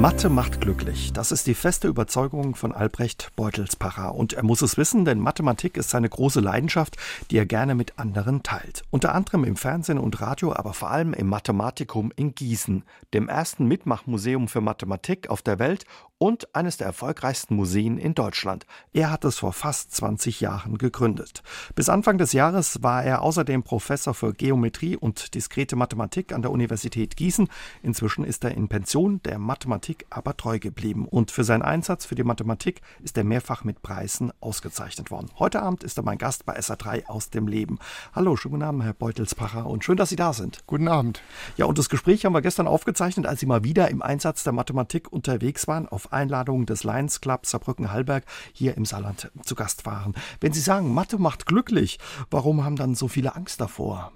Mathe 0.00 0.28
macht 0.28 0.60
glücklich. 0.60 1.14
Das 1.14 1.32
ist 1.32 1.46
die 1.46 1.54
feste 1.54 1.88
Überzeugung 1.88 2.54
von 2.54 2.72
Albrecht 2.72 3.32
Beutelspacher. 3.34 4.14
Und 4.14 4.34
er 4.34 4.42
muss 4.42 4.60
es 4.60 4.76
wissen, 4.76 5.06
denn 5.06 5.18
Mathematik 5.18 5.78
ist 5.78 5.88
seine 5.88 6.10
große 6.10 6.40
Leidenschaft, 6.40 6.98
die 7.30 7.38
er 7.38 7.46
gerne 7.46 7.74
mit 7.74 7.98
anderen 7.98 8.42
teilt. 8.42 8.82
Unter 8.90 9.14
anderem 9.14 9.44
im 9.44 9.56
Fernsehen 9.56 9.98
und 9.98 10.20
Radio, 10.20 10.52
aber 10.52 10.74
vor 10.74 10.90
allem 10.90 11.14
im 11.14 11.28
Mathematikum 11.28 12.12
in 12.14 12.34
Gießen, 12.34 12.84
dem 13.14 13.30
ersten 13.30 13.64
Mitmachmuseum 13.66 14.48
für 14.48 14.60
Mathematik 14.60 15.30
auf 15.30 15.40
der 15.40 15.58
Welt 15.58 15.86
und 16.18 16.54
eines 16.54 16.76
der 16.76 16.86
erfolgreichsten 16.86 17.56
Museen 17.56 17.98
in 17.98 18.14
Deutschland. 18.14 18.66
Er 18.92 19.10
hat 19.10 19.24
es 19.24 19.38
vor 19.38 19.52
fast 19.52 19.92
20 19.94 20.40
Jahren 20.40 20.78
gegründet. 20.78 21.42
Bis 21.74 21.88
Anfang 21.88 22.18
des 22.18 22.32
Jahres 22.32 22.82
war 22.82 23.04
er 23.04 23.22
außerdem 23.22 23.62
Professor 23.62 24.14
für 24.14 24.32
Geometrie 24.32 24.96
und 24.96 25.34
diskrete 25.34 25.76
Mathematik 25.76 26.32
an 26.32 26.42
der 26.42 26.50
Universität 26.50 27.16
Gießen. 27.16 27.48
Inzwischen 27.82 28.24
ist 28.24 28.44
er 28.44 28.52
in 28.52 28.68
Pension, 28.68 29.22
der 29.24 29.38
Mathematik 29.38 29.85
aber 30.10 30.36
treu 30.36 30.58
geblieben. 30.58 31.06
Und 31.06 31.30
für 31.30 31.44
seinen 31.44 31.62
Einsatz 31.62 32.04
für 32.04 32.14
die 32.14 32.24
Mathematik 32.24 32.80
ist 33.02 33.16
er 33.16 33.24
mehrfach 33.24 33.64
mit 33.64 33.82
Preisen 33.82 34.32
ausgezeichnet 34.40 35.10
worden. 35.10 35.30
Heute 35.38 35.62
Abend 35.62 35.84
ist 35.84 35.96
er 35.98 36.02
mein 36.02 36.18
Gast 36.18 36.44
bei 36.44 36.58
SA3 36.58 37.06
aus 37.06 37.30
dem 37.30 37.46
Leben. 37.46 37.78
Hallo, 38.14 38.36
schönen 38.36 38.52
guten 38.52 38.64
Abend, 38.64 38.82
Herr 38.82 38.94
Beutelspacher, 38.94 39.66
und 39.66 39.84
schön, 39.84 39.96
dass 39.96 40.08
Sie 40.08 40.16
da 40.16 40.32
sind. 40.32 40.66
Guten 40.66 40.88
Abend. 40.88 41.22
Ja, 41.56 41.66
und 41.66 41.78
das 41.78 41.88
Gespräch 41.88 42.24
haben 42.24 42.32
wir 42.32 42.42
gestern 42.42 42.66
aufgezeichnet, 42.66 43.26
als 43.26 43.40
Sie 43.40 43.46
mal 43.46 43.64
wieder 43.64 43.88
im 43.90 44.02
Einsatz 44.02 44.42
der 44.42 44.52
Mathematik 44.52 45.12
unterwegs 45.12 45.68
waren 45.68 45.88
auf 45.88 46.12
Einladung 46.12 46.66
des 46.66 46.84
Lions 46.84 47.20
Club 47.20 47.46
Saarbrücken-Hallberg 47.46 48.24
hier 48.52 48.76
im 48.76 48.84
Saarland 48.84 49.30
zu 49.44 49.54
Gast 49.54 49.86
waren. 49.86 50.14
Wenn 50.40 50.52
Sie 50.52 50.60
sagen, 50.60 50.92
Mathe 50.92 51.18
macht 51.18 51.46
glücklich, 51.46 51.98
warum 52.30 52.64
haben 52.64 52.76
dann 52.76 52.94
so 52.94 53.08
viele 53.08 53.36
Angst 53.36 53.60
davor? 53.60 54.12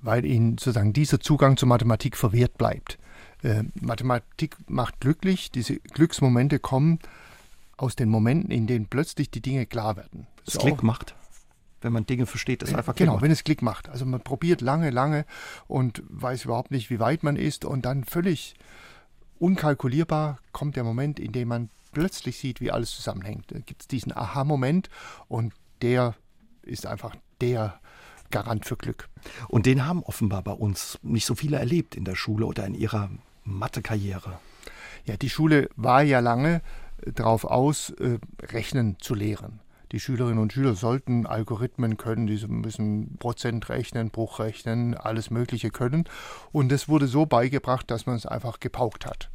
Weil 0.00 0.24
ihnen 0.24 0.58
sozusagen 0.58 0.92
dieser 0.92 1.20
Zugang 1.20 1.56
zur 1.56 1.68
Mathematik 1.68 2.16
verwehrt 2.16 2.58
bleibt. 2.58 2.98
Äh, 3.42 3.64
Mathematik 3.80 4.56
macht 4.68 5.00
glücklich, 5.00 5.50
diese 5.50 5.76
Glücksmomente 5.76 6.58
kommen 6.58 6.98
aus 7.76 7.96
den 7.96 8.08
Momenten, 8.08 8.50
in 8.50 8.66
denen 8.66 8.86
plötzlich 8.86 9.30
die 9.30 9.40
Dinge 9.40 9.66
klar 9.66 9.96
werden. 9.96 10.26
Das 10.44 10.58
Klick 10.58 10.82
macht 10.82 11.14
wenn 11.82 11.92
man 11.92 12.06
Dinge 12.06 12.26
versteht, 12.26 12.62
ist 12.62 12.74
einfach 12.74 12.94
Klick 12.94 13.06
Genau, 13.06 13.14
macht. 13.14 13.22
wenn 13.22 13.30
es 13.30 13.44
Klick 13.44 13.62
macht. 13.62 13.88
Also 13.88 14.06
man 14.06 14.20
probiert 14.20 14.60
lange, 14.60 14.90
lange 14.90 15.24
und 15.66 16.02
weiß 16.08 16.44
überhaupt 16.44 16.70
nicht, 16.70 16.90
wie 16.90 17.00
weit 17.00 17.22
man 17.22 17.36
ist 17.36 17.64
und 17.64 17.84
dann 17.84 18.04
völlig 18.04 18.54
unkalkulierbar 19.38 20.38
kommt 20.52 20.76
der 20.76 20.84
Moment, 20.84 21.18
in 21.18 21.32
dem 21.32 21.48
man 21.48 21.70
plötzlich 21.92 22.38
sieht, 22.38 22.60
wie 22.60 22.70
alles 22.70 22.94
zusammenhängt. 22.94 23.50
Da 23.50 23.58
gibt 23.58 23.82
es 23.82 23.88
diesen 23.88 24.16
Aha-Moment 24.16 24.88
und 25.28 25.52
der 25.82 26.14
ist 26.62 26.86
einfach 26.86 27.14
der 27.40 27.80
Garant 28.30 28.64
für 28.64 28.76
Glück. 28.76 29.08
Und 29.48 29.66
den 29.66 29.84
haben 29.84 30.02
offenbar 30.04 30.42
bei 30.42 30.52
uns 30.52 30.98
nicht 31.02 31.26
so 31.26 31.34
viele 31.34 31.58
erlebt 31.58 31.96
in 31.96 32.04
der 32.04 32.14
Schule 32.14 32.46
oder 32.46 32.64
in 32.64 32.74
ihrer 32.74 33.10
Mathe-Karriere. 33.44 34.38
Ja, 35.04 35.16
die 35.16 35.30
Schule 35.30 35.68
war 35.76 36.02
ja 36.02 36.20
lange 36.20 36.62
darauf 37.04 37.44
aus, 37.44 37.90
äh, 37.90 38.18
Rechnen 38.40 38.96
zu 39.00 39.14
lehren. 39.14 39.60
Die 39.92 40.00
Schülerinnen 40.00 40.38
und 40.38 40.54
Schüler 40.54 40.74
sollten 40.74 41.26
Algorithmen 41.26 41.98
können, 41.98 42.26
die 42.26 42.46
müssen 42.46 43.18
Prozent 43.18 43.68
rechnen, 43.68 44.10
Bruch 44.10 44.38
rechnen, 44.38 44.94
alles 44.94 45.30
Mögliche 45.30 45.70
können. 45.70 46.04
Und 46.50 46.72
es 46.72 46.88
wurde 46.88 47.06
so 47.06 47.26
beigebracht, 47.26 47.90
dass 47.90 48.06
man 48.06 48.16
es 48.16 48.24
einfach 48.24 48.58
gepaukt 48.58 49.04
hat. 49.04 49.30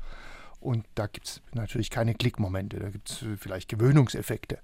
Und 0.59 0.85
da 0.95 1.05
gibt 1.05 1.28
es 1.28 1.41
natürlich 1.53 1.91
keine 1.91 2.16
Klickmomente, 2.16 2.80
da 2.80 2.89
gibt 2.89 3.11
es 3.11 3.22
äh, 3.22 3.38
vielleicht 3.38 3.69
Gewöhnungseffekte. 3.69 4.59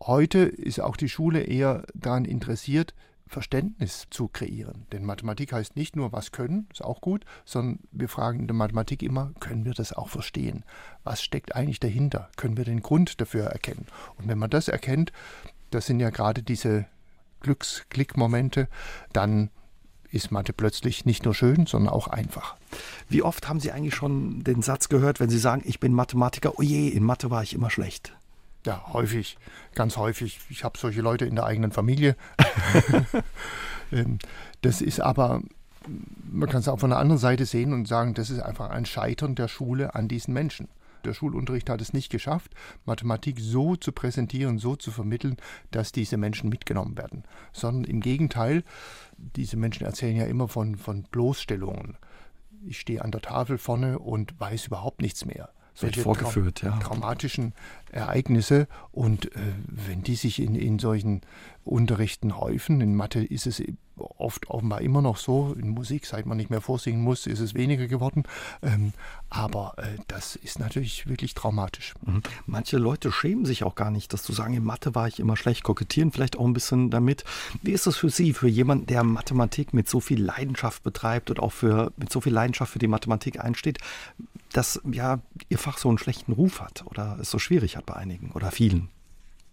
Heute 0.00 0.40
ist 0.40 0.80
auch 0.80 0.96
die 0.96 1.08
Schule 1.08 1.40
eher 1.40 1.84
daran 1.94 2.24
interessiert, 2.24 2.94
Verständnis 3.26 4.06
zu 4.10 4.28
kreieren. 4.28 4.86
Denn 4.92 5.04
Mathematik 5.04 5.52
heißt 5.52 5.76
nicht 5.76 5.96
nur, 5.96 6.12
was 6.12 6.32
können, 6.32 6.68
ist 6.70 6.84
auch 6.84 7.00
gut, 7.00 7.24
sondern 7.44 7.80
wir 7.90 8.08
fragen 8.08 8.40
in 8.40 8.46
der 8.46 8.54
Mathematik 8.54 9.02
immer, 9.02 9.32
können 9.40 9.64
wir 9.64 9.72
das 9.72 9.92
auch 9.92 10.08
verstehen? 10.08 10.64
Was 11.02 11.22
steckt 11.22 11.54
eigentlich 11.54 11.80
dahinter? 11.80 12.30
Können 12.36 12.56
wir 12.56 12.64
den 12.64 12.80
Grund 12.80 13.20
dafür 13.20 13.46
erkennen? 13.46 13.86
Und 14.16 14.28
wenn 14.28 14.38
man 14.38 14.50
das 14.50 14.68
erkennt, 14.68 15.12
das 15.70 15.86
sind 15.86 16.00
ja 16.00 16.10
gerade 16.10 16.42
diese 16.42 16.86
Glücksklickmomente, 17.40 18.68
dann 19.12 19.50
ist 20.10 20.30
Mathe 20.30 20.52
plötzlich 20.52 21.04
nicht 21.04 21.24
nur 21.24 21.34
schön, 21.34 21.66
sondern 21.66 21.92
auch 21.92 22.06
einfach. 22.06 22.56
Wie 23.08 23.22
oft 23.22 23.48
haben 23.48 23.58
Sie 23.58 23.72
eigentlich 23.72 23.96
schon 23.96 24.44
den 24.44 24.62
Satz 24.62 24.88
gehört, 24.88 25.18
wenn 25.18 25.28
Sie 25.28 25.38
sagen, 25.38 25.62
ich 25.64 25.80
bin 25.80 25.92
Mathematiker, 25.92 26.58
oh 26.58 26.62
je, 26.62 26.88
in 26.88 27.02
Mathe 27.02 27.30
war 27.30 27.42
ich 27.42 27.52
immer 27.52 27.70
schlecht? 27.70 28.16
Ja, 28.66 28.82
häufig, 28.92 29.36
ganz 29.74 29.96
häufig. 29.96 30.40
Ich 30.48 30.64
habe 30.64 30.78
solche 30.78 31.02
Leute 31.02 31.26
in 31.26 31.34
der 31.36 31.44
eigenen 31.44 31.72
Familie. 31.72 32.16
Ähm, 33.92 34.18
das 34.62 34.80
ist 34.80 34.98
aber, 34.98 35.42
man 36.32 36.48
kann 36.48 36.60
es 36.60 36.68
auch 36.68 36.80
von 36.80 36.88
der 36.88 36.98
anderen 36.98 37.20
Seite 37.20 37.44
sehen 37.44 37.74
und 37.74 37.86
sagen, 37.86 38.14
das 38.14 38.30
ist 38.30 38.40
einfach 38.40 38.70
ein 38.70 38.86
Scheitern 38.86 39.34
der 39.34 39.46
Schule 39.46 39.94
an 39.94 40.08
diesen 40.08 40.32
Menschen. 40.32 40.68
Der 41.04 41.12
Schulunterricht 41.12 41.68
hat 41.68 41.82
es 41.82 41.92
nicht 41.92 42.08
geschafft, 42.08 42.50
Mathematik 42.86 43.38
so 43.38 43.76
zu 43.76 43.92
präsentieren, 43.92 44.58
so 44.58 44.74
zu 44.74 44.90
vermitteln, 44.90 45.36
dass 45.70 45.92
diese 45.92 46.16
Menschen 46.16 46.48
mitgenommen 46.48 46.96
werden. 46.96 47.24
Sondern 47.52 47.84
im 47.84 48.00
Gegenteil, 48.00 48.64
diese 49.18 49.58
Menschen 49.58 49.84
erzählen 49.84 50.16
ja 50.16 50.24
immer 50.24 50.48
von, 50.48 50.76
von 50.76 51.02
Bloßstellungen. 51.02 51.98
Ich 52.66 52.80
stehe 52.80 53.04
an 53.04 53.10
der 53.10 53.20
Tafel 53.20 53.58
vorne 53.58 53.98
und 53.98 54.40
weiß 54.40 54.68
überhaupt 54.68 55.02
nichts 55.02 55.26
mehr 55.26 55.50
solche 55.74 56.00
vorgeführt, 56.00 56.60
trau 56.60 56.68
ja. 56.68 56.78
traumatischen 56.78 57.52
Ereignisse. 57.90 58.68
Und 58.92 59.34
äh, 59.34 59.40
wenn 59.66 60.02
die 60.02 60.14
sich 60.14 60.40
in, 60.40 60.54
in 60.54 60.78
solchen 60.78 61.22
Unterrichten 61.64 62.38
häufen, 62.38 62.80
in 62.80 62.94
Mathe 62.94 63.24
ist 63.24 63.46
es 63.46 63.62
oft 63.96 64.50
offenbar 64.50 64.80
immer 64.80 65.02
noch 65.02 65.16
so, 65.16 65.54
in 65.58 65.68
Musik, 65.68 66.06
seit 66.06 66.26
man 66.26 66.36
nicht 66.36 66.50
mehr 66.50 66.60
vorsingen 66.60 67.02
muss, 67.02 67.26
ist 67.26 67.40
es 67.40 67.54
weniger 67.54 67.86
geworden. 67.86 68.24
Ähm, 68.62 68.92
aber 69.30 69.74
äh, 69.76 69.98
das 70.08 70.36
ist 70.36 70.58
natürlich 70.58 71.06
wirklich 71.06 71.34
traumatisch. 71.34 71.94
Mhm. 72.04 72.22
Manche 72.46 72.78
Leute 72.78 73.12
schämen 73.12 73.44
sich 73.44 73.62
auch 73.64 73.74
gar 73.74 73.90
nicht, 73.90 74.12
dass 74.12 74.24
du 74.24 74.32
sagen, 74.32 74.54
in 74.54 74.64
Mathe 74.64 74.94
war 74.94 75.06
ich 75.08 75.20
immer 75.20 75.36
schlecht, 75.36 75.62
kokettieren 75.62 76.10
vielleicht 76.10 76.36
auch 76.36 76.44
ein 76.44 76.52
bisschen 76.52 76.90
damit. 76.90 77.24
Wie 77.62 77.72
ist 77.72 77.86
das 77.86 77.96
für 77.96 78.10
Sie, 78.10 78.32
für 78.32 78.48
jemanden, 78.48 78.86
der 78.86 79.04
Mathematik 79.04 79.72
mit 79.72 79.88
so 79.88 80.00
viel 80.00 80.22
Leidenschaft 80.22 80.82
betreibt 80.82 81.30
und 81.30 81.40
auch 81.40 81.52
für, 81.52 81.92
mit 81.96 82.10
so 82.10 82.20
viel 82.20 82.32
Leidenschaft 82.32 82.72
für 82.72 82.78
die 82.78 82.88
Mathematik 82.88 83.40
einsteht? 83.40 83.78
Dass 84.54 84.80
ja 84.90 85.20
ihr 85.48 85.58
Fach 85.58 85.78
so 85.78 85.88
einen 85.88 85.98
schlechten 85.98 86.32
Ruf 86.32 86.60
hat 86.60 86.84
oder 86.86 87.18
es 87.20 87.30
so 87.30 87.38
schwierig 87.38 87.76
hat 87.76 87.86
bei 87.86 87.94
einigen 87.94 88.30
oder 88.32 88.50
vielen? 88.50 88.88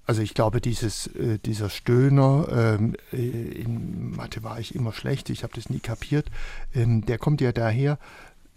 Also 0.05 0.21
ich 0.21 0.33
glaube, 0.33 0.61
dieses, 0.61 1.07
äh, 1.07 1.39
dieser 1.39 1.69
Stöhner, 1.69 2.47
ähm, 2.51 2.95
äh, 3.11 3.17
in 3.17 4.11
Mathe 4.15 4.43
war 4.43 4.59
ich 4.59 4.75
immer 4.75 4.93
schlecht, 4.93 5.29
ich 5.29 5.43
habe 5.43 5.53
das 5.53 5.69
nie 5.69 5.79
kapiert, 5.79 6.29
ähm, 6.73 7.05
der 7.05 7.17
kommt 7.17 7.41
ja 7.41 7.51
daher, 7.51 7.97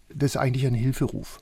das 0.08 0.32
ist 0.32 0.36
eigentlich 0.36 0.66
ein 0.66 0.74
Hilferuf. 0.74 1.40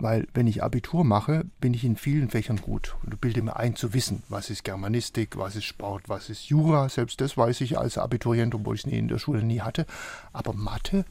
Weil 0.00 0.28
wenn 0.32 0.46
ich 0.46 0.62
Abitur 0.62 1.02
mache, 1.02 1.44
bin 1.60 1.74
ich 1.74 1.84
in 1.84 1.96
vielen 1.96 2.28
Fächern 2.30 2.60
gut 2.60 2.94
und 3.04 3.20
bilde 3.20 3.42
mir 3.42 3.56
ein 3.56 3.74
zu 3.74 3.94
wissen, 3.94 4.22
was 4.28 4.48
ist 4.48 4.62
Germanistik, 4.62 5.36
was 5.36 5.56
ist 5.56 5.64
Sport, 5.64 6.08
was 6.08 6.30
ist 6.30 6.48
Jura. 6.48 6.88
Selbst 6.88 7.20
das 7.20 7.36
weiß 7.36 7.60
ich 7.62 7.78
als 7.78 7.98
Abiturient, 7.98 8.54
obwohl 8.54 8.76
ich 8.76 8.86
es 8.86 8.92
in 8.92 9.08
der 9.08 9.18
Schule 9.18 9.42
nie 9.42 9.60
hatte. 9.60 9.86
Aber 10.32 10.52
Mathe, 10.52 11.04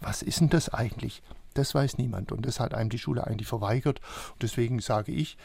was 0.00 0.20
ist 0.20 0.40
denn 0.40 0.50
das 0.50 0.68
eigentlich? 0.68 1.22
Das 1.56 1.74
weiß 1.74 1.96
niemand 1.96 2.32
und 2.32 2.44
das 2.44 2.60
hat 2.60 2.74
einem 2.74 2.90
die 2.90 2.98
Schule 2.98 3.26
eigentlich 3.26 3.48
verweigert. 3.48 4.00
Und 4.32 4.42
deswegen 4.42 4.80
sage 4.80 5.10
ich, 5.10 5.38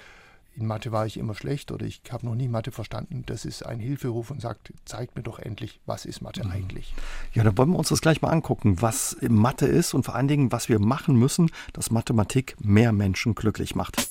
in 0.54 0.68
Mathe 0.68 0.92
war 0.92 1.06
ich 1.06 1.16
immer 1.16 1.34
schlecht 1.34 1.72
oder 1.72 1.86
ich 1.86 2.02
habe 2.12 2.26
noch 2.26 2.36
nie 2.36 2.50
Mathe 2.50 2.72
verstanden. 2.72 3.24
Das 3.26 3.46
ist 3.46 3.66
ein 3.66 3.80
Hilferuf 3.80 4.30
und 4.30 4.42
sagt, 4.42 4.74
zeigt 4.84 5.16
mir 5.16 5.24
doch 5.24 5.40
endlich, 5.40 5.80
was 5.86 6.04
ist 6.04 6.22
Mathe 6.22 6.44
mhm. 6.44 6.52
eigentlich. 6.52 6.94
Ja, 7.34 7.46
dann 7.46 7.58
wollen 7.58 7.70
wir 7.70 7.80
uns 7.80 7.88
das 7.88 8.02
gleich 8.02 8.22
mal 8.22 8.30
angucken, 8.30 8.82
was 8.82 9.16
Mathe 9.22 9.66
ist 9.68 9.94
und 9.94 10.04
vor 10.04 10.16
allen 10.16 10.28
Dingen, 10.28 10.52
was 10.52 10.68
wir 10.68 10.80
machen 10.80 11.16
müssen, 11.16 11.50
dass 11.72 11.92
Mathematik 11.92 12.58
mehr 12.60 12.92
Menschen 12.92 13.34
glücklich 13.34 13.74
macht. 13.76 14.10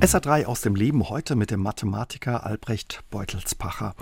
SA3 0.00 0.46
aus 0.46 0.60
dem 0.62 0.74
Leben 0.74 1.08
heute 1.08 1.36
mit 1.36 1.52
dem 1.52 1.60
Mathematiker 1.60 2.44
Albrecht 2.44 3.04
Beutelspacher. 3.10 3.94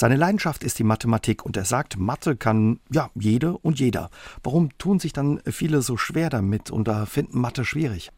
Seine 0.00 0.14
Leidenschaft 0.14 0.62
ist 0.62 0.78
die 0.78 0.84
Mathematik 0.84 1.44
und 1.44 1.56
er 1.56 1.64
sagt, 1.64 1.98
Mathe 1.98 2.36
kann 2.36 2.78
ja 2.88 3.10
jede 3.16 3.58
und 3.58 3.80
jeder. 3.80 4.10
Warum 4.44 4.70
tun 4.78 5.00
sich 5.00 5.12
dann 5.12 5.40
viele 5.44 5.82
so 5.82 5.96
schwer 5.96 6.30
damit 6.30 6.70
und 6.70 6.86
da 6.86 7.04
finden 7.04 7.40
Mathe 7.40 7.64
schwierig? 7.64 8.12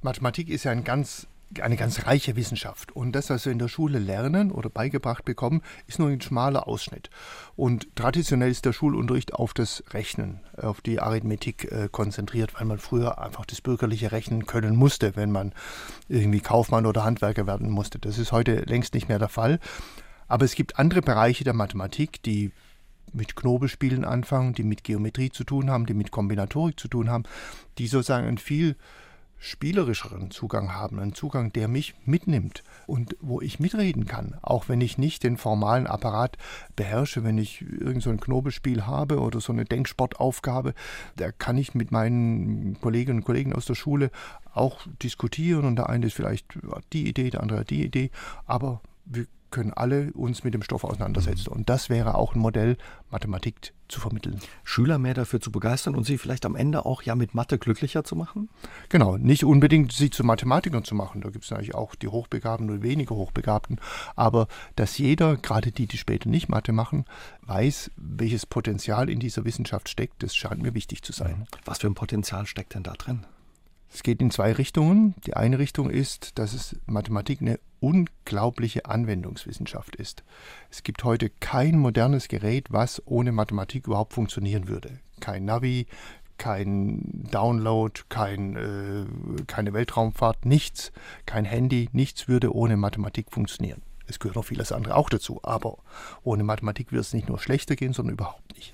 Mathematik 0.00 0.48
ist 0.48 0.64
ja 0.64 0.72
ein 0.72 0.84
ganz 0.84 1.26
eine 1.60 1.76
ganz 1.76 2.06
reiche 2.06 2.36
Wissenschaft. 2.36 2.92
Und 2.92 3.12
das, 3.12 3.28
was 3.28 3.44
wir 3.44 3.52
in 3.52 3.58
der 3.58 3.68
Schule 3.68 3.98
lernen 3.98 4.50
oder 4.50 4.70
beigebracht 4.70 5.26
bekommen, 5.26 5.60
ist 5.86 5.98
nur 5.98 6.08
ein 6.08 6.22
schmaler 6.22 6.66
Ausschnitt. 6.66 7.10
Und 7.54 7.94
traditionell 7.94 8.50
ist 8.50 8.64
der 8.64 8.72
Schulunterricht 8.72 9.34
auf 9.34 9.52
das 9.52 9.84
Rechnen, 9.90 10.40
auf 10.56 10.80
die 10.80 11.00
Arithmetik 11.00 11.70
äh, 11.70 11.88
konzentriert, 11.90 12.54
weil 12.58 12.66
man 12.66 12.78
früher 12.78 13.18
einfach 13.18 13.44
das 13.44 13.60
bürgerliche 13.60 14.12
Rechnen 14.12 14.46
können 14.46 14.74
musste, 14.74 15.16
wenn 15.16 15.32
man 15.32 15.52
irgendwie 16.08 16.40
Kaufmann 16.40 16.86
oder 16.86 17.04
Handwerker 17.04 17.46
werden 17.46 17.68
musste. 17.68 17.98
Das 17.98 18.16
ist 18.16 18.32
heute 18.32 18.60
längst 18.62 18.94
nicht 18.94 19.08
mehr 19.08 19.18
der 19.18 19.28
Fall. 19.28 19.58
Aber 20.28 20.44
es 20.44 20.54
gibt 20.54 20.78
andere 20.78 21.00
Bereiche 21.00 21.44
der 21.44 21.54
Mathematik, 21.54 22.22
die 22.22 22.52
mit 23.12 23.36
Knobelspielen 23.36 24.04
anfangen, 24.04 24.54
die 24.54 24.62
mit 24.62 24.84
Geometrie 24.84 25.30
zu 25.30 25.44
tun 25.44 25.70
haben, 25.70 25.86
die 25.86 25.94
mit 25.94 26.10
Kombinatorik 26.10 26.78
zu 26.78 26.88
tun 26.88 27.10
haben, 27.10 27.24
die 27.78 27.86
sozusagen 27.86 28.26
ein 28.26 28.38
viel 28.38 28.76
spielerischeren 29.40 30.30
Zugang 30.32 30.74
haben, 30.74 30.98
einen 30.98 31.14
Zugang, 31.14 31.52
der 31.52 31.68
mich 31.68 31.94
mitnimmt 32.04 32.64
und 32.86 33.16
wo 33.20 33.40
ich 33.40 33.60
mitreden 33.60 34.04
kann, 34.04 34.36
auch 34.42 34.68
wenn 34.68 34.80
ich 34.80 34.98
nicht 34.98 35.22
den 35.22 35.36
formalen 35.36 35.86
Apparat 35.86 36.36
beherrsche, 36.74 37.22
wenn 37.22 37.38
ich 37.38 37.62
irgend 37.62 38.02
so 38.02 38.10
ein 38.10 38.18
Knobelspiel 38.20 38.84
habe 38.86 39.20
oder 39.20 39.40
so 39.40 39.52
eine 39.52 39.64
Denksportaufgabe, 39.64 40.74
da 41.16 41.30
kann 41.30 41.56
ich 41.56 41.74
mit 41.74 41.92
meinen 41.92 42.80
Kolleginnen 42.80 43.20
und 43.20 43.24
Kollegen 43.24 43.52
aus 43.52 43.64
der 43.64 43.76
Schule 43.76 44.10
auch 44.52 44.80
diskutieren 45.02 45.64
und 45.64 45.76
der 45.76 45.88
eine 45.88 46.06
ist 46.06 46.14
vielleicht 46.14 46.58
die 46.92 47.08
Idee, 47.08 47.30
der 47.30 47.40
andere 47.40 47.64
die 47.64 47.84
Idee, 47.84 48.10
aber 48.44 48.80
wir 49.04 49.26
können 49.50 49.72
alle 49.72 50.12
uns 50.12 50.44
mit 50.44 50.54
dem 50.54 50.62
Stoff 50.62 50.84
auseinandersetzen. 50.84 51.48
Und 51.48 51.68
das 51.68 51.88
wäre 51.88 52.14
auch 52.14 52.34
ein 52.34 52.40
Modell, 52.40 52.76
Mathematik 53.10 53.72
zu 53.88 54.00
vermitteln. 54.00 54.38
Schüler 54.64 54.98
mehr 54.98 55.14
dafür 55.14 55.40
zu 55.40 55.50
begeistern 55.50 55.94
und 55.94 56.04
sie 56.04 56.18
vielleicht 56.18 56.44
am 56.44 56.56
Ende 56.56 56.84
auch 56.84 57.02
ja 57.02 57.14
mit 57.14 57.34
Mathe 57.34 57.58
glücklicher 57.58 58.04
zu 58.04 58.16
machen? 58.16 58.48
Genau, 58.88 59.16
nicht 59.16 59.44
unbedingt 59.44 59.92
sie 59.92 60.10
zu 60.10 60.24
Mathematikern 60.24 60.84
zu 60.84 60.94
machen. 60.94 61.22
Da 61.22 61.30
gibt 61.30 61.44
es 61.44 61.50
natürlich 61.50 61.74
auch 61.74 61.94
die 61.94 62.08
Hochbegabten 62.08 62.70
und 62.70 62.82
weniger 62.82 63.14
Hochbegabten. 63.14 63.80
Aber 64.14 64.46
dass 64.76 64.98
jeder, 64.98 65.36
gerade 65.36 65.72
die, 65.72 65.86
die 65.86 65.98
später 65.98 66.28
nicht 66.28 66.48
Mathe 66.48 66.72
machen, 66.72 67.06
weiß, 67.42 67.90
welches 67.96 68.46
Potenzial 68.46 69.08
in 69.08 69.20
dieser 69.20 69.44
Wissenschaft 69.44 69.88
steckt, 69.88 70.22
das 70.22 70.36
scheint 70.36 70.62
mir 70.62 70.74
wichtig 70.74 71.02
zu 71.02 71.12
sein. 71.12 71.46
Was 71.64 71.78
für 71.78 71.86
ein 71.86 71.94
Potenzial 71.94 72.46
steckt 72.46 72.74
denn 72.74 72.82
da 72.82 72.92
drin? 72.92 73.24
Es 73.92 74.02
geht 74.02 74.20
in 74.20 74.30
zwei 74.30 74.52
Richtungen. 74.52 75.14
Die 75.26 75.34
eine 75.34 75.58
Richtung 75.58 75.90
ist, 75.90 76.38
dass 76.38 76.52
es 76.52 76.76
Mathematik 76.86 77.40
eine 77.40 77.58
unglaubliche 77.80 78.86
Anwendungswissenschaft 78.86 79.96
ist. 79.96 80.24
Es 80.70 80.82
gibt 80.82 81.04
heute 81.04 81.30
kein 81.30 81.78
modernes 81.78 82.28
Gerät, 82.28 82.66
was 82.70 83.02
ohne 83.06 83.32
Mathematik 83.32 83.86
überhaupt 83.86 84.12
funktionieren 84.12 84.68
würde. 84.68 84.98
Kein 85.20 85.44
Navi, 85.44 85.86
kein 86.38 87.28
Download, 87.30 88.00
kein, 88.08 88.56
äh, 88.56 89.42
keine 89.46 89.72
Weltraumfahrt, 89.72 90.46
nichts, 90.46 90.92
kein 91.26 91.44
Handy, 91.44 91.88
nichts 91.92 92.28
würde 92.28 92.54
ohne 92.54 92.76
Mathematik 92.76 93.30
funktionieren. 93.30 93.82
Es 94.06 94.18
gehört 94.18 94.36
noch 94.36 94.44
vieles 94.44 94.72
andere 94.72 94.94
auch 94.96 95.10
dazu, 95.10 95.40
aber 95.42 95.78
ohne 96.22 96.44
Mathematik 96.44 96.92
wird 96.92 97.02
es 97.02 97.12
nicht 97.12 97.28
nur 97.28 97.38
schlechter 97.38 97.76
gehen, 97.76 97.92
sondern 97.92 98.14
überhaupt 98.14 98.56
nicht. 98.56 98.72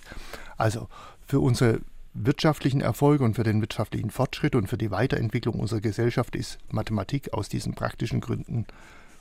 Also 0.56 0.88
für 1.26 1.40
unsere 1.40 1.80
wirtschaftlichen 2.14 2.80
Erfolg 2.80 3.20
und 3.20 3.34
für 3.34 3.42
den 3.42 3.60
wirtschaftlichen 3.60 4.10
Fortschritt 4.10 4.54
und 4.54 4.68
für 4.68 4.78
die 4.78 4.90
Weiterentwicklung 4.90 5.58
unserer 5.58 5.80
Gesellschaft 5.80 6.36
ist 6.36 6.58
Mathematik 6.70 7.34
aus 7.34 7.48
diesen 7.48 7.74
praktischen 7.74 8.20
Gründen 8.20 8.66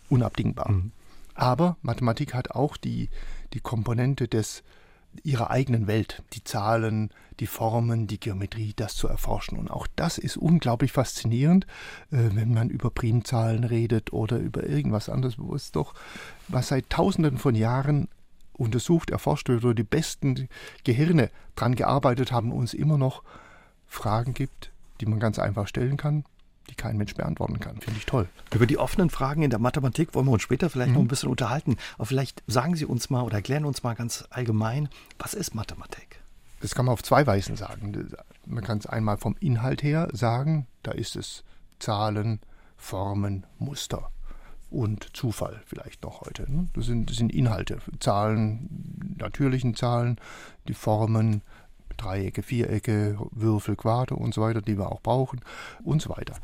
unabdingbar. 0.09 0.71
Mhm. 0.71 0.91
Aber 1.35 1.77
Mathematik 1.81 2.33
hat 2.33 2.51
auch 2.51 2.77
die, 2.77 3.09
die 3.53 3.59
Komponente 3.59 4.27
des 4.27 4.63
ihrer 5.23 5.51
eigenen 5.51 5.85
Welt, 5.87 6.23
die 6.33 6.43
Zahlen, 6.43 7.11
die 7.39 7.45
Formen, 7.47 8.07
die 8.07 8.19
Geometrie, 8.19 8.73
das 8.75 8.95
zu 8.95 9.07
erforschen. 9.07 9.57
Und 9.57 9.69
auch 9.69 9.87
das 9.95 10.17
ist 10.17 10.37
unglaublich 10.37 10.91
faszinierend, 10.91 11.65
äh, 12.11 12.29
wenn 12.33 12.53
man 12.53 12.69
über 12.69 12.89
Primzahlen 12.89 13.63
redet 13.63 14.11
oder 14.11 14.37
über 14.37 14.67
irgendwas 14.67 15.09
anderes, 15.09 15.37
wo 15.37 15.53
es 15.53 15.71
doch, 15.71 15.93
was 16.47 16.69
seit 16.69 16.89
Tausenden 16.89 17.37
von 17.37 17.55
Jahren 17.55 18.07
untersucht, 18.53 19.09
erforscht 19.09 19.49
oder 19.49 19.73
die 19.73 19.83
besten 19.83 20.47
Gehirne 20.83 21.29
daran 21.55 21.75
gearbeitet 21.75 22.31
haben, 22.31 22.51
uns 22.51 22.73
immer 22.73 22.97
noch 22.97 23.23
Fragen 23.87 24.33
gibt, 24.33 24.71
die 25.01 25.05
man 25.05 25.19
ganz 25.19 25.39
einfach 25.39 25.67
stellen 25.67 25.97
kann, 25.97 26.25
die 26.69 26.75
kein 26.75 26.97
Mensch 26.97 27.13
beantworten 27.13 27.59
kann. 27.59 27.79
Finde 27.81 27.99
ich 27.99 28.05
toll. 28.05 28.27
Über 28.53 28.65
die 28.65 28.77
offenen 28.77 29.09
Fragen 29.09 29.43
in 29.43 29.49
der 29.49 29.59
Mathematik 29.59 30.15
wollen 30.15 30.27
wir 30.27 30.31
uns 30.31 30.43
später 30.43 30.69
vielleicht 30.69 30.89
mhm. 30.89 30.95
noch 30.95 31.01
ein 31.01 31.07
bisschen 31.07 31.29
unterhalten. 31.29 31.77
Aber 31.95 32.05
vielleicht 32.05 32.43
sagen 32.47 32.75
Sie 32.75 32.85
uns 32.85 33.09
mal 33.09 33.23
oder 33.23 33.35
erklären 33.35 33.65
uns 33.65 33.83
mal 33.83 33.93
ganz 33.95 34.25
allgemein, 34.29 34.89
was 35.19 35.33
ist 35.33 35.55
Mathematik? 35.55 36.21
Das 36.61 36.73
kann 36.73 36.85
man 36.85 36.93
auf 36.93 37.03
zwei 37.03 37.27
Weisen 37.27 37.57
sagen. 37.57 38.09
Man 38.45 38.63
kann 38.63 38.77
es 38.77 38.85
einmal 38.85 39.17
vom 39.17 39.35
Inhalt 39.39 39.83
her 39.83 40.07
sagen, 40.13 40.67
da 40.81 40.91
ist 40.91 41.17
es 41.17 41.43
Zahlen, 41.79 42.39
Formen, 42.77 43.45
Muster 43.59 44.09
und 44.73 45.15
Zufall 45.15 45.61
vielleicht 45.65 46.03
noch 46.03 46.21
heute. 46.21 46.51
Ne? 46.51 46.67
Das 46.73 46.85
sind, 46.85 47.09
das 47.09 47.17
sind 47.17 47.31
Inhalte, 47.31 47.79
Zahlen, 47.99 49.15
natürlichen 49.17 49.75
Zahlen, 49.75 50.17
die 50.67 50.73
Formen, 50.73 51.41
Dreiecke, 51.97 52.41
Vierecke, 52.41 53.17
Würfel, 53.31 53.75
Quader 53.75 54.17
und 54.17 54.33
so 54.33 54.41
weiter, 54.41 54.61
die 54.61 54.77
wir 54.77 54.91
auch 54.91 55.01
brauchen 55.01 55.41
und 55.83 56.01
so 56.01 56.09
weiter. 56.09 56.35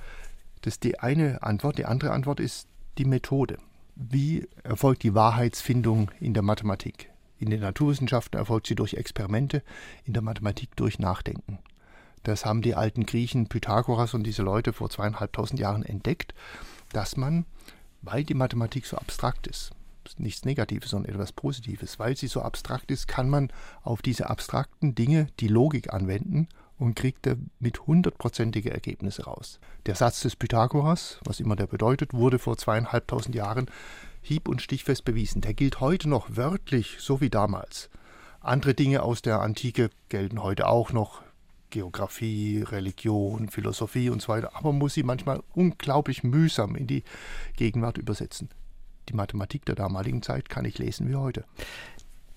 Das 0.62 0.76
ist 0.76 0.84
die 0.84 1.00
eine 1.00 1.42
Antwort. 1.42 1.78
Die 1.78 1.86
andere 1.86 2.12
Antwort 2.12 2.40
ist 2.40 2.68
die 2.98 3.06
Methode. 3.06 3.58
Wie 3.96 4.48
erfolgt 4.64 5.04
die 5.04 5.16
Wahrheitsfindung 5.16 6.12
in 6.20 6.34
der 6.34 6.44
Mathematik? 6.44 7.10
In 7.40 7.50
den 7.50 7.62
Naturwissenschaften 7.62 8.38
erfolgt 8.38 8.68
sie 8.68 8.76
durch 8.76 8.94
Experimente, 8.94 9.64
in 10.04 10.14
der 10.14 10.22
Mathematik 10.22 10.76
durch 10.76 11.00
Nachdenken. 11.00 11.60
Das 12.24 12.46
haben 12.46 12.62
die 12.62 12.76
alten 12.76 13.06
Griechen 13.06 13.48
Pythagoras 13.48 14.14
und 14.14 14.24
diese 14.24 14.44
Leute 14.44 14.74
vor 14.74 14.90
zweieinhalbtausend 14.90 15.60
Jahren 15.60 15.84
entdeckt, 15.84 16.34
dass 16.92 17.16
man 17.18 17.46
weil 18.02 18.24
die 18.24 18.34
Mathematik 18.34 18.86
so 18.86 18.98
abstrakt 18.98 19.48
ist, 19.48 19.72
nichts 20.18 20.46
Negatives, 20.46 20.90
sondern 20.92 21.14
etwas 21.14 21.32
Positives, 21.32 22.00
weil 22.00 22.18
sie 22.18 22.28
so 22.28 22.42
abstrakt 22.42 22.92
ist, 22.92 23.08
kann 23.08 23.30
man 23.30 23.52
auf 23.84 24.02
diese 24.02 24.30
abstrakten 24.30 24.96
Dinge 24.96 25.28
die 25.40 25.48
Logik 25.48 25.94
anwenden 25.94 26.48
und 26.78 26.96
kriegt 26.96 27.26
damit 27.26 27.86
hundertprozentige 27.86 28.72
Ergebnisse 28.72 29.26
raus. 29.26 29.60
Der 29.86 29.96
Satz 29.96 30.22
des 30.22 30.36
Pythagoras, 30.36 31.20
was 31.26 31.40
immer 31.40 31.56
der 31.56 31.68
bedeutet, 31.68 32.14
wurde 32.14 32.40
vor 32.40 32.58
zweieinhalbtausend 32.58 33.36
Jahren 33.36 33.68
hieb- 34.22 34.48
und 34.48 34.62
stichfest 34.62 35.06
bewiesen. 35.06 35.42
Der 35.42 35.54
gilt 35.54 35.82
heute 35.82 36.10
noch 36.10 36.36
wörtlich, 36.36 36.98
so 37.00 37.22
wie 37.22 37.30
damals. 37.30 37.90
Andere 38.40 38.74
Dinge 38.74 39.04
aus 39.04 39.22
der 39.22 39.42
Antike 39.42 39.90
gelten 40.08 40.42
heute 40.42 40.68
auch 40.68 40.94
noch, 40.94 41.22
Geografie, 41.70 42.64
Religion, 42.64 43.50
Philosophie 43.50 44.10
und 44.10 44.22
so 44.22 44.30
weiter, 44.30 44.52
aber 44.56 44.72
man 44.72 44.80
muss 44.80 44.94
sie 44.94 45.04
manchmal 45.04 45.42
unglaublich 45.54 46.24
mühsam 46.24 46.76
in 46.76 46.88
die 46.88 47.04
Gegenwart 47.56 47.98
übersetzen. 47.98 48.50
Die 49.10 49.14
Mathematik 49.14 49.66
der 49.66 49.76
damaligen 49.76 50.22
Zeit 50.22 50.50
kann 50.50 50.66
ich 50.66 50.78
lesen 50.78 51.10
wie 51.10 51.16
heute. 51.16 51.46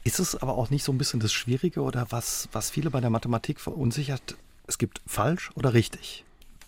Ist 0.05 0.19
es 0.19 0.35
aber 0.35 0.57
auch 0.57 0.71
nicht 0.71 0.85
so 0.85 0.93
ein 0.93 0.99
bisschen 0.99 1.21
das 1.21 1.33
Schwierige 1.33 1.83
oder 1.83 2.07
was, 2.11 2.49
was 2.53 2.71
viele 2.71 2.91
bei 2.91 3.01
der 3.01 3.11
Mathematik 3.11 3.61
verunsichert? 3.61 4.37
Es 4.67 4.79
gibt 4.79 5.01
falsch 5.07 5.51
oder 5.55 5.75
richtig. 5.75 6.25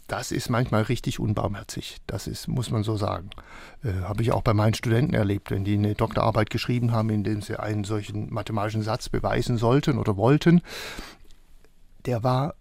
Das 0.06 0.32
ist 0.32 0.50
manchmal 0.50 0.82
richtig 0.82 1.18
unbarmherzig. 1.18 1.96
Das 2.06 2.26
ist, 2.26 2.46
muss 2.46 2.70
man 2.70 2.82
so 2.82 2.96
sagen. 2.96 3.30
Äh, 3.82 4.02
Habe 4.02 4.22
ich 4.22 4.32
auch 4.32 4.42
bei 4.42 4.52
meinen 4.52 4.74
Studenten 4.74 5.14
erlebt, 5.14 5.50
wenn 5.50 5.64
die 5.64 5.74
eine 5.74 5.94
Doktorarbeit 5.94 6.50
geschrieben 6.50 6.92
haben, 6.92 7.08
in 7.08 7.24
dem 7.24 7.40
sie 7.40 7.58
einen 7.58 7.84
solchen 7.84 8.32
mathematischen 8.32 8.82
Satz 8.82 9.08
beweisen 9.08 9.56
sollten 9.56 9.96
oder 9.96 10.16
wollten, 10.18 10.60
der 12.06 12.22
war 12.22 12.54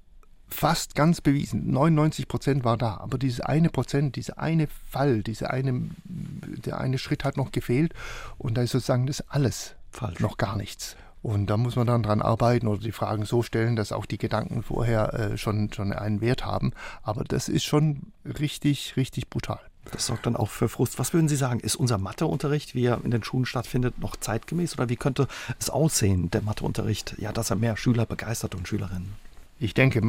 fast 0.47 0.95
ganz 0.95 1.19
bewiesen. 1.19 1.71
99 1.71 2.27
Prozent 2.27 2.63
war 2.63 2.77
da, 2.77 2.97
aber 2.97 3.17
dieses 3.17 3.41
eine 3.41 3.69
Prozent, 3.69 4.15
dieser 4.15 4.37
eine 4.37 4.67
Fall, 4.67 5.23
diese 5.23 5.49
eine, 5.49 5.89
der 6.05 6.79
eine 6.79 6.97
Schritt 6.97 7.23
hat 7.23 7.37
noch 7.37 7.51
gefehlt 7.51 7.93
und 8.37 8.55
da 8.55 8.61
ist 8.61 8.71
sozusagen 8.71 9.07
das 9.07 9.27
alles 9.29 9.75
falsch, 9.91 10.19
noch 10.19 10.37
gar 10.37 10.55
nichts. 10.55 10.95
Und 11.23 11.49
da 11.49 11.55
muss 11.55 11.77
man 11.77 11.87
dann 11.87 12.03
dran 12.03 12.21
arbeiten 12.21 12.67
oder 12.67 12.81
die 12.81 12.91
Fragen 12.91 13.23
so 13.23 13.43
stellen, 13.43 13.77
dass 13.77 13.93
auch 13.93 14.05
die 14.05 14.17
Gedanken 14.17 14.61
vorher 14.61 15.13
äh, 15.13 15.37
schon, 15.37 15.71
schon 15.71 15.93
einen 15.93 16.19
Wert 16.19 16.45
haben. 16.45 16.73
Aber 17.01 17.23
das 17.23 17.47
ist 17.47 17.63
schon 17.63 18.11
richtig, 18.25 18.97
richtig 18.97 19.29
brutal. 19.29 19.61
Das 19.91 20.05
sorgt 20.05 20.25
dann 20.25 20.35
auch 20.35 20.49
für 20.49 20.67
Frust. 20.67 20.99
Was 20.99 21.13
würden 21.13 21.29
Sie 21.29 21.37
sagen? 21.37 21.61
Ist 21.61 21.77
unser 21.77 21.97
Matheunterricht, 21.97 22.75
wie 22.75 22.85
er 22.85 23.03
in 23.05 23.11
den 23.11 23.23
Schulen 23.23 23.45
stattfindet, 23.45 23.99
noch 23.99 24.17
zeitgemäß? 24.17 24.77
Oder 24.77 24.89
wie 24.89 24.97
könnte 24.97 25.29
es 25.59 25.69
aussehen, 25.69 26.29
der 26.29 26.41
Matheunterricht, 26.41 27.15
ja, 27.17 27.31
dass 27.31 27.51
er 27.51 27.55
mehr 27.55 27.77
Schüler 27.77 28.05
begeistert 28.05 28.53
und 28.53 28.67
Schülerinnen? 28.67 29.15
Ich 29.59 29.73
denke, 29.73 30.01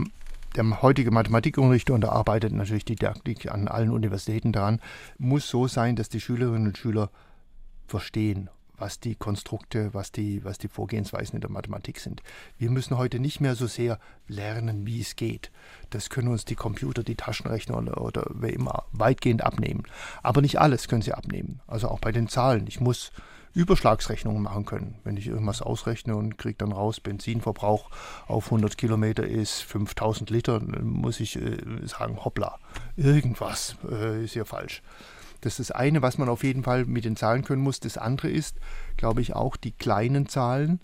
der 0.56 0.82
heutige 0.82 1.10
Mathematikunterricht, 1.10 1.90
und 1.90 2.02
da 2.02 2.10
arbeitet 2.10 2.52
natürlich 2.52 2.84
die 2.84 2.96
Didaktik 2.96 3.50
an 3.50 3.68
allen 3.68 3.90
Universitäten 3.90 4.52
daran, 4.52 4.80
muss 5.18 5.48
so 5.48 5.66
sein, 5.68 5.96
dass 5.96 6.08
die 6.08 6.20
Schülerinnen 6.20 6.68
und 6.68 6.78
Schüler 6.78 7.10
verstehen, 7.86 8.48
was 8.76 8.98
die 8.98 9.14
Konstrukte, 9.14 9.94
was 9.94 10.10
die, 10.10 10.44
was 10.44 10.58
die 10.58 10.68
Vorgehensweisen 10.68 11.36
in 11.36 11.40
der 11.40 11.50
Mathematik 11.50 12.00
sind. 12.00 12.22
Wir 12.58 12.70
müssen 12.70 12.98
heute 12.98 13.20
nicht 13.20 13.40
mehr 13.40 13.54
so 13.54 13.66
sehr 13.66 13.98
lernen, 14.26 14.86
wie 14.86 15.00
es 15.00 15.16
geht. 15.16 15.50
Das 15.90 16.10
können 16.10 16.28
uns 16.28 16.44
die 16.44 16.56
Computer, 16.56 17.04
die 17.04 17.14
Taschenrechner 17.14 17.78
oder, 17.78 18.00
oder 18.00 18.26
wer 18.30 18.52
immer 18.52 18.84
weitgehend 18.92 19.42
abnehmen. 19.42 19.84
Aber 20.22 20.40
nicht 20.40 20.60
alles 20.60 20.88
können 20.88 21.02
sie 21.02 21.14
abnehmen. 21.14 21.60
Also 21.66 21.88
auch 21.88 22.00
bei 22.00 22.10
den 22.10 22.28
Zahlen. 22.28 22.66
Ich 22.66 22.80
muss 22.80 23.12
Überschlagsrechnungen 23.54 24.42
machen 24.42 24.64
können. 24.64 24.96
Wenn 25.04 25.16
ich 25.16 25.28
irgendwas 25.28 25.62
ausrechne 25.62 26.16
und 26.16 26.38
kriege 26.38 26.56
dann 26.58 26.73
raus, 26.73 27.00
Benzinverbrauch 27.00 27.90
auf 28.26 28.46
100 28.46 28.76
Kilometer 28.76 29.25
ist 29.25 29.62
5000 29.62 30.28
Liter, 30.30 30.61
dann 30.61 30.84
muss 30.87 31.20
ich 31.20 31.37
äh, 31.37 31.56
sagen, 31.84 32.25
hoppla, 32.25 32.58
irgendwas 32.96 33.76
äh, 33.88 34.25
ist 34.25 34.32
hier 34.32 34.44
falsch. 34.44 34.82
Das 35.40 35.61
ist 35.61 35.70
das 35.70 35.76
eine, 35.76 36.02
was 36.02 36.18
man 36.18 36.28
auf 36.28 36.42
jeden 36.42 36.64
Fall 36.64 36.84
mit 36.84 37.04
den 37.04 37.16
Zahlen 37.16 37.44
können 37.44 37.62
muss. 37.62 37.78
Das 37.78 37.99
andere 37.99 38.28
ist, 38.28 38.56
glaube 38.96 39.20
ich, 39.20 39.34
auch 39.34 39.56
die 39.56 39.73
kleinen 39.73 40.26
Zahlen 40.26 40.80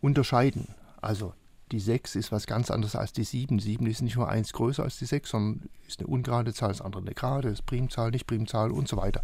unterscheiden. 0.00 0.68
Also 1.02 1.34
die 1.72 1.80
6 1.80 2.14
ist 2.14 2.30
was 2.30 2.46
ganz 2.46 2.70
anderes 2.70 2.94
als 2.94 3.12
die 3.12 3.24
7. 3.24 3.58
7 3.58 3.86
ist 3.86 4.00
nicht 4.00 4.16
nur 4.16 4.28
1 4.28 4.52
größer 4.52 4.84
als 4.84 4.98
die 4.98 5.04
6, 5.04 5.30
sondern 5.30 5.68
ist 5.88 5.98
eine 5.98 6.06
ungerade 6.06 6.54
Zahl, 6.54 6.68
das 6.68 6.80
andere 6.80 7.02
eine 7.02 7.12
gerade, 7.12 7.48
ist 7.48 7.66
Primzahl, 7.66 8.10
nicht 8.12 8.26
Primzahl 8.26 8.70
und 8.70 8.86
so 8.86 8.96
weiter. 8.96 9.22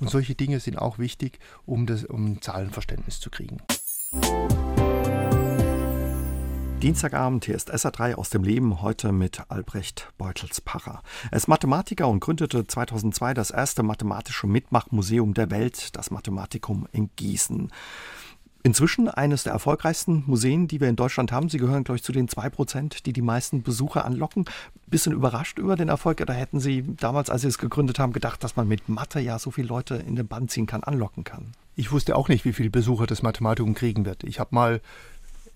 Und 0.00 0.10
solche 0.10 0.34
Dinge 0.34 0.58
sind 0.58 0.76
auch 0.76 0.98
wichtig, 0.98 1.38
um, 1.66 1.86
das, 1.86 2.04
um 2.04 2.42
Zahlenverständnis 2.42 3.20
zu 3.20 3.30
kriegen. 3.30 3.58
Dienstagabend, 6.82 7.44
hier 7.46 7.54
ist 7.54 7.72
SA3 7.72 8.16
aus 8.16 8.28
dem 8.28 8.42
Leben, 8.42 8.82
heute 8.82 9.12
mit 9.12 9.48
Albrecht 9.48 10.08
Beutelspacher. 10.18 11.02
Er 11.30 11.36
ist 11.36 11.48
Mathematiker 11.48 12.08
und 12.08 12.20
gründete 12.20 12.66
2002 12.66 13.34
das 13.34 13.50
erste 13.50 13.82
mathematische 13.82 14.46
Mitmachmuseum 14.46 15.32
der 15.32 15.50
Welt, 15.50 15.96
das 15.96 16.10
Mathematikum 16.10 16.86
in 16.92 17.08
Gießen. 17.16 17.70
Inzwischen 18.66 19.10
eines 19.10 19.42
der 19.42 19.52
erfolgreichsten 19.52 20.24
Museen, 20.26 20.68
die 20.68 20.80
wir 20.80 20.88
in 20.88 20.96
Deutschland 20.96 21.32
haben. 21.32 21.50
Sie 21.50 21.58
gehören, 21.58 21.84
glaube 21.84 21.96
ich, 21.96 22.02
zu 22.02 22.12
den 22.12 22.28
zwei 22.28 22.48
Prozent, 22.48 23.04
die 23.04 23.12
die 23.12 23.20
meisten 23.20 23.62
Besucher 23.62 24.06
anlocken. 24.06 24.46
Bisschen 24.86 25.12
überrascht 25.12 25.58
über 25.58 25.76
den 25.76 25.90
Erfolg 25.90 26.22
oder 26.22 26.32
hätten 26.32 26.60
Sie 26.60 26.82
damals, 26.96 27.28
als 27.28 27.42
Sie 27.42 27.48
es 27.48 27.58
gegründet 27.58 27.98
haben, 27.98 28.14
gedacht, 28.14 28.42
dass 28.42 28.56
man 28.56 28.66
mit 28.66 28.88
Mathe 28.88 29.20
ja 29.20 29.38
so 29.38 29.50
viele 29.50 29.68
Leute 29.68 29.96
in 29.96 30.16
den 30.16 30.26
Band 30.26 30.50
ziehen 30.50 30.64
kann, 30.64 30.82
anlocken 30.82 31.24
kann? 31.24 31.52
Ich 31.76 31.92
wusste 31.92 32.16
auch 32.16 32.30
nicht, 32.30 32.46
wie 32.46 32.54
viele 32.54 32.70
Besucher 32.70 33.06
das 33.06 33.20
Mathematikum 33.20 33.74
kriegen 33.74 34.06
wird. 34.06 34.24
Ich 34.24 34.40
habe 34.40 34.54
mal 34.54 34.80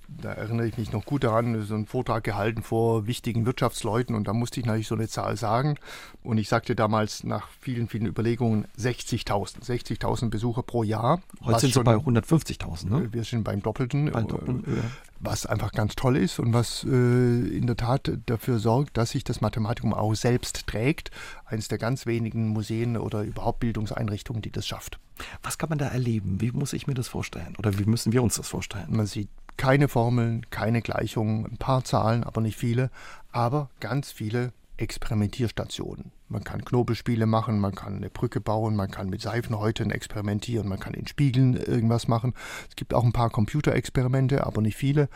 da 0.08 0.32
erinnere 0.32 0.66
ich 0.66 0.78
mich 0.78 0.90
noch 0.92 1.04
gut 1.04 1.22
daran, 1.22 1.62
so 1.62 1.74
einen 1.74 1.86
Vortrag 1.86 2.24
gehalten 2.24 2.62
vor 2.62 3.06
wichtigen 3.06 3.44
Wirtschaftsleuten 3.44 4.14
und 4.14 4.26
da 4.26 4.32
musste 4.32 4.58
ich 4.58 4.66
natürlich 4.66 4.88
so 4.88 4.94
eine 4.94 5.08
Zahl 5.08 5.36
sagen. 5.36 5.76
Und 6.22 6.38
ich 6.38 6.48
sagte 6.48 6.74
damals 6.74 7.24
nach 7.24 7.48
vielen, 7.60 7.88
vielen 7.88 8.06
Überlegungen 8.06 8.66
60.000. 8.78 9.62
60.000 9.62 10.30
Besucher 10.30 10.62
pro 10.62 10.82
Jahr. 10.82 11.20
Heute 11.44 11.60
sind 11.60 11.74
sie 11.74 11.82
bei 11.82 11.94
150.000, 11.94 12.88
ne? 12.88 13.12
Wir 13.12 13.24
sind 13.24 13.44
beim 13.44 13.62
Doppelten. 13.62 14.10
Beim 14.10 14.26
Doppelten 14.26 14.64
ja. 14.66 14.82
Was 15.20 15.46
einfach 15.46 15.72
ganz 15.72 15.96
toll 15.96 16.16
ist 16.16 16.38
und 16.38 16.52
was 16.52 16.84
äh, 16.84 16.88
in 16.88 17.66
der 17.66 17.76
Tat 17.76 18.10
dafür 18.26 18.60
sorgt, 18.60 18.96
dass 18.96 19.10
sich 19.10 19.24
das 19.24 19.40
Mathematikum 19.40 19.92
auch 19.92 20.14
selbst 20.14 20.68
trägt. 20.68 21.10
Eines 21.44 21.66
der 21.68 21.78
ganz 21.78 22.06
wenigen 22.06 22.48
Museen 22.48 22.96
oder 22.96 23.22
überhaupt 23.22 23.58
Bildungseinrichtungen, 23.58 24.42
die 24.42 24.52
das 24.52 24.66
schafft. 24.66 25.00
Was 25.42 25.58
kann 25.58 25.70
man 25.70 25.78
da 25.78 25.88
erleben? 25.88 26.40
Wie 26.40 26.52
muss 26.52 26.72
ich 26.72 26.86
mir 26.86 26.94
das 26.94 27.08
vorstellen? 27.08 27.56
Oder 27.58 27.78
wie 27.78 27.84
müssen 27.84 28.12
wir 28.12 28.22
uns 28.22 28.36
das 28.36 28.46
vorstellen? 28.46 28.86
Man 28.90 29.06
sieht 29.06 29.28
keine 29.58 29.88
Formeln, 29.88 30.46
keine 30.48 30.80
Gleichungen, 30.80 31.44
ein 31.44 31.58
paar 31.58 31.84
Zahlen, 31.84 32.24
aber 32.24 32.40
nicht 32.40 32.56
viele, 32.56 32.90
aber 33.30 33.68
ganz 33.80 34.10
viele 34.10 34.52
Experimentierstationen. 34.78 36.12
Man 36.28 36.44
kann 36.44 36.64
Knobelspiele 36.64 37.26
machen, 37.26 37.58
man 37.58 37.74
kann 37.74 37.96
eine 37.96 38.10
Brücke 38.10 38.40
bauen, 38.40 38.76
man 38.76 38.90
kann 38.90 39.10
mit 39.10 39.20
Seifenhäuten 39.20 39.90
experimentieren, 39.90 40.68
man 40.68 40.78
kann 40.78 40.94
in 40.94 41.06
Spiegeln 41.06 41.54
irgendwas 41.54 42.06
machen. 42.06 42.34
Es 42.68 42.76
gibt 42.76 42.94
auch 42.94 43.04
ein 43.04 43.12
paar 43.12 43.30
Computerexperimente, 43.30 44.46
aber 44.46 44.62
nicht 44.62 44.76
viele. 44.76 45.08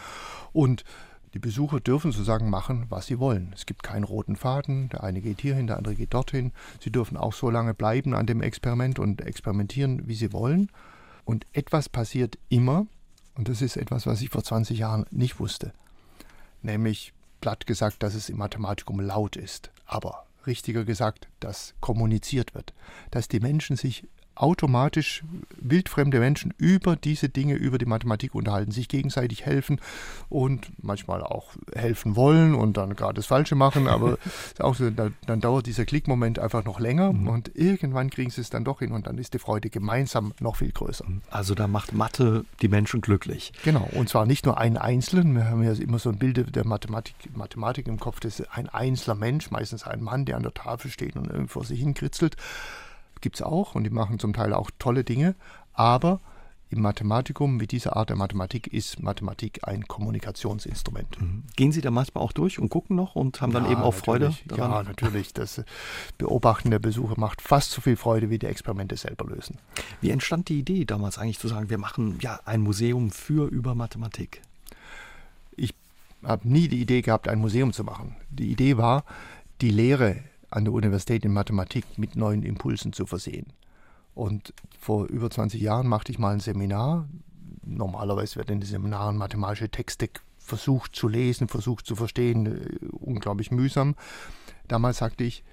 Und 0.53 0.85
die 1.35 1.39
Besucher 1.39 1.81
dürfen 1.81 2.13
sozusagen 2.13 2.51
machen, 2.51 2.87
was 2.89 3.07
sie 3.07 3.19
wollen. 3.19 3.53
Es 3.55 3.65
gibt 3.65 3.83
keinen 3.83 4.05
roten 4.05 4.37
Faden, 4.37 4.89
der 4.89 5.05
eine 5.05 5.21
geht 5.21 5.41
hierhin, 5.41 5.67
der 5.67 5.79
andere 5.79 5.95
geht 5.95 6.13
dorthin. 6.15 6.53
Sie 6.81 6.91
dürfen 6.91 7.17
auch 7.17 7.33
so 7.33 7.49
lange 7.49 7.75
bleiben 7.75 8.15
an 8.15 8.27
dem 8.27 8.43
Experiment 8.43 8.99
und 8.99 9.21
experimentieren, 9.23 10.09
wie 10.09 10.15
sie 10.15 10.33
wollen. 10.33 10.71
Und 11.25 11.47
etwas 11.53 11.89
passiert 11.89 12.39
immer, 12.49 12.87
und 13.35 13.49
das 13.49 13.63
ist 13.63 13.77
etwas, 13.77 14.07
was 14.07 14.21
ich 14.21 14.31
vor 14.31 14.45
20 14.45 14.79
Jahren 14.79 15.07
nicht 15.11 15.41
wusste. 15.41 15.73
Nämlich 16.63 17.13
platt 17.41 17.67
gesagt, 17.67 18.03
dass 18.03 18.15
es 18.15 18.29
im 18.29 18.39
Mathematikum 18.39 19.01
laut 19.01 19.37
ist. 19.37 19.71
Aber 19.87 20.27
richtiger 20.47 20.85
gesagt, 20.85 21.29
dass 21.41 21.75
kommuniziert 21.81 22.55
wird. 22.55 22.73
Dass 23.11 23.29
die 23.29 23.41
Menschen 23.41 23.77
sich 23.77 24.07
automatisch 24.35 25.23
wildfremde 25.61 26.19
Menschen 26.19 26.55
über 26.59 26.97
diese 26.97 27.29
Dinge, 27.29 27.55
über 27.55 27.79
die 27.79 27.87
Mathematik 27.87 28.35
unterhalten, 28.35 28.73
sich 28.73 28.89
gegenseitig 28.89 29.45
helfen 29.45 29.81
und 30.29 30.71
manchmal 30.83 31.23
auch 31.23 31.51
helfen 31.75 32.17
wollen 32.17 32.55
und 32.55 32.77
dann 32.77 32.97
gerade 32.97 33.15
das 33.15 33.27
Falsche 33.27 33.55
machen, 33.55 33.89
aber 33.89 34.19
auch 34.59 34.75
so, 34.75 34.91
dann, 34.91 35.15
dann, 35.27 35.41
dauert 35.41 35.67
dieser 35.67 35.85
Klickmoment 35.85 36.39
einfach 36.39 36.65
noch 36.65 36.81
länger 36.81 37.13
mhm. 37.13 37.29
und 37.29 37.57
irgendwann 37.57 38.11
kriegen 38.11 38.31
sie 38.31 38.41
es 38.41 38.51
dann 38.51 38.65
doch 38.65 38.79
hin 38.79 38.93
und 38.93 39.07
dann 39.07 39.19
ist 39.19 39.35
die 39.35 39.39
Freude 39.39 39.71
gemeinsam 39.71 40.33
noch 40.41 40.57
viel 40.57 40.73
größer. 40.73 41.05
Also 41.31 41.55
da 41.55 41.67
macht 41.67 41.93
Mathe 41.93 42.45
die 42.63 42.69
Menschen 42.69 43.01
glücklich. 43.01 43.53
Genau, 43.65 43.89
und 43.93 44.09
zwar 44.09 44.27
nicht 44.27 44.47
nur 44.47 44.59
einen 44.59 44.77
Einzelnen, 44.77 45.35
wir 45.35 45.49
haben 45.49 45.63
ja 45.63 45.73
immer 45.73 45.99
so 45.99 46.11
ein 46.11 46.19
Bild 46.19 46.33
der 46.55 46.67
Mathematik, 46.67 47.15
Mathematik 47.35 47.87
im 47.89 47.99
Kopf, 47.99 48.21
das 48.21 48.41
ist 48.41 48.49
ein 48.53 48.69
einzelner 48.69 49.17
Mensch, 49.17 49.51
meistens 49.51 49.85
ein 49.85 50.03
Mann, 50.03 50.25
der 50.25 50.37
an 50.37 50.43
der 50.43 50.55
Tafel 50.55 50.91
steht 50.91 51.17
und 51.17 51.31
irgendwo 51.31 51.63
sich 51.63 51.81
hinkritzelt, 51.81 52.37
gibt 53.23 53.37
es 53.37 53.43
auch 53.43 53.75
und 53.75 53.85
die 53.85 53.91
machen 53.91 54.19
zum 54.19 54.35
Teil 54.35 54.53
auch 54.53 54.71
tolle 54.79 55.05
Dinge, 55.05 55.35
aber 55.73 56.21
im 56.73 56.81
Mathematikum, 56.81 57.59
mit 57.59 57.71
dieser 57.71 57.97
Art 57.97 58.09
der 58.09 58.17
Mathematik, 58.17 58.67
ist 58.67 59.03
Mathematik 59.03 59.61
ein 59.69 59.87
Kommunikationsinstrument. 59.87 61.21
Mhm. 61.21 61.43
Gehen 61.55 61.71
Sie 61.71 61.83
da 61.83 61.91
manchmal 61.91 62.25
auch 62.25 62.33
durch 62.33 62.59
und 62.59 62.71
gucken 62.71 62.97
noch 62.97 63.15
und 63.15 63.43
haben 63.43 63.53
dann 63.53 63.67
ja, 63.67 63.73
eben 63.73 63.83
auch 63.83 63.93
Freude 63.93 64.35
daran? 64.47 64.71
Ja, 64.71 64.83
natürlich. 64.83 65.35
Das 65.35 65.63
Beobachten 66.17 66.71
der 66.71 66.79
Besucher 66.79 67.21
macht 67.21 67.43
fast 67.43 67.73
so 67.73 67.83
viel 67.83 67.97
Freude, 67.97 68.31
wie 68.31 68.39
die 68.39 68.47
Experimente 68.47 68.97
selber 68.97 69.27
lösen. 69.27 69.59
Wie 70.01 70.09
entstand 70.09 70.49
die 70.49 70.59
Idee 70.59 70.87
damals 70.87 71.19
eigentlich 71.19 71.39
zu 71.39 71.49
sagen, 71.49 71.69
wir 71.69 71.79
machen 71.79 72.19
ja 72.23 72.41
ein 72.47 72.63
Museum 72.63 73.11
für 73.11 73.49
über 73.49 73.75
Mathematik? 73.75 74.41
Ich 75.57 75.75
habe 76.25 76.49
nie 76.49 76.69
die 76.69 76.81
Idee 76.81 77.03
gehabt, 77.03 77.29
ein 77.29 77.39
Museum 77.39 77.75
zu 77.75 77.85
machen. 77.85 78.17
Die 78.31 78.51
Idee 78.51 78.79
war, 78.79 79.05
die 79.61 79.71
Lehre 79.71 80.17
an 80.53 80.65
der 80.65 80.75
Universität 80.75 81.25
in 81.25 81.33
Mathematik 81.33 81.85
mit 81.97 82.17
neuen 82.17 82.43
Impulsen 82.43 82.93
zu 82.93 83.07
versehen. 83.07 83.53
Und 84.15 84.53
vor 84.79 85.07
über 85.07 85.31
20 85.31 85.61
Jahren 85.61 85.87
machte 85.87 86.13
ich 86.13 86.19
mal 86.19 86.35
ein 86.35 86.41
Seminar. 86.41 87.09
Normalerweise 87.65 88.37
werden 88.37 88.53
in 88.53 88.61
den 88.61 88.69
Seminaren 88.69 89.17
mathematische 89.17 89.71
Texte 89.71 90.11
versucht 90.39 90.95
zu 90.95 91.09
lesen, 91.09 91.49
versucht 91.49 91.87
zu 91.87 91.97
verstehen, 91.97 92.47
äh, 92.47 92.87
unglaublich 92.91 93.51
mühsam. 93.51 93.95
Damals 94.69 94.99
sagte 94.99 95.25
ich, 95.25 95.45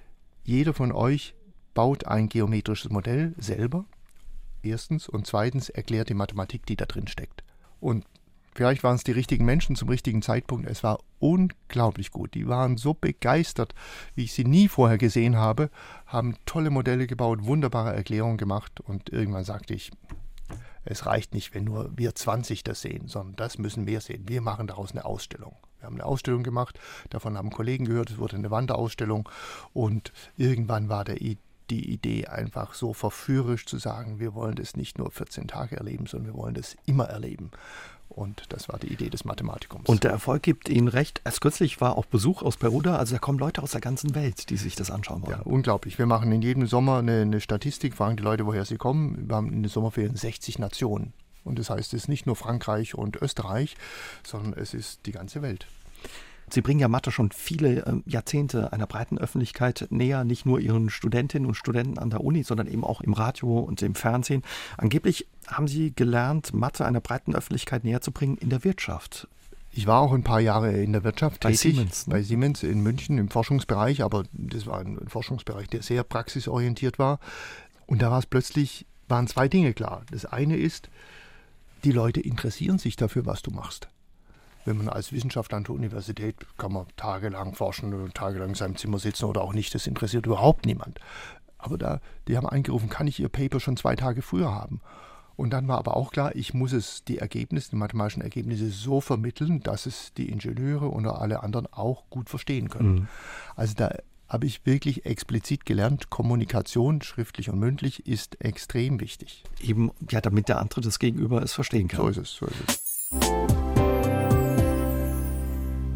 jeder 0.43 0.73
von 0.73 0.91
euch 0.91 1.35
baut 1.73 2.07
ein 2.07 2.27
geometrisches 2.27 2.89
Modell 2.89 3.33
selber, 3.37 3.85
erstens, 4.63 5.07
und 5.07 5.27
zweitens 5.27 5.69
erklärt 5.69 6.09
die 6.09 6.15
Mathematik, 6.15 6.65
die 6.65 6.75
da 6.75 6.85
drin 6.85 7.07
steckt. 7.07 7.43
Und 7.79 8.05
Vielleicht 8.55 8.83
waren 8.83 8.95
es 8.95 9.03
die 9.03 9.11
richtigen 9.11 9.45
Menschen 9.45 9.75
zum 9.75 9.89
richtigen 9.89 10.21
Zeitpunkt. 10.21 10.69
Es 10.69 10.83
war 10.83 10.99
unglaublich 11.19 12.11
gut. 12.11 12.33
Die 12.33 12.47
waren 12.47 12.77
so 12.77 12.93
begeistert, 12.93 13.73
wie 14.15 14.23
ich 14.23 14.33
sie 14.33 14.45
nie 14.45 14.67
vorher 14.67 14.97
gesehen 14.97 15.37
habe, 15.37 15.69
haben 16.05 16.35
tolle 16.45 16.69
Modelle 16.69 17.07
gebaut, 17.07 17.43
wunderbare 17.43 17.95
Erklärungen 17.95 18.37
gemacht 18.37 18.81
und 18.81 19.09
irgendwann 19.09 19.43
sagte 19.43 19.73
ich, 19.73 19.91
es 20.85 21.05
reicht 21.05 21.33
nicht, 21.33 21.53
wenn 21.53 21.65
nur 21.65 21.91
wir 21.95 22.15
20 22.15 22.63
das 22.63 22.81
sehen, 22.81 23.07
sondern 23.07 23.35
das 23.35 23.57
müssen 23.57 23.85
wir 23.85 24.01
sehen. 24.01 24.27
Wir 24.27 24.41
machen 24.41 24.67
daraus 24.67 24.91
eine 24.91 25.05
Ausstellung. 25.05 25.55
Wir 25.77 25.85
haben 25.85 25.95
eine 25.95 26.05
Ausstellung 26.05 26.43
gemacht, 26.43 26.79
davon 27.09 27.37
haben 27.37 27.51
Kollegen 27.51 27.85
gehört, 27.85 28.09
es 28.09 28.17
wurde 28.17 28.35
eine 28.35 28.51
Wanderausstellung 28.51 29.29
und 29.71 30.11
irgendwann 30.35 30.89
war 30.89 31.05
der 31.05 31.21
die 31.69 31.91
Idee 31.91 32.27
einfach 32.27 32.73
so 32.73 32.93
verführerisch 32.93 33.65
zu 33.65 33.77
sagen, 33.77 34.19
wir 34.19 34.33
wollen 34.33 34.55
das 34.55 34.75
nicht 34.75 34.97
nur 34.97 35.11
14 35.11 35.47
Tage 35.47 35.77
erleben, 35.77 36.05
sondern 36.05 36.33
wir 36.33 36.41
wollen 36.41 36.55
das 36.55 36.75
immer 36.85 37.05
erleben. 37.05 37.51
Und 38.09 38.45
das 38.49 38.67
war 38.67 38.79
die 38.79 38.91
Idee 38.91 39.09
des 39.09 39.23
Mathematikums. 39.23 39.87
Und 39.87 40.03
der 40.03 40.11
Erfolg 40.11 40.41
gibt 40.41 40.67
Ihnen 40.67 40.87
recht. 40.87 41.21
Erst 41.23 41.41
kürzlich 41.41 41.79
war 41.79 41.95
auch 41.95 42.05
Besuch 42.05 42.41
aus 42.41 42.57
Peruda. 42.57 42.97
Also 42.97 43.15
da 43.15 43.19
kommen 43.19 43.37
Leute 43.37 43.61
aus 43.61 43.71
der 43.71 43.81
ganzen 43.81 44.15
Welt, 44.15 44.49
die 44.49 44.57
sich 44.57 44.75
das 44.75 44.89
anschauen 44.89 45.21
wollen. 45.21 45.37
Ja, 45.37 45.43
unglaublich. 45.43 45.99
Wir 45.99 46.07
machen 46.07 46.31
in 46.31 46.41
jedem 46.41 46.65
Sommer 46.65 46.97
eine, 46.97 47.21
eine 47.21 47.39
Statistik, 47.39 47.93
fragen 47.93 48.17
die 48.17 48.23
Leute, 48.23 48.47
woher 48.47 48.65
sie 48.65 48.77
kommen. 48.77 49.29
Wir 49.29 49.35
haben 49.35 49.53
in 49.53 49.61
den 49.61 49.69
Sommerferien 49.69 50.15
60 50.15 50.57
Nationen. 50.57 51.13
Und 51.43 51.59
das 51.59 51.69
heißt, 51.69 51.93
es 51.93 52.03
ist 52.03 52.07
nicht 52.09 52.25
nur 52.25 52.35
Frankreich 52.35 52.95
und 52.95 53.15
Österreich, 53.15 53.77
sondern 54.23 54.53
es 54.53 54.73
ist 54.73 55.05
die 55.05 55.11
ganze 55.11 55.41
Welt. 55.41 55.67
Sie 56.53 56.61
bringen 56.61 56.79
ja 56.79 56.87
Mathe 56.87 57.11
schon 57.11 57.31
viele 57.31 57.85
äh, 57.85 57.93
Jahrzehnte 58.05 58.73
einer 58.73 58.87
breiten 58.87 59.17
Öffentlichkeit 59.17 59.87
näher, 59.89 60.23
nicht 60.23 60.45
nur 60.45 60.59
Ihren 60.59 60.89
Studentinnen 60.89 61.47
und 61.47 61.55
Studenten 61.55 61.97
an 61.97 62.09
der 62.09 62.21
Uni, 62.21 62.43
sondern 62.43 62.67
eben 62.67 62.83
auch 62.83 63.01
im 63.01 63.13
Radio 63.13 63.59
und 63.59 63.81
im 63.81 63.95
Fernsehen. 63.95 64.43
Angeblich 64.77 65.27
haben 65.47 65.67
Sie 65.67 65.93
gelernt, 65.93 66.53
Mathe 66.53 66.85
einer 66.85 67.01
breiten 67.01 67.35
Öffentlichkeit 67.35 67.83
näher 67.83 68.01
zu 68.01 68.11
bringen 68.11 68.37
in 68.37 68.49
der 68.49 68.63
Wirtschaft. 68.63 69.27
Ich 69.71 69.85
war 69.85 70.01
auch 70.01 70.13
ein 70.13 70.23
paar 70.23 70.39
Jahre 70.39 70.71
in 70.71 70.93
der 70.93 71.03
Wirtschaft 71.03 71.41
bei 71.41 71.51
tätig, 71.51 71.75
Siemens, 71.75 72.07
ne? 72.07 72.15
bei 72.15 72.23
Siemens 72.23 72.63
in 72.63 72.81
München 72.81 73.17
im 73.17 73.29
Forschungsbereich, 73.29 74.03
aber 74.03 74.23
das 74.31 74.65
war 74.65 74.79
ein 74.79 74.99
Forschungsbereich, 75.07 75.67
der 75.67 75.83
sehr 75.83 76.03
praxisorientiert 76.03 76.97
war. 76.99 77.19
Und 77.85 78.01
da 78.01 78.11
war 78.11 78.19
es 78.19 78.25
plötzlich, 78.25 78.85
waren 79.07 79.27
zwei 79.27 79.47
Dinge 79.47 79.73
klar. 79.73 80.03
Das 80.11 80.25
eine 80.25 80.57
ist, 80.57 80.89
die 81.83 81.91
Leute 81.91 82.19
interessieren 82.19 82.79
sich 82.79 82.95
dafür, 82.95 83.25
was 83.25 83.41
du 83.41 83.51
machst 83.51 83.89
wenn 84.65 84.77
man 84.77 84.89
als 84.89 85.11
Wissenschaftler 85.11 85.57
an 85.57 85.63
der 85.63 85.75
Universität 85.75 86.35
kann 86.57 86.73
man 86.73 86.85
tagelang 86.97 87.55
forschen 87.55 87.93
oder 87.93 88.11
tagelang 88.13 88.49
in 88.49 88.55
seinem 88.55 88.75
Zimmer 88.75 88.99
sitzen 88.99 89.25
oder 89.25 89.41
auch 89.41 89.53
nicht, 89.53 89.73
das 89.73 89.87
interessiert 89.87 90.25
überhaupt 90.25 90.65
niemand. 90.65 90.99
Aber 91.57 91.77
da, 91.77 92.01
die 92.27 92.37
haben 92.37 92.47
angerufen, 92.47 92.89
kann 92.89 93.07
ich 93.07 93.19
Ihr 93.19 93.29
Paper 93.29 93.59
schon 93.59 93.77
zwei 93.77 93.95
Tage 93.95 94.21
früher 94.21 94.53
haben? 94.53 94.81
Und 95.35 95.51
dann 95.51 95.69
war 95.69 95.77
aber 95.77 95.95
auch 95.95 96.11
klar, 96.11 96.35
ich 96.35 96.53
muss 96.53 96.73
es, 96.73 97.05
die 97.05 97.17
Ergebnisse, 97.17 97.69
die 97.69 97.77
mathematischen 97.77 98.21
Ergebnisse 98.21 98.69
so 98.69 98.99
vermitteln, 98.99 99.61
dass 99.61 99.85
es 99.85 100.13
die 100.13 100.29
Ingenieure 100.29 100.91
oder 100.91 101.21
alle 101.21 101.43
anderen 101.43 101.65
auch 101.71 102.09
gut 102.09 102.29
verstehen 102.29 102.69
können. 102.69 102.93
Mhm. 102.93 103.07
Also 103.55 103.73
da 103.75 103.95
habe 104.27 104.45
ich 104.45 104.65
wirklich 104.65 105.05
explizit 105.05 105.65
gelernt, 105.65 106.09
Kommunikation, 106.09 107.01
schriftlich 107.01 107.49
und 107.49 107.57
mündlich, 107.57 108.05
ist 108.05 108.39
extrem 108.41 108.99
wichtig. 108.99 109.43
Eben, 109.61 109.91
ja, 110.09 110.19
damit 110.21 110.49
der 110.49 110.59
andere 110.59 110.81
das 110.81 110.99
Gegenüber 110.99 111.41
es 111.41 111.53
verstehen 111.53 111.87
kann. 111.87 112.01
So 112.01 112.09
ist 112.09 112.17
es, 112.17 112.31
so 112.33 112.45
ist 112.45 112.55
es. 112.67 113.68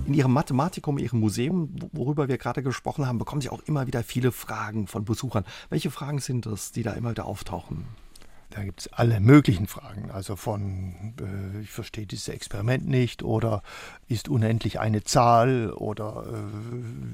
In 0.06 0.14
Ihrem 0.14 0.34
Mathematikum, 0.34 0.98
Ihrem 0.98 1.22
Museum, 1.22 1.70
worüber 1.94 2.28
wir 2.28 2.38
gerade 2.38 2.62
gesprochen 2.62 3.08
haben, 3.08 3.20
bekommen 3.20 3.40
Sie 3.40 3.50
auch 3.50 3.62
immer 3.64 3.88
wieder 3.88 4.04
viele 4.04 4.34
Fragen 4.34 4.86
von 4.88 5.06
Besuchern. 5.06 5.46
Welche 5.70 5.92
Fragen 5.92 6.20
sind 6.20 6.46
das, 6.46 6.74
die 6.74 6.84
da 6.84 6.92
immer 6.92 7.12
wieder 7.12 7.26
auftauchen? 7.26 7.86
Da 8.54 8.64
gibt 8.64 8.82
es 8.82 8.94
alle 8.94 9.20
möglichen 9.20 9.66
Fragen. 9.66 10.12
Also 10.12 10.36
von, 10.36 11.16
äh, 11.20 11.62
ich 11.62 11.72
verstehe 11.72 12.06
dieses 12.06 12.28
Experiment 12.28 12.88
nicht 12.88 13.24
oder 13.24 13.64
ist 14.08 14.30
unendlich 14.30 14.80
eine 14.80 15.04
Zahl 15.04 15.72
oder 15.72 16.24
äh, 16.28 16.54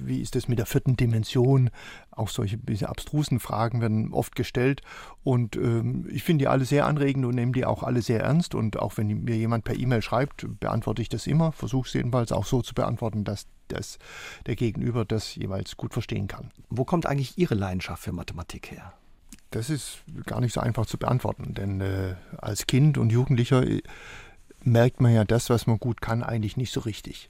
wie 0.05 0.19
ist 0.19 0.35
es 0.35 0.49
mit 0.49 0.59
der 0.59 0.65
vierten 0.65 0.97
Dimension? 0.97 1.69
Auch 2.11 2.27
solche 2.27 2.57
bisschen 2.57 2.87
abstrusen 2.87 3.39
Fragen 3.39 3.79
werden 3.79 4.11
oft 4.11 4.35
gestellt 4.35 4.81
und 5.23 5.55
ähm, 5.55 6.09
ich 6.11 6.23
finde 6.23 6.43
die 6.43 6.47
alle 6.49 6.65
sehr 6.65 6.85
anregend 6.85 7.25
und 7.25 7.35
nehme 7.35 7.53
die 7.53 7.63
auch 7.63 7.83
alle 7.83 8.01
sehr 8.01 8.19
ernst 8.19 8.53
und 8.53 8.77
auch 8.77 8.97
wenn 8.97 9.07
mir 9.07 9.37
jemand 9.37 9.63
per 9.63 9.79
E-Mail 9.79 10.01
schreibt, 10.01 10.45
beantworte 10.59 11.01
ich 11.01 11.07
das 11.07 11.25
immer, 11.25 11.53
versuche 11.53 11.87
es 11.87 11.93
jedenfalls 11.93 12.33
auch 12.33 12.45
so 12.45 12.61
zu 12.61 12.73
beantworten, 12.73 13.23
dass 13.23 13.47
das 13.69 13.97
der 14.45 14.57
Gegenüber 14.57 15.05
das 15.05 15.35
jeweils 15.35 15.77
gut 15.77 15.93
verstehen 15.93 16.27
kann. 16.27 16.51
Wo 16.69 16.83
kommt 16.83 17.05
eigentlich 17.05 17.37
Ihre 17.37 17.55
Leidenschaft 17.55 18.03
für 18.03 18.11
Mathematik 18.11 18.71
her? 18.71 18.91
Das 19.51 19.69
ist 19.69 20.03
gar 20.25 20.41
nicht 20.41 20.53
so 20.53 20.59
einfach 20.59 20.85
zu 20.85 20.97
beantworten, 20.97 21.53
denn 21.55 21.81
äh, 21.81 22.15
als 22.37 22.67
Kind 22.67 22.97
und 22.97 23.11
Jugendlicher 23.11 23.65
äh, 23.65 23.81
merkt 24.63 25.01
man 25.01 25.13
ja 25.13 25.25
das, 25.25 25.49
was 25.49 25.65
man 25.65 25.79
gut 25.79 26.01
kann, 26.01 26.21
eigentlich 26.23 26.57
nicht 26.57 26.71
so 26.71 26.81
richtig. 26.81 27.29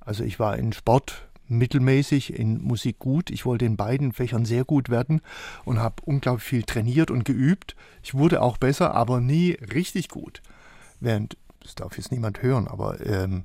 Also 0.00 0.24
ich 0.24 0.38
war 0.38 0.56
in 0.56 0.72
Sport 0.72 1.28
mittelmäßig, 1.50 2.32
in 2.38 2.62
Musik 2.62 2.98
gut. 2.98 3.30
Ich 3.30 3.44
wollte 3.44 3.64
in 3.64 3.76
beiden 3.76 4.12
Fächern 4.12 4.44
sehr 4.44 4.64
gut 4.64 4.88
werden 4.88 5.20
und 5.64 5.80
habe 5.80 5.96
unglaublich 6.04 6.44
viel 6.44 6.62
trainiert 6.62 7.10
und 7.10 7.24
geübt. 7.24 7.76
Ich 8.02 8.14
wurde 8.14 8.40
auch 8.40 8.56
besser, 8.56 8.94
aber 8.94 9.20
nie 9.20 9.52
richtig 9.74 10.08
gut. 10.08 10.42
Während, 11.00 11.36
das 11.60 11.74
darf 11.74 11.96
jetzt 11.96 12.12
niemand 12.12 12.42
hören, 12.42 12.68
aber 12.68 13.04
ähm, 13.04 13.44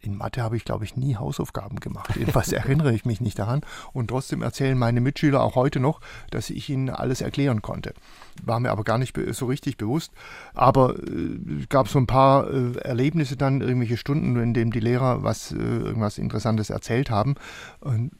in 0.00 0.16
Mathe 0.16 0.42
habe 0.42 0.56
ich, 0.56 0.64
glaube 0.64 0.84
ich, 0.84 0.96
nie 0.96 1.16
Hausaufgaben 1.16 1.80
gemacht. 1.80 2.14
Jedenfalls 2.16 2.52
erinnere 2.52 2.94
ich 2.94 3.04
mich 3.04 3.20
nicht 3.20 3.38
daran. 3.38 3.62
Und 3.92 4.08
trotzdem 4.08 4.42
erzählen 4.42 4.78
meine 4.78 5.00
Mitschüler 5.00 5.42
auch 5.42 5.54
heute 5.54 5.80
noch, 5.80 6.00
dass 6.30 6.50
ich 6.50 6.68
ihnen 6.68 6.90
alles 6.90 7.20
erklären 7.20 7.62
konnte. 7.62 7.94
War 8.42 8.60
mir 8.60 8.70
aber 8.70 8.84
gar 8.84 8.98
nicht 8.98 9.16
so 9.32 9.46
richtig 9.46 9.76
bewusst. 9.76 10.12
Aber 10.54 10.96
äh, 10.98 11.66
gab 11.68 11.88
so 11.88 11.98
ein 11.98 12.06
paar 12.06 12.48
äh, 12.50 12.78
Erlebnisse 12.78 13.36
dann, 13.36 13.60
irgendwelche 13.60 13.96
Stunden, 13.96 14.36
in 14.36 14.54
denen 14.54 14.70
die 14.70 14.80
Lehrer 14.80 15.22
was, 15.22 15.52
äh, 15.52 15.56
irgendwas 15.56 16.18
Interessantes 16.18 16.70
erzählt 16.70 17.10
haben. 17.10 17.34
Und 17.80 18.12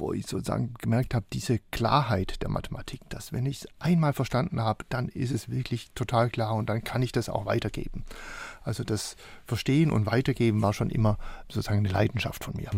wo 0.00 0.12
ich 0.12 0.26
sozusagen 0.26 0.74
gemerkt 0.80 1.14
habe, 1.14 1.26
diese 1.32 1.58
Klarheit 1.70 2.42
der 2.42 2.50
Mathematik, 2.50 3.00
dass 3.08 3.32
wenn 3.32 3.46
ich 3.46 3.62
es 3.62 3.68
einmal 3.78 4.12
verstanden 4.12 4.60
habe, 4.60 4.84
dann 4.88 5.08
ist 5.08 5.32
es 5.32 5.48
wirklich 5.48 5.90
total 5.94 6.30
klar 6.30 6.54
und 6.54 6.68
dann 6.68 6.84
kann 6.84 7.02
ich 7.02 7.12
das 7.12 7.28
auch 7.28 7.46
weitergeben. 7.46 8.04
Also 8.62 8.84
das 8.84 9.16
Verstehen 9.46 9.90
und 9.90 10.06
Weitergeben 10.06 10.62
war 10.62 10.72
schon 10.72 10.90
immer 10.90 11.18
sozusagen 11.48 11.78
eine 11.78 11.88
Leidenschaft 11.88 12.44
von 12.44 12.54
mir. 12.56 12.70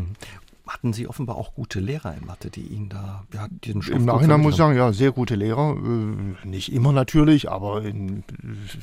Hatten 0.70 0.92
Sie 0.92 1.08
offenbar 1.08 1.34
auch 1.34 1.54
gute 1.54 1.80
Lehrer 1.80 2.14
in 2.16 2.24
Mathe, 2.24 2.48
die 2.48 2.60
Ihnen 2.60 2.90
da 2.90 3.24
ja, 3.34 3.48
diesen 3.50 3.82
Stoff 3.82 3.96
Im 3.96 4.04
Nachhinein 4.04 4.40
muss 4.40 4.52
ich 4.52 4.58
sagen, 4.58 4.76
ja, 4.76 4.92
sehr 4.92 5.10
gute 5.10 5.34
Lehrer. 5.34 5.76
Äh, 5.76 6.46
nicht 6.46 6.72
immer 6.72 6.92
natürlich, 6.92 7.50
aber 7.50 7.82
in 7.82 8.22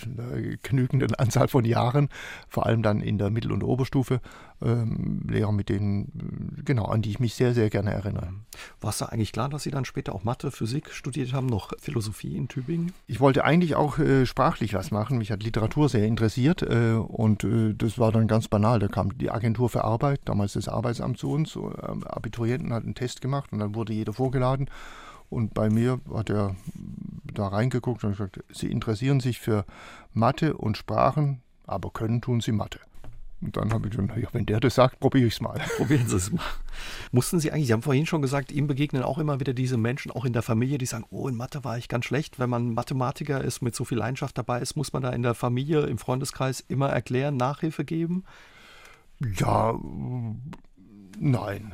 einer 0.05 0.57
genügenden 0.63 1.15
Anzahl 1.15 1.47
von 1.47 1.63
Jahren, 1.63 2.09
vor 2.49 2.65
allem 2.65 2.83
dann 2.83 2.99
in 2.99 3.17
der 3.17 3.29
Mittel- 3.29 3.53
und 3.53 3.63
Oberstufe, 3.63 4.19
ähm, 4.61 5.21
Lehrer, 5.29 5.53
mit 5.53 5.69
denen, 5.69 6.61
genau, 6.65 6.85
an 6.85 7.01
die 7.01 7.11
ich 7.11 7.19
mich 7.21 7.35
sehr, 7.35 7.53
sehr 7.53 7.69
gerne 7.69 7.91
erinnere. 7.91 8.33
War 8.81 8.89
es 8.89 8.97
da 8.97 9.05
eigentlich 9.05 9.31
klar, 9.31 9.47
dass 9.47 9.63
Sie 9.63 9.71
dann 9.71 9.85
später 9.85 10.13
auch 10.13 10.25
Mathe, 10.25 10.51
Physik 10.51 10.91
studiert 10.91 11.31
haben, 11.31 11.47
noch 11.47 11.71
Philosophie 11.79 12.35
in 12.35 12.49
Tübingen? 12.49 12.91
Ich 13.05 13.21
wollte 13.21 13.45
eigentlich 13.45 13.75
auch 13.75 13.97
äh, 13.97 14.25
sprachlich 14.25 14.73
was 14.73 14.91
machen. 14.91 15.19
Mich 15.19 15.31
hat 15.31 15.41
Literatur 15.41 15.87
sehr 15.87 16.05
interessiert 16.05 16.63
äh, 16.63 16.95
und 16.95 17.45
äh, 17.45 17.75
das 17.75 17.97
war 17.97 18.11
dann 18.11 18.27
ganz 18.27 18.49
banal. 18.49 18.79
Da 18.79 18.89
kam 18.89 19.17
die 19.17 19.31
Agentur 19.31 19.69
für 19.69 19.85
Arbeit, 19.85 20.19
damals 20.25 20.53
das 20.53 20.67
Arbeitsamt 20.67 21.17
zu 21.17 21.31
uns 21.31 21.55
Abiturienten 21.77 22.73
hat 22.73 22.83
einen 22.83 22.95
Test 22.95 23.21
gemacht 23.21 23.51
und 23.51 23.59
dann 23.59 23.75
wurde 23.75 23.93
jeder 23.93 24.13
vorgeladen. 24.13 24.69
Und 25.29 25.53
bei 25.53 25.69
mir 25.69 25.99
hat 26.13 26.29
er 26.29 26.55
da 27.33 27.47
reingeguckt 27.47 28.03
und 28.03 28.11
gesagt, 28.11 28.43
Sie 28.49 28.71
interessieren 28.71 29.19
sich 29.19 29.39
für 29.39 29.65
Mathe 30.13 30.55
und 30.55 30.77
Sprachen, 30.77 31.41
aber 31.65 31.91
können 31.91 32.21
tun 32.21 32.39
Sie 32.41 32.53
Mathe. 32.53 32.79
Und 33.39 33.55
dann 33.55 33.71
habe 33.71 33.87
ich 33.87 33.95
gesagt, 33.95 34.17
ja, 34.17 34.29
wenn 34.31 34.47
der 34.47 34.59
das 34.59 34.73
sagt, 34.73 34.99
probiere 34.99 35.27
ich 35.27 35.35
es 35.35 35.41
mal. 35.41 35.59
Probieren 35.77 36.07
Sie 36.07 36.15
es 36.15 36.31
mal. 36.31 36.41
Mussten 37.11 37.39
Sie 37.39 37.51
eigentlich, 37.51 37.67
Sie 37.67 37.73
haben 37.73 37.83
vorhin 37.83 38.07
schon 38.07 38.23
gesagt, 38.23 38.51
ihm 38.51 38.65
begegnen 38.65 39.03
auch 39.03 39.19
immer 39.19 39.39
wieder 39.39 39.53
diese 39.53 39.77
Menschen, 39.77 40.11
auch 40.11 40.25
in 40.25 40.33
der 40.33 40.41
Familie, 40.41 40.79
die 40.79 40.87
sagen, 40.87 41.05
oh, 41.11 41.27
in 41.27 41.35
Mathe 41.35 41.63
war 41.63 41.77
ich 41.77 41.87
ganz 41.87 42.05
schlecht. 42.05 42.39
Wenn 42.39 42.49
man 42.49 42.73
Mathematiker 42.73 43.43
ist, 43.43 43.61
mit 43.61 43.75
so 43.75 43.85
viel 43.85 43.99
Leidenschaft 43.99 44.37
dabei 44.37 44.59
ist, 44.61 44.75
muss 44.75 44.91
man 44.91 45.03
da 45.03 45.11
in 45.11 45.21
der 45.21 45.35
Familie, 45.35 45.81
im 45.81 45.99
Freundeskreis 45.99 46.61
immer 46.67 46.89
erklären, 46.89 47.37
Nachhilfe 47.37 47.85
geben? 47.85 48.23
Ja, 49.19 49.79
Nein. 51.19 51.73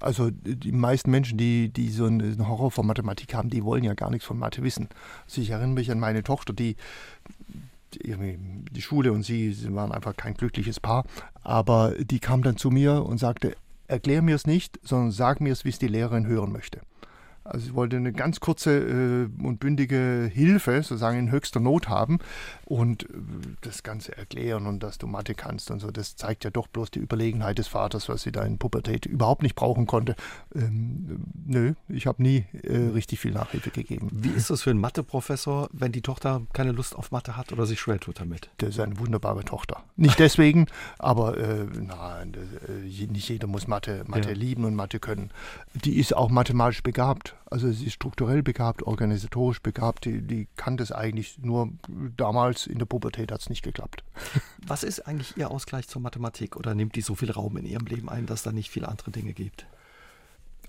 Also 0.00 0.30
die 0.30 0.72
meisten 0.72 1.10
Menschen, 1.10 1.36
die, 1.36 1.68
die 1.68 1.90
so 1.90 2.06
einen 2.06 2.48
Horror 2.48 2.70
vor 2.70 2.84
Mathematik 2.84 3.34
haben, 3.34 3.50
die 3.50 3.64
wollen 3.64 3.84
ja 3.84 3.94
gar 3.94 4.10
nichts 4.10 4.26
von 4.26 4.38
Mathe 4.38 4.62
wissen. 4.62 4.88
Also 5.26 5.40
ich 5.40 5.50
erinnere 5.50 5.74
mich 5.74 5.90
an 5.90 6.00
meine 6.00 6.22
Tochter, 6.22 6.52
die, 6.52 6.76
die, 7.92 8.38
die 8.70 8.82
Schule 8.82 9.12
und 9.12 9.24
sie, 9.24 9.52
sie 9.52 9.74
waren 9.74 9.92
einfach 9.92 10.16
kein 10.16 10.34
glückliches 10.34 10.80
Paar, 10.80 11.04
aber 11.42 11.92
die 11.98 12.18
kam 12.18 12.42
dann 12.42 12.56
zu 12.56 12.70
mir 12.70 13.04
und 13.04 13.18
sagte, 13.18 13.56
erklär 13.88 14.22
mir 14.22 14.34
es 14.34 14.46
nicht, 14.46 14.80
sondern 14.82 15.10
sag 15.10 15.40
mir 15.40 15.52
es, 15.52 15.64
wie 15.64 15.70
es 15.70 15.78
die 15.78 15.88
Lehrerin 15.88 16.26
hören 16.26 16.52
möchte. 16.52 16.80
Also 17.48 17.68
ich 17.68 17.74
wollte 17.74 17.96
eine 17.96 18.12
ganz 18.12 18.40
kurze 18.40 18.78
äh, 18.78 19.44
und 19.44 19.60
bündige 19.60 20.30
Hilfe, 20.32 20.82
sozusagen 20.82 21.18
in 21.18 21.30
höchster 21.30 21.60
Not 21.60 21.88
haben 21.88 22.18
und 22.64 23.04
äh, 23.04 23.06
das 23.60 23.82
Ganze 23.82 24.16
erklären 24.16 24.66
und 24.66 24.82
dass 24.82 24.98
du 24.98 25.06
Mathe 25.06 25.34
kannst 25.34 25.70
und 25.70 25.80
so. 25.80 25.90
Das 25.90 26.16
zeigt 26.16 26.44
ja 26.44 26.50
doch 26.50 26.66
bloß 26.66 26.90
die 26.90 26.98
Überlegenheit 26.98 27.58
des 27.58 27.68
Vaters, 27.68 28.08
was 28.08 28.22
sie 28.22 28.32
da 28.32 28.42
in 28.42 28.58
Pubertät 28.58 29.06
überhaupt 29.06 29.42
nicht 29.42 29.54
brauchen 29.54 29.86
konnte. 29.86 30.16
Ähm, 30.54 31.24
nö, 31.46 31.74
ich 31.88 32.06
habe 32.06 32.22
nie 32.22 32.44
äh, 32.62 32.76
richtig 32.76 33.20
viel 33.20 33.32
Nachhilfe 33.32 33.70
gegeben. 33.70 34.08
Wie 34.12 34.30
ist 34.30 34.50
das 34.50 34.62
für 34.62 34.70
einen 34.70 34.80
Matheprofessor, 34.80 35.68
wenn 35.72 35.92
die 35.92 36.02
Tochter 36.02 36.42
keine 36.52 36.72
Lust 36.72 36.96
auf 36.96 37.12
Mathe 37.12 37.36
hat 37.36 37.52
oder 37.52 37.66
sich 37.66 37.80
schwer 37.80 38.00
tut 38.00 38.20
damit? 38.20 38.50
Das 38.58 38.70
ist 38.70 38.80
eine 38.80 38.98
wunderbare 38.98 39.44
Tochter. 39.44 39.84
Nicht 39.96 40.18
deswegen, 40.18 40.66
aber 40.98 41.38
äh, 41.38 41.64
nein, 41.64 42.34
äh, 42.68 43.06
nicht 43.06 43.28
jeder 43.28 43.46
muss 43.46 43.68
Mathe, 43.68 44.04
Mathe 44.06 44.30
ja. 44.30 44.34
lieben 44.34 44.64
und 44.64 44.74
Mathe 44.74 44.98
können. 44.98 45.30
Die 45.74 45.98
ist 45.98 46.16
auch 46.16 46.30
mathematisch 46.30 46.82
begabt. 46.82 47.35
Also 47.48 47.70
sie 47.70 47.86
ist 47.86 47.92
strukturell 47.92 48.42
begabt, 48.42 48.82
organisatorisch 48.82 49.60
begabt, 49.60 50.04
die, 50.04 50.20
die 50.20 50.48
kann 50.56 50.76
das 50.76 50.90
eigentlich 50.90 51.38
nur 51.38 51.70
damals 52.16 52.66
in 52.66 52.78
der 52.78 52.86
Pubertät 52.86 53.30
hat 53.30 53.40
es 53.40 53.48
nicht 53.48 53.62
geklappt. 53.62 54.02
Was 54.66 54.82
ist 54.82 55.06
eigentlich 55.06 55.36
Ihr 55.36 55.50
Ausgleich 55.50 55.86
zur 55.86 56.02
Mathematik 56.02 56.56
oder 56.56 56.74
nimmt 56.74 56.96
die 56.96 57.02
so 57.02 57.14
viel 57.14 57.30
Raum 57.30 57.56
in 57.56 57.64
Ihrem 57.64 57.86
Leben 57.86 58.08
ein, 58.08 58.26
dass 58.26 58.42
da 58.42 58.50
nicht 58.50 58.70
viele 58.70 58.88
andere 58.88 59.12
Dinge 59.12 59.32
gibt? 59.32 59.66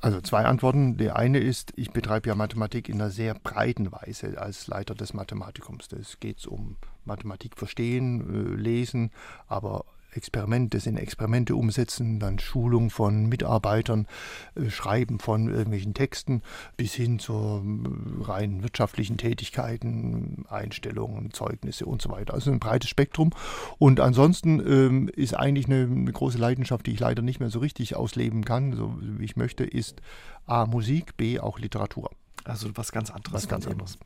Also 0.01 0.21
zwei 0.21 0.45
Antworten. 0.45 0.97
Die 0.97 1.09
eine 1.09 1.39
ist, 1.39 1.73
ich 1.75 1.91
betreibe 1.91 2.29
ja 2.29 2.35
Mathematik 2.35 2.87
in 2.89 3.01
einer 3.01 3.09
sehr 3.09 3.33
breiten 3.33 3.91
Weise 3.91 4.39
als 4.39 4.67
Leiter 4.67 4.93
des 4.93 5.13
Mathematikums. 5.13 5.87
Es 5.91 6.19
geht 6.19 6.45
um 6.45 6.75
Mathematik 7.05 7.57
verstehen, 7.57 8.53
äh, 8.55 8.55
lesen, 8.55 9.11
aber 9.47 9.85
Experimente 10.17 10.79
sind 10.79 10.97
Experimente 10.97 11.55
umsetzen, 11.55 12.19
dann 12.19 12.39
Schulung 12.39 12.89
von 12.89 13.27
Mitarbeitern, 13.27 14.07
äh, 14.55 14.69
Schreiben 14.69 15.19
von 15.19 15.49
irgendwelchen 15.49 15.93
Texten 15.93 16.41
bis 16.75 16.93
hin 16.93 17.19
zu 17.19 17.33
äh, 17.33 18.23
rein 18.23 18.63
wirtschaftlichen 18.63 19.17
Tätigkeiten, 19.17 20.45
Einstellungen, 20.49 21.31
Zeugnisse 21.31 21.85
und 21.85 22.01
so 22.01 22.09
weiter. 22.09 22.33
Also 22.33 22.51
ein 22.51 22.59
breites 22.59 22.89
Spektrum. 22.89 23.31
Und 23.77 23.99
ansonsten 23.99 24.59
ähm, 24.59 25.09
ist 25.09 25.35
eigentlich 25.35 25.67
eine, 25.67 25.83
eine, 25.83 26.11
große 26.11 26.37
Leidenschaft, 26.37 26.87
die 26.87 26.91
ich 26.91 26.99
leider 26.99 27.21
nicht 27.21 27.39
mehr 27.39 27.49
so 27.49 27.59
richtig 27.59 27.95
ausleben 27.95 28.43
kann, 28.43 28.73
so 28.73 28.97
wie 28.99 29.23
ich 29.23 29.35
möchte, 29.35 29.63
ist 29.63 30.01
A 30.45 30.65
Musik, 30.65 31.15
B 31.17 31.39
auch 31.39 31.59
Literatur. 31.59 32.09
Also 32.43 32.69
was 32.75 32.91
ganz 32.91 33.11
anderes. 33.11 33.33
Was 33.33 33.47
ganz 33.47 33.67
anderes. 33.67 33.97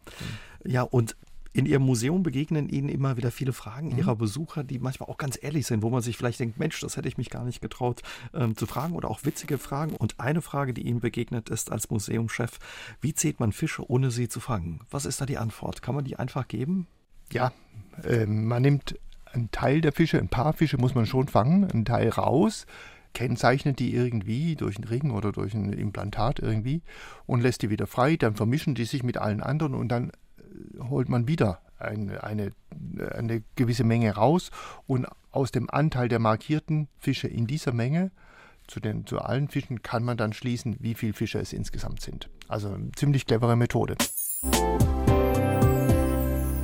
Ja, 0.65 0.83
und 0.83 1.15
in 1.53 1.65
Ihrem 1.65 1.83
Museum 1.83 2.23
begegnen 2.23 2.69
Ihnen 2.69 2.89
immer 2.89 3.17
wieder 3.17 3.31
viele 3.31 3.53
Fragen 3.53 3.89
mhm. 3.89 3.97
Ihrer 3.97 4.15
Besucher, 4.15 4.63
die 4.63 4.79
manchmal 4.79 5.09
auch 5.09 5.17
ganz 5.17 5.37
ehrlich 5.41 5.67
sind, 5.67 5.83
wo 5.83 5.89
man 5.89 6.01
sich 6.01 6.17
vielleicht 6.17 6.39
denkt, 6.39 6.57
Mensch, 6.59 6.79
das 6.79 6.97
hätte 6.97 7.07
ich 7.07 7.17
mich 7.17 7.29
gar 7.29 7.43
nicht 7.43 7.61
getraut 7.61 8.01
ähm, 8.33 8.55
zu 8.55 8.65
fragen 8.65 8.95
oder 8.95 9.09
auch 9.09 9.23
witzige 9.23 9.57
Fragen. 9.57 9.95
Und 9.95 10.19
eine 10.19 10.41
Frage, 10.41 10.73
die 10.73 10.87
Ihnen 10.87 10.99
begegnet 10.99 11.49
ist 11.49 11.71
als 11.71 11.89
Museumschef, 11.89 12.59
wie 13.01 13.13
zählt 13.13 13.39
man 13.39 13.51
Fische, 13.51 13.89
ohne 13.89 14.11
sie 14.11 14.29
zu 14.29 14.39
fangen? 14.39 14.81
Was 14.89 15.05
ist 15.05 15.19
da 15.21 15.25
die 15.25 15.37
Antwort? 15.37 15.81
Kann 15.81 15.95
man 15.95 16.05
die 16.05 16.17
einfach 16.17 16.47
geben? 16.47 16.87
Ja, 17.31 17.51
äh, 18.03 18.25
man 18.25 18.61
nimmt 18.61 18.97
einen 19.33 19.51
Teil 19.51 19.81
der 19.81 19.93
Fische, 19.93 20.19
ein 20.19 20.29
paar 20.29 20.53
Fische 20.53 20.77
muss 20.77 20.95
man 20.95 21.05
schon 21.05 21.27
fangen, 21.27 21.69
einen 21.69 21.85
Teil 21.85 22.09
raus, 22.09 22.65
kennzeichnet 23.13 23.79
die 23.79 23.93
irgendwie 23.93 24.55
durch 24.55 24.77
einen 24.77 24.87
Ring 24.87 25.11
oder 25.11 25.31
durch 25.31 25.53
ein 25.53 25.73
Implantat 25.73 26.39
irgendwie 26.39 26.81
und 27.25 27.41
lässt 27.41 27.61
die 27.61 27.69
wieder 27.69 27.87
frei, 27.87 28.15
dann 28.15 28.35
vermischen 28.35 28.75
die 28.75 28.85
sich 28.85 29.03
mit 29.03 29.17
allen 29.17 29.41
anderen 29.41 29.73
und 29.75 29.89
dann 29.89 30.11
holt 30.89 31.09
man 31.09 31.27
wieder 31.27 31.61
eine, 31.77 32.23
eine, 32.23 32.51
eine 33.13 33.43
gewisse 33.55 33.83
Menge 33.83 34.13
raus 34.15 34.51
und 34.87 35.07
aus 35.31 35.51
dem 35.51 35.69
Anteil 35.69 36.07
der 36.07 36.19
markierten 36.19 36.87
Fische 36.99 37.27
in 37.27 37.47
dieser 37.47 37.73
Menge 37.73 38.11
zu, 38.67 38.79
den, 38.79 39.05
zu 39.05 39.19
allen 39.19 39.49
Fischen 39.49 39.81
kann 39.81 40.03
man 40.03 40.17
dann 40.17 40.33
schließen, 40.33 40.77
wie 40.79 40.93
viele 40.93 41.13
Fische 41.13 41.39
es 41.39 41.51
insgesamt 41.53 42.01
sind. 42.01 42.29
Also 42.47 42.69
eine 42.69 42.91
ziemlich 42.91 43.25
clevere 43.25 43.55
Methode. 43.55 43.95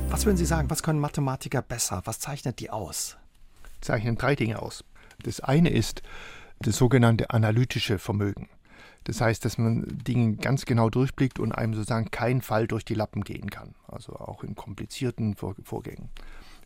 Was 0.08 0.24
würden 0.24 0.36
Sie 0.36 0.46
sagen, 0.46 0.70
was 0.70 0.82
können 0.82 1.00
Mathematiker 1.00 1.62
besser? 1.62 2.02
Was 2.04 2.18
zeichnet 2.18 2.60
die 2.60 2.70
aus? 2.70 3.16
Zeichnen 3.80 4.16
drei 4.16 4.34
Dinge 4.34 4.60
aus. 4.60 4.84
Das 5.22 5.40
eine 5.40 5.70
ist 5.70 6.02
das 6.60 6.76
sogenannte 6.76 7.30
analytische 7.30 7.98
Vermögen. 7.98 8.48
Das 9.08 9.22
heißt, 9.22 9.42
dass 9.46 9.56
man 9.56 9.86
Dinge 10.06 10.36
ganz 10.36 10.66
genau 10.66 10.90
durchblickt 10.90 11.38
und 11.38 11.52
einem 11.52 11.72
sozusagen 11.72 12.10
kein 12.10 12.42
Fall 12.42 12.66
durch 12.66 12.84
die 12.84 12.92
Lappen 12.92 13.24
gehen 13.24 13.48
kann. 13.48 13.74
Also 13.86 14.12
auch 14.12 14.44
in 14.44 14.54
komplizierten 14.54 15.34
Vorgängen. 15.34 16.10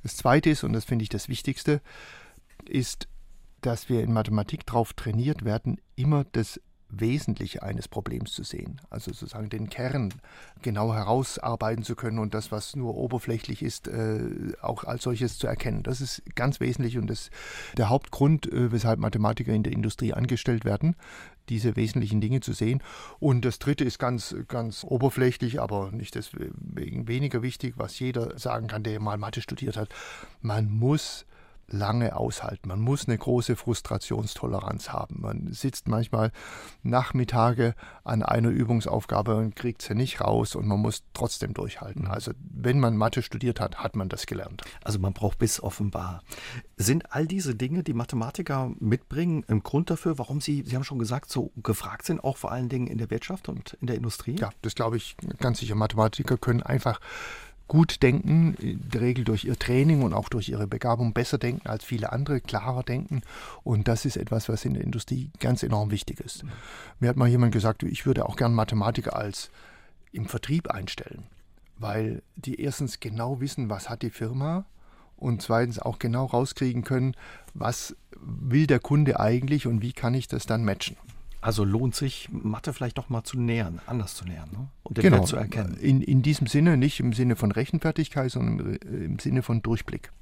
Das 0.03 0.17
Zweite 0.17 0.51
ist, 0.51 0.65
und 0.65 0.73
das 0.73 0.85
finde 0.85 1.05
ich 1.05 1.09
das 1.09 1.29
Wichtigste, 1.29 1.81
ist, 2.69 3.07
dass 3.61 3.89
wir 3.89 4.03
in 4.03 4.13
Mathematik 4.13 4.67
darauf 4.67 4.93
trainiert 4.93 5.45
werden, 5.45 5.81
immer 5.95 6.25
das 6.33 6.61
Wesentliche 6.93 7.63
eines 7.63 7.89
Problems 7.89 8.33
zu 8.33 8.43
sehen. 8.43 8.81
Also 8.91 9.13
sozusagen 9.13 9.49
den 9.49 9.71
Kern 9.71 10.13
genau 10.61 10.93
herausarbeiten 10.93 11.85
zu 11.85 11.97
können 11.97 12.19
und 12.19 12.35
das, 12.35 12.53
was 12.53 12.77
nur 12.77 12.97
oberflächlich 12.97 13.63
ist, 13.63 13.89
äh, 13.89 14.53
auch 14.61 14.85
als 14.85 15.05
solches 15.05 15.39
zu 15.39 15.47
erkennen. 15.47 15.83
Das 15.83 16.01
ist 16.01 16.23
ganz 16.35 16.61
wesentlich 16.61 16.99
und 16.99 17.09
das 17.09 17.31
der 17.79 17.89
Hauptgrund, 17.89 18.53
äh, 18.53 18.71
weshalb 18.73 18.99
Mathematiker 18.99 19.53
in 19.53 19.63
der 19.63 19.73
Industrie 19.73 20.13
angestellt 20.13 20.65
werden, 20.65 20.95
diese 21.49 21.77
wesentlichen 21.77 22.21
Dinge 22.21 22.41
zu 22.41 22.53
sehen. 22.53 22.83
Und 23.19 23.45
das 23.45 23.59
dritte 23.59 23.85
ist 23.85 23.99
ganz, 23.99 24.35
ganz 24.49 24.85
oberflächlich, 24.85 25.61
aber 25.61 25.91
nicht 25.93 26.15
deswegen 26.15 27.09
weniger 27.09 27.43
wichtig, 27.43 27.75
was 27.77 27.99
jeder 27.99 28.39
sagen 28.39 28.69
kann, 28.69 28.83
der 28.83 29.01
mal 29.01 29.19
Mathe 29.19 29.41
studiert 29.41 29.77
hat. 29.77 29.89
Man 30.41 30.71
muss 30.71 31.27
lange 31.73 32.15
aushalten. 32.17 32.69
Man 32.69 32.81
muss 32.81 33.09
eine 33.09 33.19
große 33.19 33.57
Frustrationstoleranz 33.57 34.91
haben. 34.91 35.21
Man 35.21 35.53
sitzt 35.53 35.89
manchmal 35.89 36.31
Nachmittage 36.83 37.75
an 38.05 38.23
einer 38.23 38.51
Übungsaufgabe 38.51 39.37
und 39.37 39.57
kriegt 39.57 39.83
sie 39.83 39.95
nicht 39.95 40.21
raus 40.21 40.55
und 40.55 40.67
man 40.67 40.81
muss 40.81 41.03
trotzdem 41.15 41.55
durchhalten. 41.55 42.05
Mhm. 42.05 42.11
Also 42.11 42.33
wenn 42.39 42.79
man 42.79 42.97
Mathe 42.97 43.23
studiert 43.23 43.61
hat, 43.61 43.79
hat 43.79 43.97
man 43.97 44.09
das 44.09 44.27
gelernt. 44.27 44.63
Also 44.85 44.99
man 44.99 45.13
braucht 45.13 45.39
Biss 45.39 45.61
offenbar. 45.63 46.23
Sind 46.77 47.13
all 47.13 47.27
diese 47.27 47.55
Dinge, 47.55 47.83
die 47.83 47.95
Mathematiker 47.95 48.73
mitbringen, 48.79 49.45
ein 49.49 49.63
Grund 49.63 49.91
dafür, 49.91 50.19
warum 50.19 50.41
sie, 50.41 50.63
Sie 50.67 50.77
haben 50.77 50.85
schon 50.85 50.99
gesagt, 50.99 51.31
so 51.31 51.53
gefragt 51.57 52.05
sind, 52.05 52.23
auch 52.23 52.37
vor 52.37 52.53
allen 52.53 52.69
Dingen 52.69 52.87
in 52.87 52.99
der 52.99 53.11
Wirtschaft 53.11 53.49
und 53.49 53.75
in 53.81 53.87
der 53.87 53.97
Industrie? 53.97 54.37
Ja, 54.39 54.51
das 54.63 54.75
glaube 54.75 54.97
ich 54.97 55.17
ganz 55.39 55.59
sicher. 55.59 55.75
Mathematiker 55.75 56.37
können 56.37 56.63
einfach 56.63 57.01
gut 57.73 58.03
denken, 58.03 58.53
in 58.61 58.87
der 58.91 59.01
Regel 59.01 59.25
durch 59.25 59.47
ihr 59.47 59.59
Training 59.59 60.03
und 60.03 60.13
auch 60.13 60.29
durch 60.29 60.51
ihre 60.51 60.67
Begabung 60.67 61.15
besser 61.15 61.39
denken 61.39 61.67
als 61.67 61.87
viele 61.87 62.13
andere, 62.13 62.43
klarer 62.43 62.83
denken. 62.83 63.23
Und 63.65 63.89
das 63.89 64.05
ist 64.05 64.19
etwas, 64.19 64.51
was 64.51 64.67
in 64.67 64.75
der 64.75 64.85
Industrie 64.85 65.31
ganz 65.41 65.63
enorm 65.63 65.91
wichtig 65.91 66.21
ist. 66.21 66.45
Mir 67.01 67.09
hat 67.09 67.17
mal 67.17 67.29
jemand 67.29 67.55
gesagt, 67.55 67.83
ich 67.83 68.05
würde 68.05 68.27
auch 68.27 68.37
gern 68.37 68.53
Mathematiker 68.53 69.17
als 69.17 69.51
im 70.13 70.27
Vertrieb 70.27 70.71
einstellen, 70.71 71.25
weil 71.79 72.21
die 72.37 72.61
erstens 72.61 73.01
genau 73.01 73.41
wissen, 73.41 73.71
was 73.71 73.89
hat 73.89 74.03
die 74.03 74.11
Firma 74.11 74.67
und 75.17 75.41
zweitens 75.41 75.79
auch 75.79 75.99
genau 75.99 76.27
rauskriegen 76.27 76.85
können, 76.85 77.17
was 77.55 77.97
will 78.21 78.67
der 78.67 78.81
Kunde 78.81 79.19
eigentlich 79.19 79.67
und 79.67 79.81
wie 79.81 79.95
kann 79.95 80.13
ich 80.13 80.29
das 80.29 80.45
dann 80.45 80.63
matchen. 80.63 80.99
Also 81.43 81.65
lohnt 81.65 81.97
sich, 81.97 82.29
Mathe 82.31 82.73
vielleicht 82.73 82.99
doch 82.99 83.09
mal 83.09 83.25
zu 83.25 83.39
nähern, 83.39 83.81
anders 83.87 84.15
zu 84.15 84.25
nähern 84.25 84.49
ne? 84.53 84.69
und 84.85 84.97
den 84.97 85.03
genau. 85.03 85.19
Wert 85.19 85.27
zu 85.27 85.37
erkennen. 85.37 85.77
In, 85.77 86.01
in 86.01 86.23
diesem 86.23 86.47
Sinne, 86.47 86.77
nicht 86.77 87.01
im 87.01 87.13
Sinne 87.13 87.35
von 87.35 87.51
Rechenfertigkeit, 87.51 88.31
sondern 88.31 88.77
im 88.77 89.19
Sinne 89.19 89.43
von 89.43 89.61
Durchblick. 89.61 90.13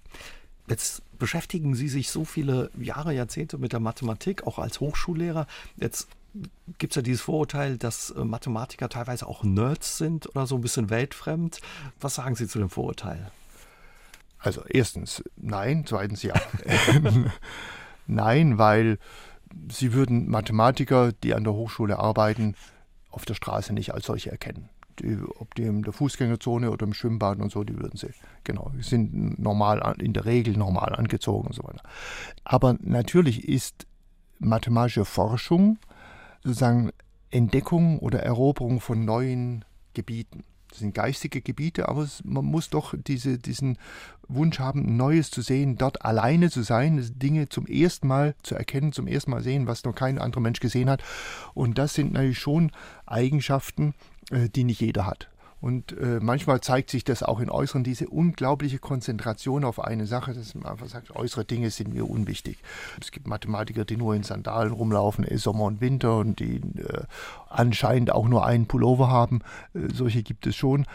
Jetzt 0.66 1.02
beschäftigen 1.18 1.74
Sie 1.74 1.88
sich 1.88 2.10
so 2.10 2.24
viele 2.24 2.70
Jahre, 2.78 3.12
Jahrzehnte 3.12 3.58
mit 3.58 3.72
der 3.72 3.80
Mathematik, 3.80 4.46
auch 4.46 4.58
als 4.58 4.80
Hochschullehrer. 4.80 5.46
Jetzt 5.76 6.08
gibt 6.78 6.92
es 6.92 6.96
ja 6.96 7.02
dieses 7.02 7.20
Vorurteil, 7.20 7.76
dass 7.76 8.10
äh, 8.10 8.24
Mathematiker 8.24 8.88
teilweise 8.88 9.26
auch 9.26 9.44
Nerds 9.44 9.98
sind 9.98 10.26
oder 10.28 10.46
so 10.46 10.54
ein 10.54 10.62
bisschen 10.62 10.88
weltfremd. 10.88 11.60
Was 12.00 12.14
sagen 12.14 12.34
Sie 12.34 12.48
zu 12.48 12.58
dem 12.58 12.70
Vorurteil? 12.70 13.30
Also 14.38 14.62
erstens 14.66 15.22
nein, 15.36 15.84
zweitens 15.86 16.22
ja. 16.22 16.34
nein, 18.06 18.56
weil 18.56 18.98
Sie 19.70 19.92
würden 19.92 20.28
Mathematiker, 20.28 21.12
die 21.12 21.34
an 21.34 21.44
der 21.44 21.54
Hochschule 21.54 21.98
arbeiten, 21.98 22.54
auf 23.10 23.24
der 23.24 23.34
Straße 23.34 23.72
nicht 23.72 23.92
als 23.92 24.06
solche 24.06 24.30
erkennen. 24.30 24.68
Die, 24.98 25.18
ob 25.38 25.54
die 25.54 25.62
in 25.62 25.82
der 25.82 25.92
Fußgängerzone 25.92 26.70
oder 26.70 26.86
im 26.86 26.94
Schwimmbad 26.94 27.38
und 27.38 27.50
so, 27.50 27.64
die 27.64 27.78
würden 27.78 27.96
sie, 27.96 28.10
genau, 28.44 28.70
sind 28.80 29.38
normal, 29.38 29.96
in 29.98 30.12
der 30.12 30.24
Regel 30.24 30.56
normal 30.56 30.94
angezogen 30.94 31.48
und 31.48 31.54
so 31.54 31.64
weiter. 31.64 31.82
Aber 32.44 32.76
natürlich 32.80 33.48
ist 33.48 33.86
mathematische 34.38 35.04
Forschung 35.04 35.78
sozusagen 36.42 36.90
Entdeckung 37.30 37.98
oder 37.98 38.20
Eroberung 38.20 38.80
von 38.80 39.04
neuen 39.04 39.64
Gebieten. 39.94 40.44
Das 40.70 40.78
sind 40.78 40.94
geistige 40.94 41.40
Gebiete, 41.40 41.88
aber 41.88 42.08
man 42.24 42.44
muss 42.44 42.70
doch 42.70 42.94
diese, 42.96 43.38
diesen 43.38 43.76
Wunsch 44.28 44.60
haben, 44.60 44.96
Neues 44.96 45.30
zu 45.30 45.42
sehen, 45.42 45.76
dort 45.76 46.04
alleine 46.04 46.50
zu 46.50 46.62
sein, 46.62 47.04
Dinge 47.16 47.48
zum 47.48 47.66
ersten 47.66 48.06
Mal 48.06 48.34
zu 48.42 48.54
erkennen, 48.54 48.92
zum 48.92 49.06
ersten 49.06 49.32
Mal 49.32 49.42
sehen, 49.42 49.66
was 49.66 49.84
noch 49.84 49.94
kein 49.94 50.18
anderer 50.18 50.40
Mensch 50.40 50.60
gesehen 50.60 50.88
hat. 50.88 51.02
Und 51.54 51.78
das 51.78 51.94
sind 51.94 52.12
natürlich 52.12 52.38
schon 52.38 52.70
Eigenschaften, 53.06 53.94
äh, 54.30 54.48
die 54.48 54.64
nicht 54.64 54.80
jeder 54.80 55.06
hat. 55.06 55.28
Und 55.60 55.96
äh, 55.98 56.20
manchmal 56.20 56.60
zeigt 56.60 56.90
sich 56.90 57.04
das 57.04 57.22
auch 57.22 57.40
in 57.40 57.50
Äußeren, 57.50 57.84
diese 57.84 58.08
unglaubliche 58.08 58.78
Konzentration 58.78 59.64
auf 59.64 59.78
eine 59.78 60.06
Sache, 60.06 60.32
dass 60.32 60.54
man 60.54 60.66
einfach 60.66 60.88
sagt, 60.88 61.14
äußere 61.14 61.44
Dinge 61.44 61.70
sind 61.70 61.92
mir 61.92 62.08
unwichtig. 62.08 62.58
Es 63.00 63.10
gibt 63.10 63.26
Mathematiker, 63.26 63.84
die 63.84 63.96
nur 63.96 64.14
in 64.14 64.22
Sandalen 64.22 64.72
rumlaufen, 64.72 65.24
eh 65.28 65.36
Sommer 65.36 65.64
und 65.64 65.80
Winter 65.80 66.16
und 66.18 66.40
die 66.40 66.56
äh, 66.56 67.02
anscheinend 67.48 68.10
auch 68.10 68.26
nur 68.26 68.46
einen 68.46 68.66
Pullover 68.66 69.08
haben. 69.08 69.40
Äh, 69.74 69.92
solche 69.92 70.22
gibt 70.22 70.46
es 70.46 70.56
schon. 70.56 70.86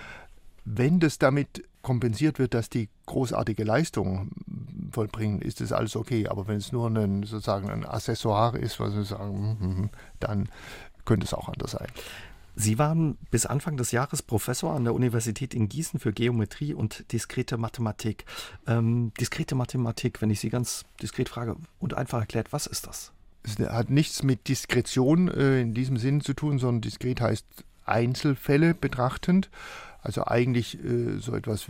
Wenn 0.64 1.00
das 1.00 1.20
damit 1.20 1.64
kompensiert 1.84 2.40
wird, 2.40 2.56
dass 2.56 2.68
die 2.68 2.90
großartige 3.06 3.64
Leistung 3.64 4.32
vollbringen, 4.92 5.40
ist 5.42 5.62
das 5.62 5.72
alles 5.72 5.96
okay. 5.96 6.28
Aber 6.28 6.48
wenn 6.48 6.58
es 6.58 6.72
nur 6.72 6.90
ein, 6.90 7.22
sozusagen 7.22 7.70
ein 7.70 7.86
Accessoire 7.86 8.58
ist, 8.58 8.80
was 8.80 8.96
wir 8.96 9.04
sagen, 9.04 9.58
hm, 9.60 9.60
hm, 9.60 9.78
hm, 9.78 9.90
dann 10.20 10.50
könnte 11.06 11.26
es 11.28 11.36
auch 11.36 11.50
anders 11.50 11.72
sein. 11.72 11.88
Sie 12.56 12.80
waren 12.80 13.18
bis 13.32 13.46
Anfang 13.46 13.76
des 13.76 13.92
Jahres 13.92 14.22
Professor 14.22 14.74
an 14.74 14.86
der 14.86 14.94
Universität 14.94 15.54
in 15.54 15.68
Gießen 15.68 16.00
für 16.00 16.14
Geometrie 16.14 16.74
und 16.74 17.12
diskrete 17.12 17.58
Mathematik. 17.58 18.26
Ähm, 18.66 19.12
diskrete 19.20 19.56
Mathematik, 19.56 20.22
wenn 20.22 20.30
ich 20.30 20.40
Sie 20.40 20.50
ganz 20.50 20.86
diskret 21.02 21.28
frage 21.28 21.58
und 21.80 21.96
einfach 21.96 22.20
erklärt, 22.20 22.54
was 22.54 22.66
ist 22.66 22.88
das? 22.88 23.12
Es 23.44 23.60
hat 23.60 23.90
nichts 23.90 24.24
mit 24.24 24.48
Diskretion 24.48 25.28
äh, 25.28 25.62
in 25.62 25.74
diesem 25.74 25.98
Sinn 25.98 26.22
zu 26.22 26.34
tun, 26.34 26.58
sondern 26.58 26.82
diskret 26.82 27.22
heißt 27.22 27.46
Einzelfälle 27.86 28.74
betrachtend. 28.74 29.50
Also 30.02 30.26
eigentlich 30.26 30.84
äh, 30.84 31.18
so 31.18 31.36
etwas 31.36 31.66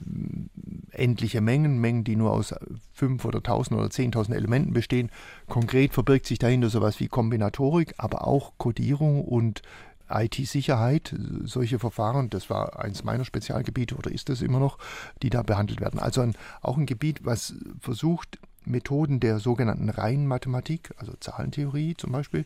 endliche 0.91 1.41
Mengen, 1.41 1.80
Mengen, 1.80 2.04
die 2.04 2.15
nur 2.15 2.32
aus 2.32 2.54
5 2.93 3.24
oder 3.26 3.39
1000 3.39 3.80
oder 3.80 3.88
10.000 3.88 4.34
Elementen 4.34 4.74
bestehen. 4.74 5.10
Konkret 5.48 5.93
verbirgt 5.93 6.28
sich 6.28 6.38
dahinter 6.38 6.69
sowas 6.69 7.00
wie 7.00 7.08
Kombinatorik, 7.08 7.95
aber 7.98 8.28
auch 8.28 8.54
Codierung 8.58 9.24
und 9.24 9.62
IT-Sicherheit, 10.10 11.15
solche 11.44 11.80
Verfahren, 11.80 12.30
das 12.30 12.50
war 12.50 12.80
eines 12.80 13.04
meiner 13.04 13.26
Spezialgebiete 13.26 13.96
oder 13.96 14.12
ist 14.12 14.30
das 14.30 14.41
immer 14.41 14.60
noch, 14.60 14.78
die 15.22 15.30
da 15.30 15.44
behandelt 15.44 15.82
werden. 15.82 16.00
Also 16.00 16.22
ein, 16.22 16.36
auch 16.62 16.78
ein 16.78 16.86
Gebiet, 16.86 17.26
was 17.26 17.56
versucht, 17.80 18.39
Methoden 18.65 19.20
der 19.20 19.39
sogenannten 19.39 19.89
reinen 19.89 20.28
Mathematik, 20.28 20.94
also 20.98 21.13
Zahlentheorie 21.20 21.96
zum 21.98 22.12
Beispiel, 22.12 22.46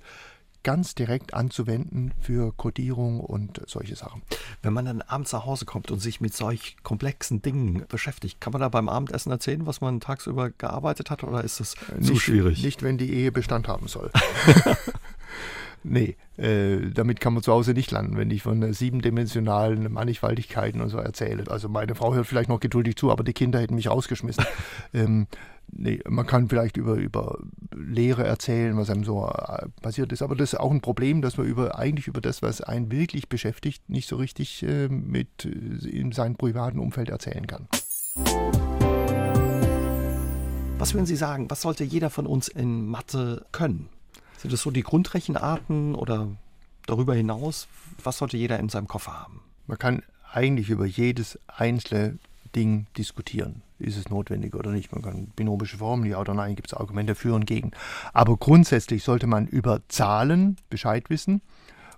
ganz 0.63 0.93
direkt 0.93 1.33
anzuwenden 1.33 2.11
für 2.19 2.51
Codierung 2.53 3.21
und 3.21 3.61
solche 3.67 3.95
Sachen. 3.95 4.21
Wenn 4.61 4.73
man 4.73 4.85
dann 4.85 5.01
abends 5.01 5.31
nach 5.31 5.45
Hause 5.45 5.65
kommt 5.65 5.89
und 5.89 5.99
sich 5.99 6.19
mit 6.19 6.33
solch 6.33 6.75
komplexen 6.83 7.41
Dingen 7.41 7.85
beschäftigt, 7.87 8.41
kann 8.41 8.51
man 8.51 8.61
da 8.61 8.69
beim 8.69 8.89
Abendessen 8.89 9.31
erzählen, 9.31 9.65
was 9.65 9.79
man 9.79 10.01
tagsüber 10.01 10.49
gearbeitet 10.49 11.09
hat 11.09 11.23
oder 11.23 11.43
ist 11.43 11.59
das 11.61 11.75
äh, 11.97 12.01
zu 12.01 12.17
schwierig? 12.17 12.61
Nicht, 12.63 12.83
wenn 12.83 12.97
die 12.97 13.13
Ehe 13.13 13.31
Bestand 13.31 13.67
haben 13.67 13.87
soll. 13.87 14.11
Nee, 15.83 16.17
äh, 16.37 16.89
damit 16.93 17.19
kann 17.19 17.33
man 17.33 17.43
zu 17.43 17.53
Hause 17.53 17.73
nicht 17.73 17.91
landen, 17.91 18.17
wenn 18.17 18.31
ich 18.31 18.43
von 18.43 18.73
siebendimensionalen 18.73 19.91
Mannigfaltigkeiten 19.91 20.81
und 20.81 20.89
so 20.89 20.97
erzähle. 20.97 21.45
Also 21.49 21.69
meine 21.69 21.95
Frau 21.95 22.13
hört 22.13 22.27
vielleicht 22.27 22.49
noch 22.49 22.59
geduldig 22.59 22.97
zu, 22.97 23.11
aber 23.11 23.23
die 23.23 23.33
Kinder 23.33 23.59
hätten 23.59 23.75
mich 23.75 23.89
rausgeschmissen. 23.89 24.43
ähm, 24.93 25.27
nee, 25.71 26.01
man 26.07 26.25
kann 26.25 26.49
vielleicht 26.49 26.75
über, 26.75 26.95
über 26.95 27.39
Lehre 27.73 28.25
erzählen, 28.25 28.75
was 28.77 28.89
einem 28.89 29.05
so 29.05 29.27
äh, 29.27 29.67
passiert 29.81 30.11
ist, 30.11 30.21
aber 30.21 30.35
das 30.35 30.53
ist 30.53 30.59
auch 30.59 30.71
ein 30.71 30.81
Problem, 30.81 31.21
dass 31.21 31.37
man 31.37 31.47
über, 31.47 31.79
eigentlich 31.79 32.07
über 32.07 32.21
das, 32.21 32.41
was 32.41 32.61
einen 32.61 32.91
wirklich 32.91 33.29
beschäftigt, 33.29 33.89
nicht 33.89 34.09
so 34.09 34.17
richtig 34.17 34.63
äh, 34.63 34.89
mit 34.89 35.45
äh, 35.45 35.87
in 35.87 36.11
seinem 36.11 36.35
privaten 36.35 36.79
Umfeld 36.79 37.09
erzählen 37.09 37.47
kann. 37.47 37.67
Was 40.77 40.93
würden 40.93 41.05
Sie 41.05 41.17
sagen, 41.17 41.49
was 41.49 41.61
sollte 41.61 41.83
jeder 41.83 42.09
von 42.09 42.25
uns 42.25 42.47
in 42.47 42.87
Mathe 42.87 43.45
können? 43.51 43.89
Sind 44.39 44.53
das 44.53 44.61
so 44.61 44.71
die 44.71 44.83
Grundrechenarten 44.83 45.95
oder 45.95 46.29
darüber 46.85 47.13
hinaus? 47.13 47.67
Was 48.01 48.19
sollte 48.19 48.37
jeder 48.37 48.57
in 48.57 48.69
seinem 48.69 48.87
Koffer 48.87 49.19
haben? 49.19 49.41
Man 49.67 49.77
kann 49.77 50.01
eigentlich 50.31 50.69
über 50.69 50.85
jedes 50.85 51.37
einzelne 51.47 52.19
Ding 52.55 52.87
diskutieren. 52.97 53.63
Ist 53.79 53.97
es 53.97 54.09
notwendig 54.09 54.55
oder 54.55 54.71
nicht? 54.71 54.93
Man 54.93 55.01
kann 55.01 55.27
binomische 55.35 55.77
Formeln, 55.77 56.09
ja 56.09 56.19
oder 56.21 56.33
nein, 56.33 56.55
gibt 56.55 56.69
es 56.69 56.73
Argumente 56.73 57.15
für 57.15 57.33
und 57.33 57.47
gegen. 57.47 57.71
Aber 58.13 58.37
grundsätzlich 58.37 59.03
sollte 59.03 59.27
man 59.27 59.45
über 59.45 59.81
Zahlen 59.89 60.55
Bescheid 60.69 61.09
wissen 61.09 61.41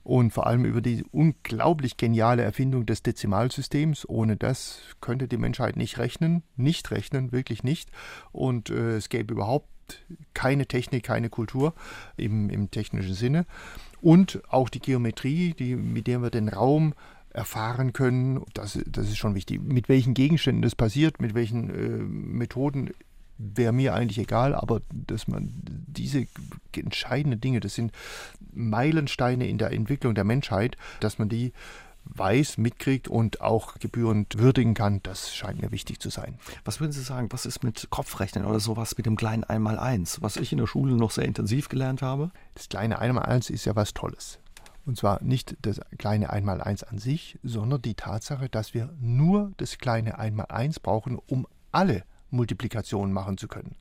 und 0.03 0.33
vor 0.33 0.47
allem 0.47 0.65
über 0.65 0.81
die 0.81 1.05
unglaublich 1.11 1.95
geniale 1.95 2.41
Erfindung 2.41 2.87
des 2.87 3.03
Dezimalsystems. 3.03 4.09
Ohne 4.09 4.35
das 4.35 4.79
könnte 4.99 5.27
die 5.27 5.37
Menschheit 5.37 5.77
nicht 5.77 5.99
rechnen, 5.99 6.41
nicht 6.55 6.89
rechnen, 6.89 7.31
wirklich 7.31 7.63
nicht. 7.63 7.91
Und 8.31 8.71
äh, 8.71 8.95
es 8.95 9.09
gäbe 9.09 9.31
überhaupt 9.31 9.67
keine 10.33 10.65
Technik, 10.67 11.03
keine 11.03 11.29
Kultur 11.29 11.73
im, 12.17 12.49
im 12.49 12.71
technischen 12.71 13.13
Sinne. 13.13 13.45
Und 14.01 14.41
auch 14.49 14.69
die 14.69 14.79
Geometrie, 14.79 15.53
die, 15.53 15.75
mit 15.75 16.07
der 16.07 16.21
wir 16.21 16.29
den 16.29 16.49
Raum 16.49 16.93
erfahren 17.29 17.93
können, 17.93 18.43
das, 18.53 18.79
das 18.85 19.07
ist 19.07 19.17
schon 19.17 19.35
wichtig. 19.35 19.61
Mit 19.61 19.89
welchen 19.89 20.13
Gegenständen 20.13 20.61
das 20.61 20.75
passiert, 20.75 21.21
mit 21.21 21.33
welchen 21.33 21.69
äh, 21.69 22.03
Methoden, 22.03 22.91
wäre 23.41 23.73
mir 23.73 23.93
eigentlich 23.93 24.19
egal, 24.19 24.53
aber 24.53 24.81
dass 24.93 25.27
man 25.27 25.51
diese 25.63 26.27
entscheidenden 26.75 27.41
Dinge, 27.41 27.59
das 27.59 27.75
sind 27.75 27.91
Meilensteine 28.53 29.47
in 29.47 29.57
der 29.57 29.71
Entwicklung 29.71 30.15
der 30.15 30.23
Menschheit, 30.23 30.77
dass 30.99 31.17
man 31.17 31.29
die 31.29 31.53
weiß, 32.05 32.57
mitkriegt 32.57 33.07
und 33.07 33.41
auch 33.41 33.75
gebührend 33.79 34.37
würdigen 34.37 34.73
kann, 34.73 35.01
das 35.03 35.33
scheint 35.33 35.61
mir 35.61 35.71
wichtig 35.71 35.99
zu 35.99 36.09
sein. 36.09 36.37
Was 36.65 36.79
würden 36.79 36.91
Sie 36.91 37.01
sagen, 37.01 37.27
was 37.31 37.45
ist 37.45 37.63
mit 37.63 37.89
Kopfrechnen 37.89 38.45
oder 38.45 38.59
sowas 38.59 38.97
mit 38.97 39.05
dem 39.05 39.15
kleinen 39.15 39.43
Einmaleins, 39.43 40.21
was 40.21 40.37
ich 40.37 40.51
in 40.51 40.57
der 40.57 40.67
Schule 40.67 40.95
noch 40.95 41.11
sehr 41.11 41.25
intensiv 41.25 41.69
gelernt 41.69 42.01
habe? 42.01 42.31
Das 42.55 42.69
kleine 42.69 42.99
Einmaleins 42.99 43.49
ist 43.49 43.65
ja 43.65 43.75
was 43.75 43.93
Tolles. 43.93 44.39
Und 44.85 44.97
zwar 44.97 45.21
nicht 45.23 45.55
das 45.61 45.79
kleine 45.97 46.31
Einmaleins 46.31 46.83
an 46.83 46.97
sich, 46.97 47.37
sondern 47.43 47.81
die 47.81 47.93
Tatsache, 47.93 48.49
dass 48.49 48.73
wir 48.73 48.89
nur 48.99 49.53
das 49.57 49.77
kleine 49.77 50.17
Einmaleins 50.17 50.79
brauchen, 50.79 51.19
um 51.27 51.47
alle 51.71 52.03
Multiplikationen 52.31 53.13
machen 53.13 53.37
zu 53.37 53.47
können. 53.47 53.75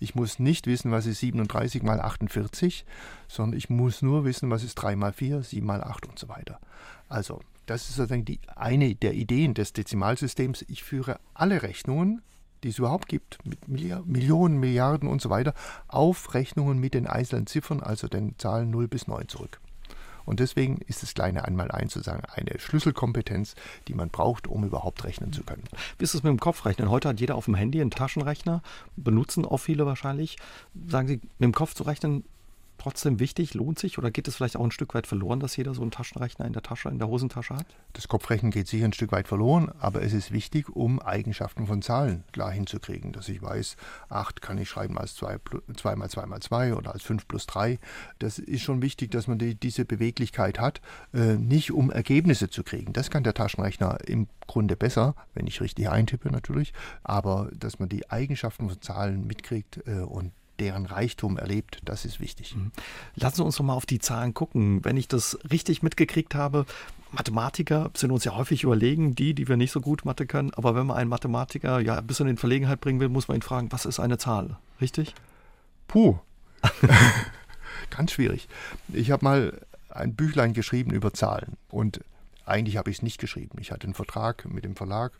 Ich 0.00 0.14
muss 0.14 0.38
nicht 0.38 0.66
wissen, 0.66 0.90
was 0.90 1.06
ist 1.06 1.20
37 1.20 1.82
mal 1.82 2.00
48, 2.00 2.84
sondern 3.28 3.56
ich 3.56 3.68
muss 3.68 4.00
nur 4.00 4.24
wissen, 4.24 4.50
was 4.50 4.64
ist 4.64 4.74
3 4.76 4.96
mal 4.96 5.12
4, 5.12 5.42
7 5.42 5.64
mal 5.64 5.84
8 5.84 6.06
und 6.06 6.18
so 6.18 6.28
weiter. 6.28 6.58
Also, 7.08 7.40
das 7.66 7.82
ist 7.82 7.96
sozusagen 7.96 8.24
die 8.24 8.40
eine 8.56 8.94
der 8.94 9.14
Ideen 9.14 9.54
des 9.54 9.74
Dezimalsystems. 9.74 10.64
Ich 10.68 10.82
führe 10.82 11.20
alle 11.34 11.62
Rechnungen, 11.62 12.22
die 12.64 12.70
es 12.70 12.78
überhaupt 12.78 13.08
gibt, 13.08 13.38
mit 13.44 13.68
Millionen, 13.68 14.58
Milliarden 14.58 15.08
und 15.08 15.20
so 15.20 15.30
weiter, 15.30 15.54
auf 15.86 16.34
Rechnungen 16.34 16.78
mit 16.78 16.94
den 16.94 17.06
einzelnen 17.06 17.46
Ziffern, 17.46 17.80
also 17.80 18.08
den 18.08 18.38
Zahlen 18.38 18.70
0 18.70 18.88
bis 18.88 19.06
9 19.06 19.28
zurück. 19.28 19.60
Und 20.24 20.40
deswegen 20.40 20.78
ist 20.86 21.02
das 21.02 21.14
kleine 21.14 21.44
Einmaleins 21.44 21.94
sozusagen 21.94 22.24
eine 22.34 22.58
Schlüsselkompetenz, 22.58 23.54
die 23.88 23.94
man 23.94 24.10
braucht, 24.10 24.46
um 24.46 24.64
überhaupt 24.64 25.04
rechnen 25.04 25.32
zu 25.32 25.42
können. 25.42 25.64
Wie 25.98 26.04
ist 26.04 26.14
es 26.14 26.22
mit 26.22 26.30
dem 26.30 26.40
Kopfrechnen? 26.40 26.90
Heute 26.90 27.08
hat 27.08 27.20
jeder 27.20 27.34
auf 27.34 27.46
dem 27.46 27.54
Handy 27.54 27.80
einen 27.80 27.90
Taschenrechner, 27.90 28.62
benutzen 28.96 29.44
auch 29.44 29.58
viele 29.58 29.86
wahrscheinlich. 29.86 30.36
Sagen 30.88 31.08
Sie, 31.08 31.20
mit 31.38 31.46
dem 31.46 31.54
Kopf 31.54 31.74
zu 31.74 31.84
rechnen, 31.84 32.24
trotzdem 32.80 33.20
wichtig? 33.20 33.54
Lohnt 33.54 33.78
sich? 33.78 33.98
Oder 33.98 34.10
geht 34.10 34.26
es 34.26 34.36
vielleicht 34.36 34.56
auch 34.56 34.64
ein 34.64 34.70
Stück 34.70 34.94
weit 34.94 35.06
verloren, 35.06 35.38
dass 35.38 35.56
jeder 35.56 35.74
so 35.74 35.82
einen 35.82 35.90
Taschenrechner 35.90 36.46
in 36.46 36.52
der 36.52 36.62
Tasche, 36.62 36.88
in 36.88 36.98
der 36.98 37.08
Hosentasche 37.08 37.54
hat? 37.54 37.66
Das 37.92 38.08
Kopfrechnen 38.08 38.50
geht 38.50 38.68
sicher 38.68 38.86
ein 38.86 38.92
Stück 38.92 39.12
weit 39.12 39.28
verloren, 39.28 39.70
aber 39.78 40.02
es 40.02 40.12
ist 40.12 40.32
wichtig, 40.32 40.68
um 40.70 40.98
Eigenschaften 41.00 41.66
von 41.66 41.82
Zahlen 41.82 42.24
klar 42.32 42.50
hinzukriegen. 42.50 43.12
Dass 43.12 43.28
ich 43.28 43.42
weiß, 43.42 43.76
8 44.08 44.40
kann 44.40 44.58
ich 44.58 44.68
schreiben 44.68 44.98
als 44.98 45.14
2, 45.16 45.38
2 45.76 45.96
mal 45.96 46.08
2 46.08 46.26
mal 46.26 46.40
2 46.40 46.74
oder 46.74 46.92
als 46.92 47.02
5 47.02 47.28
plus 47.28 47.46
3. 47.46 47.78
Das 48.18 48.38
ist 48.38 48.62
schon 48.62 48.82
wichtig, 48.82 49.10
dass 49.10 49.26
man 49.26 49.38
die, 49.38 49.54
diese 49.54 49.84
Beweglichkeit 49.84 50.58
hat, 50.58 50.80
äh, 51.12 51.36
nicht 51.36 51.72
um 51.72 51.90
Ergebnisse 51.90 52.48
zu 52.48 52.64
kriegen. 52.64 52.92
Das 52.92 53.10
kann 53.10 53.24
der 53.24 53.34
Taschenrechner 53.34 53.98
im 54.06 54.26
Grunde 54.46 54.74
besser, 54.74 55.14
wenn 55.34 55.46
ich 55.46 55.60
richtig 55.60 55.88
eintippe 55.90 56.30
natürlich, 56.30 56.72
aber 57.04 57.50
dass 57.54 57.78
man 57.78 57.88
die 57.88 58.10
Eigenschaften 58.10 58.68
von 58.68 58.80
Zahlen 58.80 59.26
mitkriegt 59.26 59.86
äh, 59.86 60.00
und 60.00 60.32
deren 60.60 60.86
Reichtum 60.86 61.38
erlebt, 61.38 61.80
das 61.84 62.04
ist 62.04 62.20
wichtig. 62.20 62.54
Mhm. 62.54 62.70
Lassen 63.16 63.36
Sie 63.36 63.44
uns 63.44 63.56
doch 63.56 63.64
mal 63.64 63.74
auf 63.74 63.86
die 63.86 63.98
Zahlen 63.98 64.34
gucken. 64.34 64.84
Wenn 64.84 64.96
ich 64.96 65.08
das 65.08 65.38
richtig 65.50 65.82
mitgekriegt 65.82 66.34
habe, 66.34 66.66
Mathematiker 67.12 67.90
sind 67.94 68.12
uns 68.12 68.24
ja 68.24 68.36
häufig 68.36 68.62
überlegen, 68.62 69.14
die, 69.14 69.34
die 69.34 69.48
wir 69.48 69.56
nicht 69.56 69.72
so 69.72 69.80
gut 69.80 70.04
Mathe 70.04 70.26
können. 70.26 70.52
Aber 70.54 70.74
wenn 70.74 70.86
man 70.86 70.96
einen 70.96 71.10
Mathematiker 71.10 71.80
ja 71.80 71.98
ein 71.98 72.06
bisschen 72.06 72.28
in 72.28 72.36
Verlegenheit 72.36 72.80
bringen 72.80 73.00
will, 73.00 73.08
muss 73.08 73.28
man 73.28 73.38
ihn 73.38 73.42
fragen, 73.42 73.72
was 73.72 73.86
ist 73.86 73.98
eine 73.98 74.18
Zahl? 74.18 74.56
Richtig? 74.80 75.14
Puh. 75.88 76.18
Ganz 77.90 78.12
schwierig. 78.12 78.48
Ich 78.92 79.10
habe 79.10 79.24
mal 79.24 79.60
ein 79.88 80.14
Büchlein 80.14 80.52
geschrieben 80.52 80.92
über 80.92 81.12
Zahlen 81.12 81.56
und 81.68 82.00
eigentlich 82.50 82.76
habe 82.76 82.90
ich 82.90 82.98
es 82.98 83.02
nicht 83.02 83.18
geschrieben. 83.18 83.58
Ich 83.60 83.72
hatte 83.72 83.84
einen 83.84 83.94
Vertrag 83.94 84.44
mit 84.50 84.64
dem 84.64 84.76
Verlag 84.76 85.12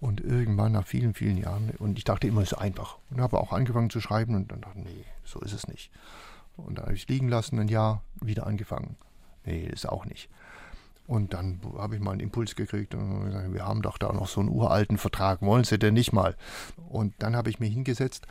und 0.00 0.20
irgendwann 0.20 0.72
nach 0.72 0.86
vielen, 0.86 1.14
vielen 1.14 1.36
Jahren, 1.36 1.70
und 1.78 1.98
ich 1.98 2.04
dachte 2.04 2.26
immer, 2.26 2.42
es 2.42 2.52
ist 2.52 2.58
einfach. 2.58 2.98
Und 3.10 3.20
habe 3.20 3.38
auch 3.38 3.52
angefangen 3.52 3.90
zu 3.90 4.00
schreiben 4.00 4.34
und 4.34 4.52
dann 4.52 4.60
dachte 4.60 4.78
ich, 4.78 4.84
nee, 4.84 5.04
so 5.24 5.40
ist 5.40 5.52
es 5.52 5.66
nicht. 5.66 5.90
Und 6.56 6.78
dann 6.78 6.86
habe 6.86 6.94
ich 6.94 7.02
es 7.02 7.08
liegen 7.08 7.28
lassen, 7.28 7.58
ein 7.58 7.68
Jahr 7.68 8.02
wieder 8.20 8.46
angefangen. 8.46 8.96
Nee, 9.44 9.64
ist 9.64 9.88
auch 9.88 10.04
nicht. 10.06 10.28
Und 11.06 11.34
dann 11.34 11.60
habe 11.76 11.96
ich 11.96 12.00
mal 12.00 12.12
einen 12.12 12.20
Impuls 12.20 12.56
gekriegt 12.56 12.94
und 12.94 13.24
gesagt, 13.26 13.52
wir 13.52 13.66
haben 13.66 13.82
doch 13.82 13.98
da 13.98 14.12
noch 14.12 14.26
so 14.26 14.40
einen 14.40 14.48
uralten 14.48 14.96
Vertrag, 14.96 15.42
wollen 15.42 15.64
Sie 15.64 15.78
denn 15.78 15.94
nicht 15.94 16.12
mal? 16.12 16.34
Und 16.88 17.14
dann 17.18 17.36
habe 17.36 17.50
ich 17.50 17.60
mich 17.60 17.74
hingesetzt 17.74 18.26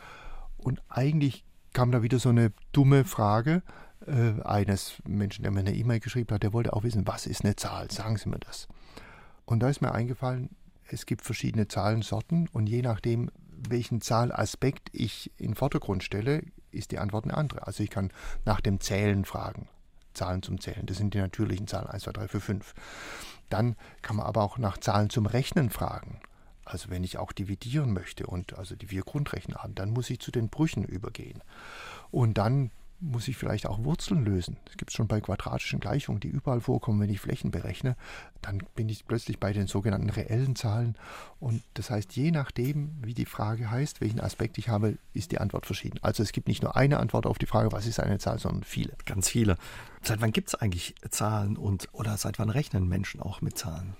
und 0.58 0.82
eigentlich 0.88 1.44
kam 1.72 1.92
da 1.92 2.02
wieder 2.02 2.18
so 2.18 2.30
eine 2.30 2.52
dumme 2.72 3.04
Frage, 3.04 3.62
äh, 4.06 4.42
eines 4.42 4.94
Menschen, 5.06 5.42
der 5.42 5.50
mir 5.50 5.60
eine 5.60 5.74
E-Mail 5.74 6.00
geschrieben 6.00 6.34
hat, 6.34 6.42
der 6.42 6.52
wollte 6.52 6.72
auch 6.72 6.82
wissen, 6.82 7.06
was 7.06 7.26
ist 7.26 7.44
eine 7.44 7.56
Zahl? 7.56 7.90
Sagen 7.90 8.16
Sie 8.16 8.28
mir 8.28 8.38
das. 8.38 8.68
Und 9.44 9.60
da 9.60 9.68
ist 9.68 9.80
mir 9.80 9.92
eingefallen, 9.92 10.50
es 10.88 11.06
gibt 11.06 11.22
verschiedene 11.22 11.68
Zahlensorten 11.68 12.48
und 12.48 12.66
je 12.66 12.82
nachdem, 12.82 13.30
welchen 13.68 14.00
Zahlaspekt 14.00 14.90
ich 14.92 15.30
in 15.38 15.50
den 15.50 15.54
Vordergrund 15.54 16.02
stelle, 16.02 16.42
ist 16.70 16.90
die 16.90 16.98
Antwort 16.98 17.24
eine 17.24 17.36
andere. 17.36 17.66
Also 17.66 17.82
ich 17.82 17.90
kann 17.90 18.10
nach 18.44 18.60
dem 18.60 18.80
Zählen 18.80 19.24
fragen. 19.24 19.68
Zahlen 20.12 20.42
zum 20.42 20.60
Zählen, 20.60 20.86
das 20.86 20.98
sind 20.98 21.14
die 21.14 21.18
natürlichen 21.18 21.66
Zahlen 21.66 21.88
1, 21.88 22.04
2, 22.04 22.12
3, 22.12 22.28
4, 22.28 22.40
5. 22.40 22.74
Dann 23.50 23.76
kann 24.02 24.16
man 24.16 24.26
aber 24.26 24.42
auch 24.42 24.58
nach 24.58 24.78
Zahlen 24.78 25.10
zum 25.10 25.26
Rechnen 25.26 25.70
fragen. 25.70 26.20
Also 26.64 26.88
wenn 26.88 27.04
ich 27.04 27.18
auch 27.18 27.32
dividieren 27.32 27.92
möchte 27.92 28.26
und 28.26 28.56
also 28.56 28.74
die 28.74 28.86
vier 28.86 29.02
Grundrechenarten, 29.02 29.74
dann 29.74 29.90
muss 29.90 30.08
ich 30.10 30.20
zu 30.20 30.30
den 30.30 30.48
Brüchen 30.48 30.84
übergehen. 30.84 31.42
Und 32.10 32.38
dann 32.38 32.70
muss 33.00 33.28
ich 33.28 33.36
vielleicht 33.36 33.66
auch 33.66 33.84
Wurzeln 33.84 34.24
lösen. 34.24 34.56
Das 34.64 34.76
gibt 34.76 34.90
es 34.90 34.96
schon 34.96 35.08
bei 35.08 35.20
quadratischen 35.20 35.80
Gleichungen, 35.80 36.20
die 36.20 36.28
überall 36.28 36.60
vorkommen, 36.60 37.00
wenn 37.00 37.10
ich 37.10 37.20
Flächen 37.20 37.50
berechne. 37.50 37.96
Dann 38.40 38.62
bin 38.74 38.88
ich 38.88 39.06
plötzlich 39.06 39.38
bei 39.38 39.52
den 39.52 39.66
sogenannten 39.66 40.10
reellen 40.10 40.56
Zahlen. 40.56 40.96
Und 41.40 41.62
das 41.74 41.90
heißt, 41.90 42.14
je 42.16 42.30
nachdem, 42.30 42.92
wie 43.02 43.14
die 43.14 43.26
Frage 43.26 43.70
heißt, 43.70 44.00
welchen 44.00 44.20
Aspekt 44.20 44.58
ich 44.58 44.68
habe, 44.68 44.96
ist 45.12 45.32
die 45.32 45.38
Antwort 45.38 45.66
verschieden. 45.66 45.98
Also 46.02 46.22
es 46.22 46.32
gibt 46.32 46.48
nicht 46.48 46.62
nur 46.62 46.76
eine 46.76 46.98
Antwort 46.98 47.26
auf 47.26 47.38
die 47.38 47.46
Frage, 47.46 47.72
was 47.72 47.86
ist 47.86 48.00
eine 48.00 48.18
Zahl, 48.18 48.38
sondern 48.38 48.64
viele. 48.64 48.94
Ganz 49.04 49.28
viele. 49.28 49.56
Seit 50.02 50.20
wann 50.20 50.32
gibt 50.32 50.48
es 50.48 50.54
eigentlich 50.54 50.94
Zahlen 51.10 51.56
und 51.56 51.88
oder 51.92 52.16
seit 52.16 52.38
wann 52.38 52.50
rechnen 52.50 52.88
Menschen 52.88 53.20
auch 53.20 53.40
mit 53.40 53.58
Zahlen? 53.58 53.94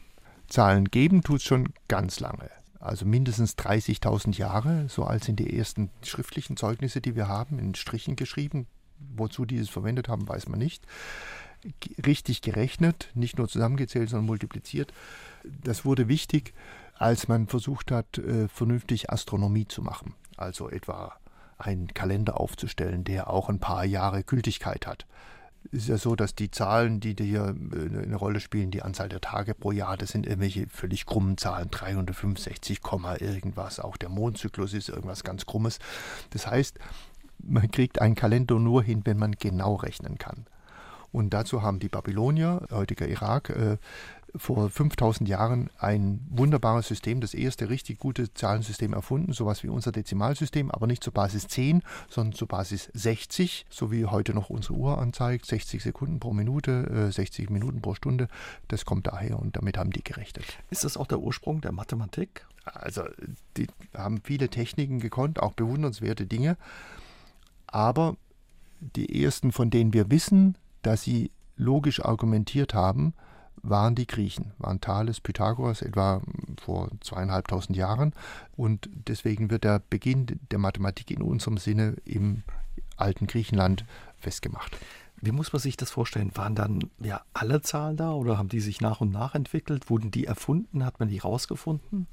Zahlen 0.49 0.87
geben 0.87 1.23
tut 1.23 1.39
es 1.39 1.45
schon 1.45 1.73
ganz 1.89 2.21
lange 2.21 2.51
also 2.85 3.07
mindestens 3.07 3.57
30.000 3.57 4.37
Jahre, 4.37 4.89
so 4.91 5.05
alt 5.05 5.25
sind 5.25 5.41
die 5.41 5.57
ersten 5.57 5.91
schriftlichen 6.03 6.59
Zeugnisse, 6.59 7.01
die 7.01 7.17
wir 7.17 7.29
haben, 7.29 7.59
in 7.59 7.75
Strichen 7.75 8.15
geschrieben, 8.15 8.67
Wozu 8.99 9.45
die 9.45 9.59
es 9.59 9.69
verwendet 9.69 10.09
haben, 10.09 10.29
weiß 10.29 10.49
man 10.49 10.59
nicht. 10.59 10.87
Richtig 12.05 12.43
gerechnet, 12.43 13.11
nicht 13.15 13.39
nur 13.39 13.49
zusammengezählt, 13.49 14.11
sondern 14.11 14.27
multipliziert. 14.27 14.93
Das 15.45 15.85
wurde 15.85 16.09
wichtig, 16.09 16.53
als 16.95 17.29
man 17.29 17.49
versucht 17.49 17.91
hat, 17.91 18.19
äh, 18.19 18.49
vernünftig 18.49 19.11
Astronomie 19.11 19.67
zu 19.67 19.83
machen. 19.83 20.15
Also 20.37 20.69
etwa 20.69 21.15
einen 21.59 21.89
Kalender 21.89 22.41
aufzustellen, 22.41 23.05
der 23.05 23.31
auch 23.31 23.49
ein 23.49 23.61
paar 23.61 23.85
Jahre 23.85 24.23
Gültigkeit 24.23 24.87
hat. 24.87 25.07
Es 25.73 25.85
ist 25.85 25.89
ja 25.89 25.97
so, 25.97 26.15
dass 26.15 26.35
die 26.35 26.51
Zahlen, 26.51 27.01
die 27.01 27.15
hier 27.19 27.55
äh, 27.73 28.03
eine 28.03 28.17
Rolle 28.17 28.41
spielen, 28.41 28.71
die 28.71 28.83
Anzahl 28.83 29.09
der 29.09 29.21
Tage 29.21 29.55
pro 29.55 29.73
Jahr, 29.73 29.97
das 29.97 30.11
sind 30.11 30.27
irgendwelche 30.27 30.67
völlig 30.69 31.07
krummen 31.07 31.39
Zahlen, 31.39 31.71
365, 31.71 32.81
irgendwas. 33.21 33.81
Auch 33.81 33.97
der 33.97 34.11
Mondzyklus 34.11 34.75
ist 34.75 34.89
irgendwas 34.89 35.25
ganz 35.25 35.47
Krummes. 35.47 35.79
Das 36.31 36.47
heißt, 36.47 36.79
man 37.47 37.71
kriegt 37.71 38.01
einen 38.01 38.15
Kalender 38.15 38.59
nur 38.59 38.83
hin, 38.83 39.03
wenn 39.05 39.19
man 39.19 39.33
genau 39.33 39.75
rechnen 39.75 40.19
kann. 40.19 40.47
Und 41.13 41.31
dazu 41.31 41.63
haben 41.63 41.79
die 41.79 41.89
Babylonier, 41.89 42.67
heutiger 42.73 43.07
Irak, 43.07 43.51
äh, 43.51 43.77
vor 44.37 44.69
5000 44.69 45.29
Jahren 45.29 45.71
ein 45.79 46.21
wunderbares 46.29 46.89
System, 46.89 47.21
das 47.21 47.35
erste 47.35 47.71
richtig 47.71 47.99
gute 47.99 48.35
Zahlensystem 48.35 48.93
erfunden, 48.93 49.33
sowas 49.33 49.63
wie 49.63 49.69
unser 49.69 49.93
Dezimalsystem, 49.93 50.71
aber 50.71 50.87
nicht 50.87 51.05
zur 51.05 51.13
Basis 51.13 51.47
10, 51.47 51.83
sondern 52.09 52.33
zur 52.35 52.49
Basis 52.49 52.91
60, 52.95 53.67
so 53.71 53.93
wie 53.93 54.07
heute 54.07 54.35
noch 54.35 54.51
unsere 54.51 54.75
Uhr 54.75 54.99
anzeigt, 54.99 55.47
60 55.47 55.83
Sekunden 55.83 56.19
pro 56.19 56.33
Minute, 56.33 57.07
äh, 57.09 57.13
60 57.13 57.49
Minuten 57.51 57.81
pro 57.81 57.95
Stunde. 57.95 58.29
Das 58.67 58.85
kommt 58.85 59.07
daher 59.07 59.39
und 59.39 59.57
damit 59.57 59.79
haben 59.79 59.91
die 59.91 60.03
gerechnet. 60.03 60.45
Ist 60.71 60.83
das 60.83 60.97
auch 60.97 61.07
der 61.07 61.21
Ursprung 61.21 61.61
der 61.61 61.73
Mathematik? 61.73 62.45
Also, 62.65 63.05
die 63.57 63.67
haben 63.97 64.21
viele 64.25 64.49
Techniken 64.49 64.99
gekonnt, 64.99 65.41
auch 65.41 65.53
bewundernswerte 65.53 66.27
Dinge. 66.27 66.57
Aber 67.75 68.17
die 68.79 69.25
ersten, 69.25 69.51
von 69.51 69.69
denen 69.69 69.93
wir 69.93 70.09
wissen, 70.09 70.57
dass 70.83 71.03
sie 71.03 71.33
logisch 71.57 72.05
argumentiert 72.05 72.73
haben, 72.73 73.15
waren 73.63 73.97
die 73.97 74.07
Griechen, 74.07 74.53
waren 74.59 74.81
Thales, 74.81 75.21
Pythagoras 75.21 75.83
etwa 75.83 76.23
vor 76.63 76.89
zweieinhalbtausend 77.01 77.77
Jahren. 77.77 78.13
Und 78.57 78.89
deswegen 79.09 79.51
wird 79.51 79.65
der 79.65 79.83
Beginn 79.91 80.39
der 80.53 80.61
Mathematik 80.61 81.11
in 81.11 81.21
unserem 81.21 81.59
Sinne 81.59 81.97
im 82.05 82.45
alten 82.97 83.27
Griechenland 83.27 83.85
festgemacht. 84.19 84.79
Wie 85.21 85.33
muss 85.33 85.53
man 85.53 85.59
sich 85.59 85.77
das 85.77 85.91
vorstellen? 85.91 86.31
Waren 86.37 86.55
dann 86.55 86.79
ja 87.01 87.23
alle 87.33 87.61
Zahlen 87.61 87.97
da 87.97 88.13
oder 88.13 88.39
haben 88.39 88.51
die 88.51 88.61
sich 88.61 88.81
nach 88.83 89.01
und 89.01 89.11
nach 89.11 89.35
entwickelt? 89.35 89.91
Wurden 89.91 90.13
die 90.13 90.27
erfunden? 90.27 90.85
Hat 90.85 91.01
man 91.01 91.09
die 91.09 91.19
rausgefunden? 91.19 92.07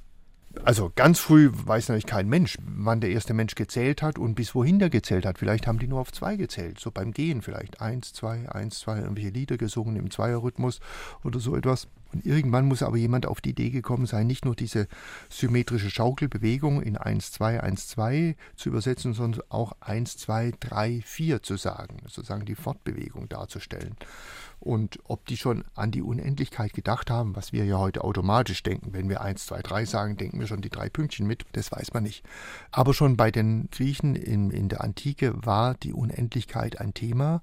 Also 0.64 0.92
ganz 0.96 1.20
früh 1.20 1.50
weiß 1.52 1.90
natürlich 1.90 2.06
kein 2.06 2.28
Mensch, 2.28 2.58
wann 2.62 3.02
der 3.02 3.12
erste 3.12 3.34
Mensch 3.34 3.56
gezählt 3.56 4.02
hat 4.02 4.20
und 4.20 4.36
bis 4.36 4.54
wohin 4.54 4.80
der 4.80 4.90
gezählt 4.90 5.26
hat. 5.26 5.38
Vielleicht 5.38 5.66
haben 5.66 5.80
die 5.80 5.88
nur 5.88 6.00
auf 6.00 6.12
zwei 6.12 6.36
gezählt, 6.36 6.80
so 6.80 6.92
beim 6.92 7.12
Gehen 7.14 7.42
vielleicht. 7.42 7.82
Eins, 7.82 8.14
zwei, 8.14 8.50
eins, 8.50 8.80
zwei, 8.80 9.00
irgendwelche 9.00 9.30
Lieder 9.30 9.58
gesungen 9.58 9.96
im 9.96 10.12
Zweierrhythmus 10.12 10.80
oder 11.24 11.40
so 11.40 11.56
etwas. 11.56 11.88
Und 12.14 12.26
irgendwann 12.26 12.66
muss 12.66 12.84
aber 12.84 12.98
jemand 12.98 13.26
auf 13.26 13.42
die 13.42 13.52
Idee 13.52 13.70
gekommen 13.70 14.06
sein, 14.06 14.28
nicht 14.28 14.46
nur 14.46 14.56
diese 14.56 14.88
symmetrische 15.30 15.90
Schaukelbewegung 15.90 16.82
in 16.82 16.98
1, 16.98 17.32
2, 17.32 17.62
1, 17.62 17.88
2 17.88 18.36
zu 18.56 18.70
übersetzen, 18.70 19.14
sondern 19.14 19.44
auch 19.50 19.74
1, 19.80 20.18
2, 20.18 20.54
3, 20.60 21.02
4 21.06 21.44
zu 21.44 21.58
sagen, 21.58 21.98
sozusagen 22.08 22.46
die 22.46 22.56
Fortbewegung 22.56 23.30
darzustellen. 23.30 23.96
Und 24.62 25.00
ob 25.06 25.26
die 25.26 25.38
schon 25.38 25.64
an 25.74 25.90
die 25.90 26.04
Unendlichkeit 26.04 26.74
gedacht 26.74 27.10
haben, 27.10 27.36
was 27.36 27.52
wir 27.52 27.66
ja 27.66 27.80
heute 27.80 28.04
automatisch 28.04 28.62
denken, 28.62 28.94
wenn 28.94 29.10
wir 29.10 29.22
1, 29.22 29.48
2, 29.48 29.64
3 29.64 29.86
sagen, 29.86 30.18
denken 30.18 30.40
wir 30.40 30.46
schon 30.46 30.62
die 30.62 30.70
drei 30.70 30.88
Pünktchen 30.88 31.26
mit, 31.26 31.46
das 31.54 31.72
weiß 31.72 31.96
man 31.96 32.04
nicht. 32.04 32.24
Aber 32.72 32.94
schon 32.94 33.18
bei 33.18 33.32
den 33.32 33.70
Griechen 33.72 34.16
in, 34.16 34.52
in 34.52 34.70
der 34.70 34.82
Antike 34.82 35.34
war 35.44 35.74
die 35.74 35.94
Unendlichkeit 35.94 36.80
ein 36.80 36.94
Thema. 36.94 37.42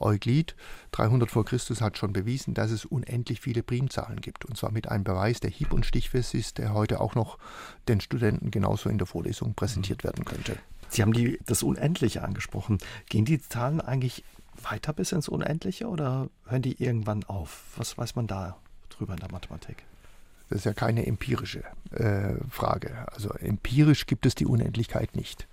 Euklid, 0.00 0.54
300 0.92 1.30
vor 1.30 1.44
Christus, 1.44 1.80
hat 1.80 1.98
schon 1.98 2.12
bewiesen, 2.12 2.54
dass 2.54 2.70
es 2.70 2.84
unendlich 2.84 3.40
viele 3.40 3.62
Primzahlen 3.62 4.20
gibt. 4.20 4.44
Und 4.44 4.56
zwar 4.56 4.70
mit 4.70 4.88
einem 4.88 5.04
Beweis, 5.04 5.40
der 5.40 5.50
hieb- 5.50 5.72
und 5.72 5.86
stichfest 5.86 6.34
ist, 6.34 6.58
der 6.58 6.74
heute 6.74 7.00
auch 7.00 7.14
noch 7.14 7.38
den 7.88 8.00
Studenten 8.00 8.50
genauso 8.50 8.88
in 8.88 8.98
der 8.98 9.06
Vorlesung 9.06 9.54
präsentiert 9.54 10.04
werden 10.04 10.24
könnte. 10.24 10.56
Sie 10.88 11.02
haben 11.02 11.12
die, 11.12 11.38
das 11.46 11.62
Unendliche 11.62 12.22
angesprochen. 12.22 12.78
Gehen 13.08 13.24
die 13.24 13.40
Zahlen 13.40 13.80
eigentlich 13.80 14.24
weiter 14.62 14.92
bis 14.92 15.12
ins 15.12 15.28
Unendliche 15.28 15.86
oder 15.86 16.28
hören 16.46 16.62
die 16.62 16.82
irgendwann 16.82 17.24
auf? 17.24 17.64
Was 17.76 17.98
weiß 17.98 18.16
man 18.16 18.26
da 18.26 18.56
drüber 18.88 19.14
in 19.14 19.20
der 19.20 19.30
Mathematik? 19.30 19.84
Das 20.48 20.60
ist 20.60 20.64
ja 20.64 20.72
keine 20.72 21.06
empirische 21.06 21.62
äh, 21.90 22.34
Frage. 22.48 23.06
Also 23.12 23.30
empirisch 23.30 24.06
gibt 24.06 24.24
es 24.24 24.34
die 24.34 24.46
Unendlichkeit 24.46 25.14
nicht. 25.14 25.46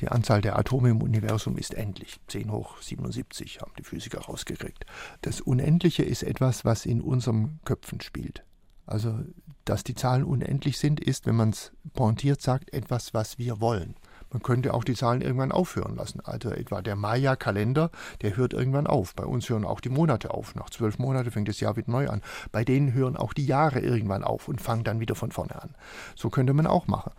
Die 0.00 0.08
Anzahl 0.08 0.40
der 0.40 0.58
Atome 0.58 0.90
im 0.90 1.02
Universum 1.02 1.56
ist 1.56 1.74
endlich. 1.74 2.20
10 2.28 2.52
hoch 2.52 2.80
77 2.80 3.60
haben 3.60 3.72
die 3.78 3.82
Physiker 3.82 4.20
rausgekriegt. 4.20 4.86
Das 5.22 5.40
Unendliche 5.40 6.04
ist 6.04 6.22
etwas, 6.22 6.64
was 6.64 6.86
in 6.86 7.00
unseren 7.00 7.58
Köpfen 7.64 8.00
spielt. 8.00 8.44
Also, 8.86 9.18
dass 9.64 9.84
die 9.84 9.94
Zahlen 9.94 10.24
unendlich 10.24 10.78
sind, 10.78 11.00
ist, 11.00 11.26
wenn 11.26 11.36
man 11.36 11.50
es 11.50 11.72
pointiert 11.92 12.40
sagt, 12.40 12.72
etwas, 12.72 13.12
was 13.12 13.38
wir 13.38 13.60
wollen. 13.60 13.96
Man 14.30 14.42
könnte 14.42 14.74
auch 14.74 14.84
die 14.84 14.94
Zahlen 14.94 15.20
irgendwann 15.20 15.52
aufhören 15.52 15.96
lassen. 15.96 16.20
Also 16.20 16.50
etwa 16.50 16.82
der 16.82 16.96
Maya-Kalender, 16.96 17.90
der 18.22 18.36
hört 18.36 18.52
irgendwann 18.52 18.86
auf. 18.86 19.14
Bei 19.14 19.24
uns 19.24 19.48
hören 19.48 19.64
auch 19.64 19.80
die 19.80 19.88
Monate 19.88 20.32
auf. 20.32 20.54
Nach 20.54 20.70
zwölf 20.70 20.98
Monaten 20.98 21.30
fängt 21.30 21.48
das 21.48 21.60
Jahr 21.60 21.76
wieder 21.76 21.90
neu 21.90 22.08
an. 22.08 22.22
Bei 22.52 22.64
denen 22.64 22.92
hören 22.92 23.16
auch 23.16 23.32
die 23.32 23.46
Jahre 23.46 23.80
irgendwann 23.80 24.24
auf 24.24 24.48
und 24.48 24.60
fangen 24.60 24.84
dann 24.84 25.00
wieder 25.00 25.14
von 25.14 25.32
vorne 25.32 25.60
an. 25.60 25.74
So 26.14 26.30
könnte 26.30 26.52
man 26.52 26.66
auch 26.66 26.86
machen. 26.86 27.12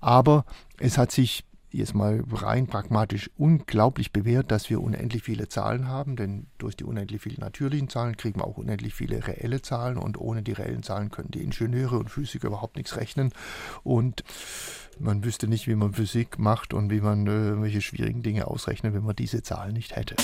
Aber 0.00 0.44
es 0.78 0.98
hat 0.98 1.12
sich 1.12 1.44
jetzt 1.78 1.94
mal 1.94 2.22
rein 2.32 2.66
pragmatisch 2.66 3.30
unglaublich 3.36 4.12
bewährt, 4.12 4.50
dass 4.50 4.70
wir 4.70 4.80
unendlich 4.80 5.22
viele 5.22 5.48
Zahlen 5.48 5.88
haben, 5.88 6.16
denn 6.16 6.46
durch 6.58 6.76
die 6.76 6.84
unendlich 6.84 7.22
vielen 7.22 7.40
natürlichen 7.40 7.88
Zahlen 7.88 8.16
kriegen 8.16 8.40
wir 8.40 8.46
auch 8.46 8.58
unendlich 8.58 8.94
viele 8.94 9.26
reelle 9.26 9.62
Zahlen 9.62 9.96
und 9.96 10.18
ohne 10.18 10.42
die 10.42 10.52
reellen 10.52 10.82
Zahlen 10.82 11.10
können 11.10 11.30
die 11.30 11.42
Ingenieure 11.42 11.98
und 11.98 12.10
Physiker 12.10 12.48
überhaupt 12.48 12.76
nichts 12.76 12.96
rechnen 12.96 13.32
und 13.82 14.24
man 14.98 15.24
wüsste 15.24 15.48
nicht, 15.48 15.66
wie 15.66 15.74
man 15.74 15.92
Physik 15.92 16.38
macht 16.38 16.72
und 16.72 16.90
wie 16.90 17.00
man 17.00 17.26
äh, 17.26 17.30
irgendwelche 17.30 17.82
schwierigen 17.82 18.22
Dinge 18.22 18.46
ausrechnet, 18.46 18.94
wenn 18.94 19.04
man 19.04 19.16
diese 19.16 19.42
Zahlen 19.42 19.74
nicht 19.74 19.94
hätte. 19.94 20.16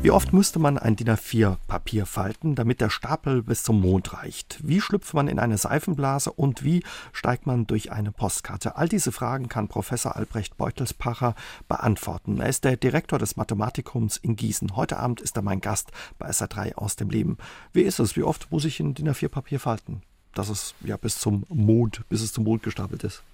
Wie 0.00 0.12
oft 0.12 0.32
müsste 0.32 0.60
man 0.60 0.78
ein 0.78 0.94
DIN 0.94 1.10
A4-Papier 1.10 2.06
falten, 2.06 2.54
damit 2.54 2.80
der 2.80 2.88
Stapel 2.88 3.42
bis 3.42 3.64
zum 3.64 3.80
Mond 3.80 4.12
reicht? 4.12 4.60
Wie 4.62 4.80
schlüpft 4.80 5.12
man 5.12 5.26
in 5.26 5.40
eine 5.40 5.58
Seifenblase 5.58 6.32
und 6.32 6.62
wie 6.62 6.84
steigt 7.12 7.46
man 7.46 7.66
durch 7.66 7.90
eine 7.90 8.12
Postkarte? 8.12 8.76
All 8.76 8.88
diese 8.88 9.10
Fragen 9.10 9.48
kann 9.48 9.66
Professor 9.66 10.14
Albrecht 10.14 10.56
Beutelspacher 10.56 11.34
beantworten. 11.66 12.40
Er 12.40 12.48
ist 12.48 12.62
der 12.62 12.76
Direktor 12.76 13.18
des 13.18 13.36
Mathematikums 13.36 14.18
in 14.18 14.36
Gießen. 14.36 14.76
Heute 14.76 14.98
Abend 14.98 15.20
ist 15.20 15.36
er 15.36 15.42
mein 15.42 15.60
Gast 15.60 15.90
bei 16.16 16.30
SA3 16.30 16.76
aus 16.76 16.94
dem 16.94 17.10
Leben. 17.10 17.36
Wie 17.72 17.82
ist 17.82 17.98
es? 17.98 18.14
Wie 18.14 18.22
oft 18.22 18.52
muss 18.52 18.64
ich 18.64 18.78
ein 18.78 18.94
DIN 18.94 19.10
A4-Papier 19.10 19.58
falten? 19.58 20.02
Dass 20.32 20.48
es 20.48 20.74
ja 20.80 20.96
bis 20.96 21.18
zum 21.18 21.44
Mond, 21.48 22.04
bis 22.08 22.22
es 22.22 22.32
zum 22.32 22.44
Mond 22.44 22.62
gestapelt 22.62 23.02
ist. 23.02 23.24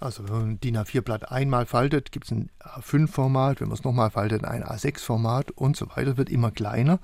Also 0.00 0.24
wenn 0.24 0.34
man 0.34 0.50
ein 0.50 0.60
DIN 0.60 0.78
A4-Blatt 0.78 1.30
einmal 1.30 1.66
faltet, 1.66 2.10
gibt 2.10 2.24
es 2.24 2.32
ein 2.32 2.50
A5-Format, 2.60 3.60
wenn 3.60 3.68
man 3.68 3.76
es 3.76 3.84
nochmal 3.84 4.10
faltet, 4.10 4.44
ein 4.44 4.64
A6-Format 4.64 5.50
und 5.50 5.76
so 5.76 5.88
weiter, 5.94 6.16
wird 6.16 6.30
immer 6.30 6.50
kleiner 6.50 7.00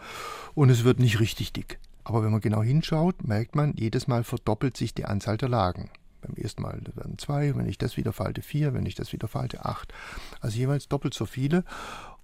und 0.54 0.70
es 0.70 0.82
wird 0.82 0.98
nicht 0.98 1.20
richtig 1.20 1.52
dick. 1.52 1.78
Aber 2.04 2.24
wenn 2.24 2.32
man 2.32 2.40
genau 2.40 2.62
hinschaut, 2.62 3.22
merkt 3.22 3.54
man, 3.54 3.74
jedes 3.76 4.09
Mal 4.09 4.24
verdoppelt 4.24 4.76
sich 4.76 4.94
die 4.94 5.04
Anzahl 5.04 5.37
der 5.37 5.50
Lagen. 5.50 5.90
Beim 6.22 6.37
ersten 6.37 6.62
Mal 6.62 6.80
werden 6.94 7.18
zwei, 7.18 7.54
wenn 7.54 7.68
ich 7.68 7.76
das 7.76 7.98
wieder 7.98 8.14
falte, 8.14 8.40
vier, 8.40 8.72
wenn 8.72 8.87
ich 8.87 8.94
das 8.94 9.12
wieder 9.12 9.28
falte, 9.28 9.66
acht. 9.66 9.92
Also 10.40 10.56
jeweils 10.56 10.88
doppelt 10.88 11.12
so 11.12 11.26
viele. 11.26 11.64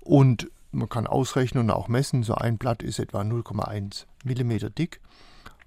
Und 0.00 0.50
man 0.70 0.88
kann 0.88 1.06
ausrechnen 1.06 1.64
und 1.64 1.70
auch 1.70 1.88
messen, 1.88 2.22
so 2.22 2.34
ein 2.34 2.56
Blatt 2.56 2.82
ist 2.82 2.98
etwa 2.98 3.20
0,1 3.20 4.06
Millimeter 4.24 4.70
dick. 4.70 5.00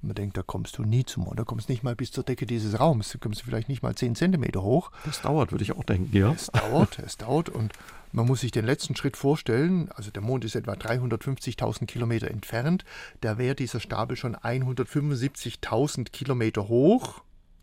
Man 0.05 0.15
denkt, 0.15 0.37
da 0.37 0.43
kommst 0.43 0.77
du 0.77 0.83
nie 0.83 1.03
zum 1.03 1.23
Mond. 1.23 1.39
Da 1.39 1.43
kommst 1.43 1.67
du 1.67 1.73
nicht 1.73 1.83
mal 1.83 1.95
bis 1.95 2.11
zur 2.11 2.23
Decke 2.23 2.45
dieses 2.45 2.79
Raums. 2.79 3.09
Da 3.09 3.17
kommst 3.17 3.41
du 3.41 3.45
vielleicht 3.45 3.69
nicht 3.69 3.81
mal 3.81 3.95
10 3.95 4.15
Zentimeter 4.15 4.61
hoch. 4.61 4.91
Das 5.03 5.21
dauert, 5.21 5.51
würde 5.51 5.63
ich 5.63 5.71
auch 5.71 5.83
denken, 5.83 6.15
ja. 6.15 6.31
Es 6.31 6.47
dauert, 6.47 6.99
es 6.99 7.17
dauert. 7.17 7.49
Und 7.49 7.73
man 8.11 8.27
muss 8.27 8.41
sich 8.41 8.51
den 8.51 8.65
letzten 8.65 8.95
Schritt 8.95 9.17
vorstellen. 9.17 9.89
Also 9.95 10.11
der 10.11 10.21
Mond 10.21 10.45
ist 10.45 10.55
etwa 10.55 10.73
350.000 10.73 11.85
Kilometer 11.85 12.29
entfernt. 12.29 12.85
Da 13.21 13.37
wäre 13.37 13.55
dieser 13.55 13.79
Stapel 13.79 14.15
schon 14.15 14.35
175.000 14.35 16.11
Kilometer 16.11 16.67
hoch. 16.67 17.21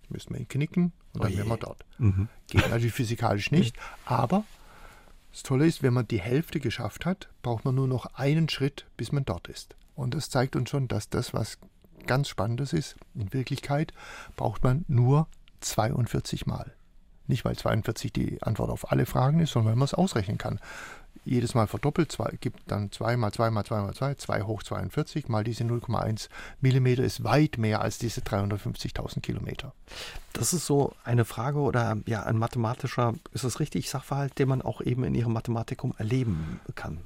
Müssen 0.08 0.34
wir 0.34 0.40
ihn 0.40 0.48
knicken 0.48 0.92
und 1.14 1.24
dann 1.24 1.36
wären 1.36 1.48
wir 1.48 1.56
dort. 1.56 1.84
Mhm. 1.98 2.28
Geht 2.48 2.68
natürlich 2.68 2.92
physikalisch 2.92 3.50
nicht. 3.52 3.76
Aber 4.04 4.44
das 5.32 5.42
Tolle 5.42 5.66
ist, 5.66 5.82
wenn 5.82 5.94
man 5.94 6.08
die 6.08 6.20
Hälfte 6.20 6.60
geschafft 6.60 7.06
hat, 7.06 7.28
braucht 7.40 7.64
man 7.64 7.74
nur 7.74 7.88
noch 7.88 8.06
einen 8.14 8.48
Schritt, 8.48 8.86
bis 8.96 9.12
man 9.12 9.24
dort 9.24 9.48
ist. 9.48 9.76
Und 9.94 10.14
das 10.14 10.28
zeigt 10.28 10.56
uns 10.56 10.70
schon, 10.70 10.88
dass 10.88 11.08
das, 11.08 11.32
was 11.32 11.58
ganz 12.06 12.28
Spannendes 12.28 12.72
ist, 12.72 12.96
in 13.14 13.32
Wirklichkeit 13.32 13.92
braucht 14.36 14.62
man 14.62 14.84
nur 14.88 15.26
42 15.60 16.46
Mal. 16.46 16.72
Nicht, 17.26 17.44
weil 17.44 17.56
42 17.56 18.12
die 18.12 18.42
Antwort 18.42 18.70
auf 18.70 18.90
alle 18.90 19.06
Fragen 19.06 19.40
ist, 19.40 19.52
sondern 19.52 19.72
weil 19.72 19.76
man 19.76 19.84
es 19.84 19.94
ausrechnen 19.94 20.38
kann. 20.38 20.58
Jedes 21.24 21.54
Mal 21.54 21.68
verdoppelt, 21.68 22.10
zwei, 22.10 22.36
gibt 22.40 22.60
dann 22.66 22.90
2 22.90 23.16
mal 23.16 23.32
2 23.32 23.50
mal 23.50 23.64
2 23.64 23.80
mal 23.82 23.94
2, 23.94 24.14
2 24.16 24.42
hoch 24.42 24.62
42 24.64 25.28
mal 25.28 25.44
diese 25.44 25.62
0,1 25.62 26.28
Millimeter 26.60 27.04
ist 27.04 27.22
weit 27.22 27.58
mehr 27.58 27.80
als 27.80 27.98
diese 27.98 28.22
350.000 28.22 29.20
Kilometer. 29.20 29.72
Das 30.32 30.52
ist 30.52 30.66
so 30.66 30.94
eine 31.04 31.24
Frage 31.24 31.60
oder 31.60 31.96
ja, 32.06 32.24
ein 32.24 32.38
mathematischer, 32.38 33.14
ist 33.32 33.44
es 33.44 33.60
richtig, 33.60 33.88
Sachverhalt, 33.88 34.36
den 34.38 34.48
man 34.48 34.62
auch 34.62 34.80
eben 34.80 35.04
in 35.04 35.14
Ihrem 35.14 35.32
Mathematikum 35.32 35.94
erleben 35.96 36.60
kann. 36.74 36.98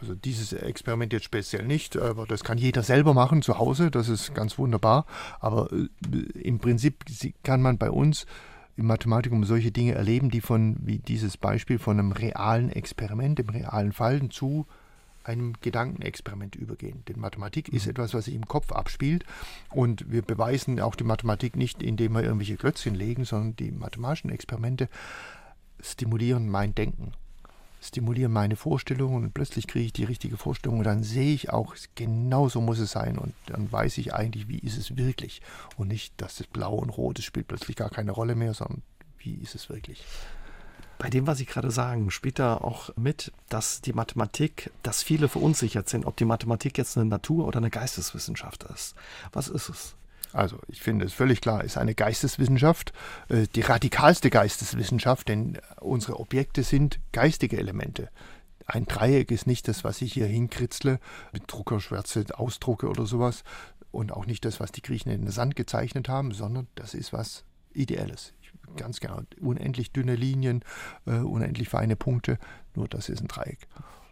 Also 0.00 0.14
dieses 0.14 0.52
Experiment 0.52 1.12
jetzt 1.12 1.24
speziell 1.24 1.66
nicht, 1.66 1.96
aber 1.96 2.26
das 2.26 2.44
kann 2.44 2.58
jeder 2.58 2.82
selber 2.82 3.14
machen 3.14 3.42
zu 3.42 3.58
Hause, 3.58 3.90
das 3.90 4.08
ist 4.08 4.34
ganz 4.34 4.58
wunderbar. 4.58 5.06
Aber 5.40 5.70
äh, 5.72 6.18
im 6.38 6.58
Prinzip 6.58 7.04
kann 7.42 7.62
man 7.62 7.78
bei 7.78 7.90
uns 7.90 8.26
im 8.76 8.86
Mathematikum 8.86 9.44
solche 9.44 9.72
Dinge 9.72 9.94
erleben, 9.94 10.30
die 10.30 10.42
von, 10.42 10.76
wie 10.80 10.98
dieses 10.98 11.38
Beispiel, 11.38 11.78
von 11.78 11.98
einem 11.98 12.12
realen 12.12 12.70
Experiment, 12.70 13.38
dem 13.38 13.48
realen 13.48 13.92
Fallen 13.92 14.30
zu 14.30 14.66
einem 15.24 15.54
Gedankenexperiment 15.60 16.56
übergehen. 16.56 17.02
Denn 17.08 17.18
Mathematik 17.18 17.70
ist 17.70 17.86
mhm. 17.86 17.92
etwas, 17.92 18.12
was 18.12 18.26
sich 18.26 18.34
im 18.34 18.46
Kopf 18.46 18.72
abspielt 18.72 19.24
und 19.70 20.10
wir 20.12 20.22
beweisen 20.22 20.78
auch 20.78 20.94
die 20.94 21.04
Mathematik 21.04 21.56
nicht, 21.56 21.82
indem 21.82 22.12
wir 22.12 22.22
irgendwelche 22.22 22.56
Klötzchen 22.56 22.94
legen, 22.94 23.24
sondern 23.24 23.56
die 23.56 23.72
mathematischen 23.72 24.30
Experimente 24.30 24.88
stimulieren 25.80 26.48
mein 26.48 26.74
Denken 26.74 27.12
stimulieren 27.80 28.32
meine 28.32 28.56
Vorstellungen 28.56 29.24
und 29.24 29.34
plötzlich 29.34 29.66
kriege 29.66 29.86
ich 29.86 29.92
die 29.92 30.04
richtige 30.04 30.36
Vorstellung 30.36 30.78
und 30.78 30.84
dann 30.84 31.02
sehe 31.02 31.34
ich 31.34 31.50
auch, 31.50 31.74
genau 31.94 32.48
so 32.48 32.60
muss 32.60 32.78
es 32.78 32.92
sein 32.92 33.18
und 33.18 33.34
dann 33.46 33.70
weiß 33.70 33.98
ich 33.98 34.14
eigentlich, 34.14 34.48
wie 34.48 34.58
ist 34.58 34.76
es 34.76 34.96
wirklich 34.96 35.42
und 35.76 35.88
nicht, 35.88 36.14
dass 36.16 36.36
das 36.36 36.46
Blau 36.46 36.74
und 36.74 36.90
Rot, 36.90 37.18
das 37.18 37.24
spielt 37.24 37.48
plötzlich 37.48 37.76
gar 37.76 37.90
keine 37.90 38.12
Rolle 38.12 38.34
mehr, 38.34 38.54
sondern 38.54 38.82
wie 39.18 39.34
ist 39.34 39.54
es 39.54 39.68
wirklich. 39.68 40.04
Bei 40.98 41.10
dem, 41.10 41.26
was 41.26 41.38
Sie 41.38 41.44
gerade 41.44 41.70
sagen, 41.70 42.10
spielt 42.10 42.38
da 42.38 42.56
auch 42.56 42.90
mit, 42.96 43.30
dass 43.50 43.82
die 43.82 43.92
Mathematik, 43.92 44.70
dass 44.82 45.02
viele 45.02 45.28
verunsichert 45.28 45.90
sind, 45.90 46.06
ob 46.06 46.16
die 46.16 46.24
Mathematik 46.24 46.78
jetzt 46.78 46.96
eine 46.96 47.06
Natur- 47.06 47.46
oder 47.46 47.58
eine 47.58 47.70
Geisteswissenschaft 47.70 48.64
ist. 48.64 48.94
Was 49.32 49.48
ist 49.48 49.68
es? 49.68 49.94
Also 50.32 50.58
ich 50.68 50.82
finde 50.82 51.06
es 51.06 51.12
völlig 51.12 51.40
klar, 51.40 51.64
ist 51.64 51.78
eine 51.78 51.94
Geisteswissenschaft, 51.94 52.92
äh, 53.28 53.46
die 53.54 53.62
radikalste 53.62 54.30
Geisteswissenschaft, 54.30 55.28
denn 55.28 55.58
unsere 55.80 56.18
Objekte 56.18 56.62
sind 56.62 57.00
geistige 57.12 57.58
Elemente. 57.58 58.10
Ein 58.66 58.86
Dreieck 58.86 59.30
ist 59.30 59.46
nicht 59.46 59.68
das, 59.68 59.84
was 59.84 60.02
ich 60.02 60.12
hier 60.12 60.26
hinkritzle, 60.26 60.98
mit 61.32 61.44
Druckerschwärze 61.46 62.26
ausdrucke 62.36 62.88
oder 62.88 63.06
sowas, 63.06 63.44
und 63.92 64.12
auch 64.12 64.26
nicht 64.26 64.44
das, 64.44 64.60
was 64.60 64.72
die 64.72 64.82
Griechen 64.82 65.10
in 65.10 65.22
den 65.22 65.30
Sand 65.30 65.56
gezeichnet 65.56 66.08
haben, 66.08 66.32
sondern 66.32 66.66
das 66.74 66.92
ist 66.92 67.12
was 67.12 67.44
Ideelles. 67.72 68.34
Ganz 68.76 69.00
genau, 69.00 69.20
unendlich 69.40 69.92
dünne 69.92 70.16
Linien, 70.16 70.62
äh, 71.06 71.18
unendlich 71.18 71.68
feine 71.68 71.96
Punkte, 71.96 72.38
nur 72.74 72.88
das 72.88 73.08
ist 73.08 73.22
ein 73.22 73.28
Dreieck. 73.28 73.68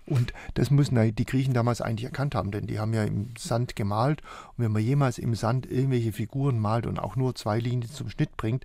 Und 0.07 0.35
das 0.55 0.71
müssen 0.71 1.15
die 1.15 1.25
Griechen 1.25 1.55
damals 1.55 1.81
eigentlich 1.81 2.05
erkannt 2.05 2.35
haben, 2.35 2.51
denn 2.51 2.67
die 2.67 2.79
haben 2.79 2.93
ja 2.93 3.05
im 3.05 3.31
Sand 3.39 3.75
gemalt. 3.75 4.21
Und 4.57 4.65
wenn 4.65 4.73
man 4.73 4.83
jemals 4.83 5.19
im 5.19 5.35
Sand 5.35 5.71
irgendwelche 5.71 6.13
Figuren 6.13 6.59
malt 6.59 6.87
und 6.87 6.99
auch 6.99 7.17
nur 7.17 7.35
zwei 7.35 7.59
Linien 7.59 7.91
zum 7.91 8.11
Schnitt 8.11 8.37
bringt, 8.37 8.65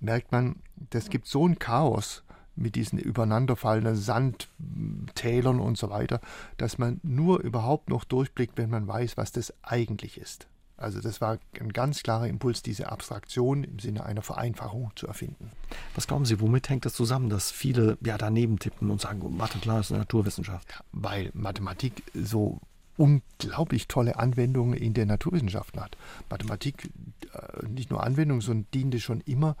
merkt 0.00 0.32
man, 0.32 0.56
das 0.90 1.10
gibt 1.10 1.26
so 1.26 1.46
ein 1.46 1.58
Chaos 1.58 2.22
mit 2.56 2.74
diesen 2.74 2.98
übereinanderfallenden 2.98 3.96
Sandtälern 3.96 5.60
und 5.60 5.78
so 5.78 5.90
weiter, 5.90 6.20
dass 6.56 6.78
man 6.78 7.00
nur 7.02 7.40
überhaupt 7.40 7.88
noch 7.88 8.04
durchblickt, 8.04 8.58
wenn 8.58 8.70
man 8.70 8.86
weiß, 8.86 9.16
was 9.16 9.32
das 9.32 9.54
eigentlich 9.62 10.18
ist. 10.18 10.48
Also 10.82 11.00
das 11.00 11.20
war 11.20 11.38
ein 11.58 11.72
ganz 11.72 12.02
klarer 12.02 12.26
Impuls, 12.26 12.62
diese 12.62 12.90
Abstraktion 12.90 13.64
im 13.64 13.78
Sinne 13.78 14.04
einer 14.04 14.22
Vereinfachung 14.22 14.92
zu 14.96 15.06
erfinden. 15.06 15.50
Was 15.94 16.06
glauben 16.06 16.24
Sie, 16.24 16.40
womit 16.40 16.68
hängt 16.68 16.84
das 16.84 16.94
zusammen, 16.94 17.30
dass 17.30 17.50
viele 17.50 17.96
ja 18.04 18.18
daneben 18.18 18.58
tippen 18.58 18.90
und 18.90 19.00
sagen, 19.00 19.36
Mathe 19.36 19.58
klar 19.58 19.80
ist 19.80 19.90
eine 19.92 20.00
Naturwissenschaft? 20.00 20.68
Ja, 20.70 20.80
weil 20.92 21.30
Mathematik 21.34 22.02
so 22.14 22.60
unglaublich 22.96 23.88
tolle 23.88 24.18
Anwendungen 24.18 24.74
in 24.74 24.94
der 24.94 25.06
Naturwissenschaften 25.06 25.80
hat. 25.80 25.96
Mathematik, 26.28 26.90
äh, 27.32 27.66
nicht 27.66 27.90
nur 27.90 28.02
Anwendung, 28.02 28.40
sondern 28.40 28.66
diente 28.74 29.00
schon 29.00 29.20
immer 29.22 29.56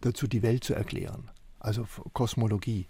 dazu, 0.00 0.26
die 0.26 0.42
Welt 0.42 0.64
zu 0.64 0.74
erklären. 0.74 1.30
Also 1.58 1.86
Kosmologie, 2.14 2.86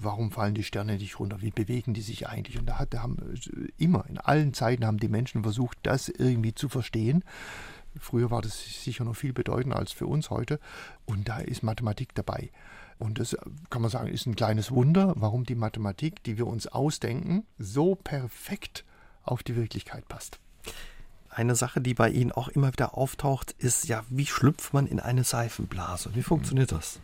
warum 0.00 0.30
fallen 0.30 0.54
die 0.54 0.64
Sterne 0.64 0.96
nicht 0.96 1.18
runter, 1.18 1.40
wie 1.40 1.50
bewegen 1.50 1.94
die 1.94 2.02
sich 2.02 2.28
eigentlich? 2.28 2.58
Und 2.58 2.66
da 2.66 2.78
hat, 2.78 2.94
haben 2.94 3.16
äh, 3.18 3.68
immer, 3.78 4.04
in 4.08 4.18
allen 4.18 4.52
Zeiten 4.52 4.84
haben 4.84 4.98
die 4.98 5.08
Menschen 5.08 5.42
versucht, 5.42 5.78
das 5.82 6.08
irgendwie 6.08 6.54
zu 6.54 6.68
verstehen. 6.68 7.24
Früher 7.98 8.30
war 8.30 8.42
das 8.42 8.84
sicher 8.84 9.04
noch 9.04 9.16
viel 9.16 9.32
bedeutender 9.32 9.76
als 9.76 9.92
für 9.92 10.06
uns 10.06 10.30
heute. 10.30 10.60
Und 11.06 11.28
da 11.28 11.38
ist 11.38 11.62
Mathematik 11.62 12.14
dabei. 12.14 12.50
Und 12.98 13.18
das 13.18 13.36
kann 13.70 13.82
man 13.82 13.90
sagen, 13.90 14.08
ist 14.08 14.26
ein 14.26 14.36
kleines 14.36 14.70
Wunder, 14.70 15.14
warum 15.16 15.44
die 15.44 15.54
Mathematik, 15.54 16.22
die 16.22 16.36
wir 16.36 16.46
uns 16.46 16.66
ausdenken, 16.66 17.44
so 17.58 17.94
perfekt 17.94 18.84
auf 19.22 19.42
die 19.42 19.56
Wirklichkeit 19.56 20.06
passt. 20.06 20.38
Eine 21.30 21.54
Sache, 21.54 21.80
die 21.80 21.94
bei 21.94 22.10
Ihnen 22.10 22.32
auch 22.32 22.48
immer 22.48 22.72
wieder 22.72 22.96
auftaucht, 22.98 23.52
ist 23.58 23.88
ja, 23.88 24.04
wie 24.10 24.26
schlüpft 24.26 24.74
man 24.74 24.86
in 24.86 25.00
eine 25.00 25.24
Seifenblase? 25.24 26.10
Wie 26.14 26.22
funktioniert 26.22 26.72
das? 26.72 27.00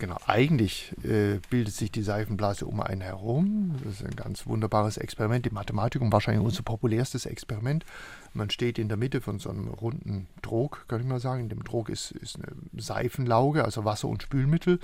Genau, 0.00 0.16
eigentlich 0.24 0.94
äh, 1.04 1.40
bildet 1.50 1.74
sich 1.74 1.92
die 1.92 2.02
Seifenblase 2.02 2.64
um 2.64 2.80
einen 2.80 3.02
herum. 3.02 3.78
Das 3.84 4.00
ist 4.00 4.06
ein 4.06 4.16
ganz 4.16 4.46
wunderbares 4.46 4.96
Experiment 4.96 5.46
im 5.46 5.52
Mathematik 5.52 6.00
und 6.00 6.10
wahrscheinlich 6.10 6.42
unser 6.42 6.62
populärstes 6.62 7.26
Experiment. 7.26 7.84
Man 8.32 8.48
steht 8.48 8.78
in 8.78 8.88
der 8.88 8.96
Mitte 8.96 9.20
von 9.20 9.38
so 9.38 9.50
einem 9.50 9.68
runden 9.68 10.26
Trog, 10.40 10.86
kann 10.88 11.02
ich 11.02 11.06
mal 11.06 11.20
sagen. 11.20 11.42
In 11.42 11.48
dem 11.50 11.64
Trog 11.64 11.90
ist, 11.90 12.12
ist 12.12 12.36
eine 12.36 12.46
Seifenlauge, 12.80 13.62
also 13.62 13.84
Wasser 13.84 14.08
und 14.08 14.22
Spülmittel. 14.22 14.80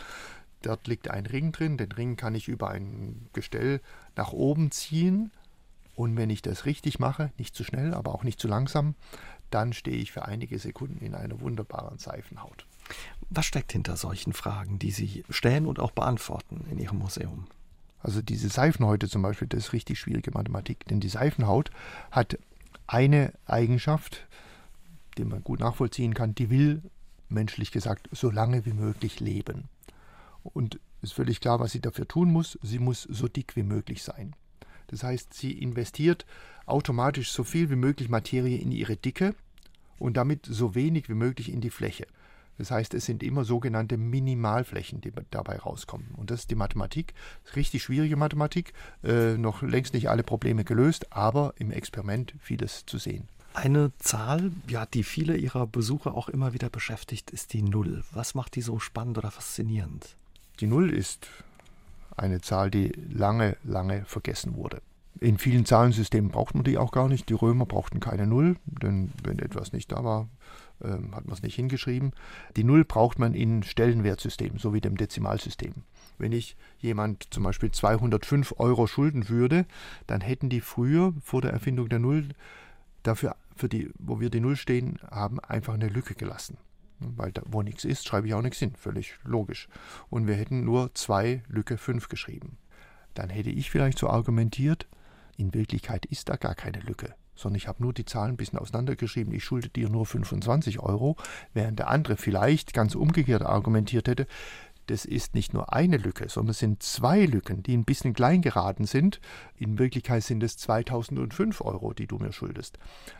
Dort 0.60 0.86
liegt 0.86 1.08
ein 1.08 1.24
Ring 1.24 1.50
drin. 1.50 1.78
Den 1.78 1.92
Ring 1.92 2.16
kann 2.16 2.34
ich 2.34 2.46
über 2.46 2.68
ein 2.68 3.30
Gestell 3.32 3.80
nach 4.16 4.34
oben 4.34 4.70
ziehen. 4.70 5.30
Und 5.94 6.14
wenn 6.18 6.28
ich 6.28 6.42
das 6.42 6.66
richtig 6.66 6.98
mache, 6.98 7.32
nicht 7.38 7.54
zu 7.54 7.64
schnell, 7.64 7.94
aber 7.94 8.14
auch 8.14 8.22
nicht 8.22 8.38
zu 8.38 8.48
langsam, 8.48 8.96
dann 9.48 9.72
stehe 9.72 9.96
ich 9.96 10.12
für 10.12 10.26
einige 10.26 10.58
Sekunden 10.58 11.02
in 11.02 11.14
einer 11.14 11.40
wunderbaren 11.40 11.96
Seifenhaut. 11.96 12.66
Was 13.30 13.46
steckt 13.46 13.72
hinter 13.72 13.96
solchen 13.96 14.32
Fragen, 14.32 14.78
die 14.78 14.90
Sie 14.90 15.24
stellen 15.30 15.66
und 15.66 15.80
auch 15.80 15.90
beantworten 15.90 16.64
in 16.70 16.78
Ihrem 16.78 16.98
Museum? 16.98 17.46
Also 18.00 18.22
diese 18.22 18.48
Seifenhäute 18.48 19.08
zum 19.08 19.22
Beispiel, 19.22 19.48
das 19.48 19.66
ist 19.66 19.72
richtig 19.72 19.98
schwierige 19.98 20.30
Mathematik, 20.30 20.86
denn 20.86 21.00
die 21.00 21.08
Seifenhaut 21.08 21.70
hat 22.12 22.38
eine 22.86 23.32
Eigenschaft, 23.46 24.26
die 25.18 25.24
man 25.24 25.42
gut 25.42 25.60
nachvollziehen 25.60 26.14
kann, 26.14 26.34
die 26.34 26.50
will, 26.50 26.82
menschlich 27.28 27.72
gesagt, 27.72 28.08
so 28.12 28.30
lange 28.30 28.64
wie 28.64 28.72
möglich 28.72 29.18
leben. 29.18 29.64
Und 30.44 30.78
es 31.02 31.10
ist 31.10 31.14
völlig 31.14 31.40
klar, 31.40 31.58
was 31.58 31.72
sie 31.72 31.80
dafür 31.80 32.06
tun 32.06 32.30
muss. 32.30 32.58
Sie 32.62 32.78
muss 32.78 33.02
so 33.02 33.26
dick 33.26 33.56
wie 33.56 33.64
möglich 33.64 34.04
sein. 34.04 34.34
Das 34.86 35.02
heißt, 35.02 35.34
sie 35.34 35.52
investiert 35.52 36.24
automatisch 36.64 37.32
so 37.32 37.42
viel 37.42 37.70
wie 37.70 37.76
möglich 37.76 38.08
Materie 38.08 38.58
in 38.58 38.70
ihre 38.70 38.96
Dicke 38.96 39.34
und 39.98 40.16
damit 40.16 40.46
so 40.46 40.74
wenig 40.74 41.08
wie 41.08 41.14
möglich 41.14 41.52
in 41.52 41.60
die 41.60 41.70
Fläche. 41.70 42.06
Das 42.59 42.70
heißt, 42.70 42.94
es 42.94 43.04
sind 43.04 43.22
immer 43.22 43.44
sogenannte 43.44 43.96
Minimalflächen, 43.96 45.00
die 45.00 45.12
dabei 45.30 45.59
rauskommen. 45.59 46.09
Und 46.16 46.30
das 46.30 46.40
ist 46.40 46.50
die 46.50 46.54
Mathematik, 46.54 47.14
richtig 47.54 47.82
schwierige 47.82 48.16
Mathematik, 48.16 48.72
äh, 49.02 49.36
noch 49.36 49.62
längst 49.62 49.94
nicht 49.94 50.09
alle 50.09 50.22
Probleme 50.22 50.64
gelöst, 50.64 51.12
aber 51.12 51.54
im 51.57 51.70
Experiment 51.70 52.34
vieles 52.40 52.86
zu 52.86 52.98
sehen. 52.98 53.28
Eine 53.54 53.90
Zahl, 53.98 54.52
ja, 54.68 54.84
die 54.84 55.02
viele 55.02 55.36
Ihrer 55.36 55.66
Besucher 55.66 56.14
auch 56.14 56.28
immer 56.28 56.52
wieder 56.52 56.68
beschäftigt, 56.68 57.30
ist 57.30 57.54
die 57.54 57.62
Null. 57.62 58.04
Was 58.12 58.34
macht 58.34 58.54
die 58.54 58.61
so 58.61 58.78
spannend 58.78 59.16
oder 59.16 59.30
faszinierend? 59.30 60.14
Die 60.61 60.66
Null 60.66 60.90
ist 60.90 61.26
eine 62.16 62.40
Zahl, 62.40 62.70
die 62.70 62.92
lange, 63.11 63.57
lange 63.64 64.04
vergessen 64.04 64.57
wurde. 64.57 64.82
In 65.20 65.38
vielen 65.38 65.64
Zahlensystemen 65.64 66.30
braucht 66.30 66.54
man 66.54 66.64
die 66.64 66.76
auch 66.76 66.92
gar 66.92 67.09
nicht. 67.09 67.28
Die 67.30 67.34
Römer 67.34 67.64
brauchten 67.64 68.00
keine 68.00 68.26
Null, 68.26 68.57
denn 68.66 69.12
wenn 69.22 69.38
etwas 69.38 69.72
nicht 69.72 69.90
da 69.90 70.04
war, 70.04 70.28
ähm, 70.82 71.14
hat 71.14 71.26
man 71.26 71.34
es 71.34 71.42
nicht 71.42 71.54
hingeschrieben. 71.54 72.12
Die 72.56 72.64
Null 72.64 72.84
braucht 72.84 73.18
man 73.18 73.34
in 73.34 73.62
Stellenwertsystemen, 73.62 74.58
so 74.58 74.74
wie 74.74 74.80
dem 74.80 74.96
Dezimalsystem. 74.96 75.72
Wenn 76.18 76.32
ich 76.32 76.56
jemand 76.78 77.32
zum 77.32 77.42
Beispiel 77.42 77.70
205 77.70 78.54
Euro 78.58 78.86
schulden 78.86 79.28
würde, 79.28 79.66
dann 80.06 80.20
hätten 80.20 80.48
die 80.48 80.60
früher, 80.60 81.14
vor 81.22 81.42
der 81.42 81.52
Erfindung 81.52 81.88
der 81.88 81.98
Null, 81.98 82.28
dafür, 83.02 83.36
für 83.54 83.68
die, 83.68 83.90
wo 83.98 84.20
wir 84.20 84.30
die 84.30 84.40
Null 84.40 84.56
stehen 84.56 84.98
haben, 85.10 85.40
einfach 85.40 85.74
eine 85.74 85.88
Lücke 85.88 86.14
gelassen. 86.14 86.58
Weil 86.98 87.32
da, 87.32 87.42
wo 87.46 87.62
nichts 87.62 87.84
ist, 87.84 88.06
schreibe 88.06 88.26
ich 88.26 88.34
auch 88.34 88.42
nichts 88.42 88.58
hin. 88.58 88.74
Völlig 88.74 89.18
logisch. 89.22 89.68
Und 90.08 90.26
wir 90.26 90.34
hätten 90.34 90.64
nur 90.64 90.94
2 90.94 91.42
Lücke 91.48 91.76
5 91.76 92.08
geschrieben. 92.08 92.56
Dann 93.12 93.28
hätte 93.28 93.50
ich 93.50 93.70
vielleicht 93.70 93.98
so 93.98 94.08
argumentiert, 94.08 94.86
in 95.36 95.52
Wirklichkeit 95.52 96.06
ist 96.06 96.30
da 96.30 96.36
gar 96.36 96.54
keine 96.54 96.80
Lücke 96.80 97.14
sondern 97.37 97.57
ich 97.57 97.68
habe 97.68 97.82
nur 97.82 97.93
die 97.93 98.05
Zahlen 98.05 98.32
ein 98.32 98.37
bisschen 98.37 98.59
auseinandergeschrieben, 98.59 99.32
ich 99.32 99.45
schulde 99.45 99.68
dir 99.68 99.89
nur 99.89 100.07
25 100.07 100.80
Euro, 100.80 101.16
während 101.55 101.78
der 101.78 101.89
andere 101.89 102.16
vielleicht 102.16 102.72
ganz 102.72 102.95
umgekehrt 102.95 103.43
argumentiert 103.43 104.09
hätte, 104.09 104.26
das 104.87 105.05
ist 105.05 105.34
nicht 105.34 105.53
nur 105.53 105.72
eine 105.72 105.97
Lücke, 105.97 106.28
sondern 106.28 106.51
es 106.53 106.59
sind 106.59 106.82
zwei 106.82 107.24
Lücken, 107.24 107.62
die 107.62 107.76
ein 107.76 107.84
bisschen 107.84 108.14
klein 108.14 108.43
geraten 108.43 108.84
sind. 108.84 109.20
In 109.57 109.78
Wirklichkeit 109.78 110.22
sind 110.22 110.43
es 110.43 110.57
2005 110.57 111.61
Euro, 111.61 111.93
die 111.93 112.07
du 112.07 112.18
mir 112.18 112.32
schuldest. 112.32 112.78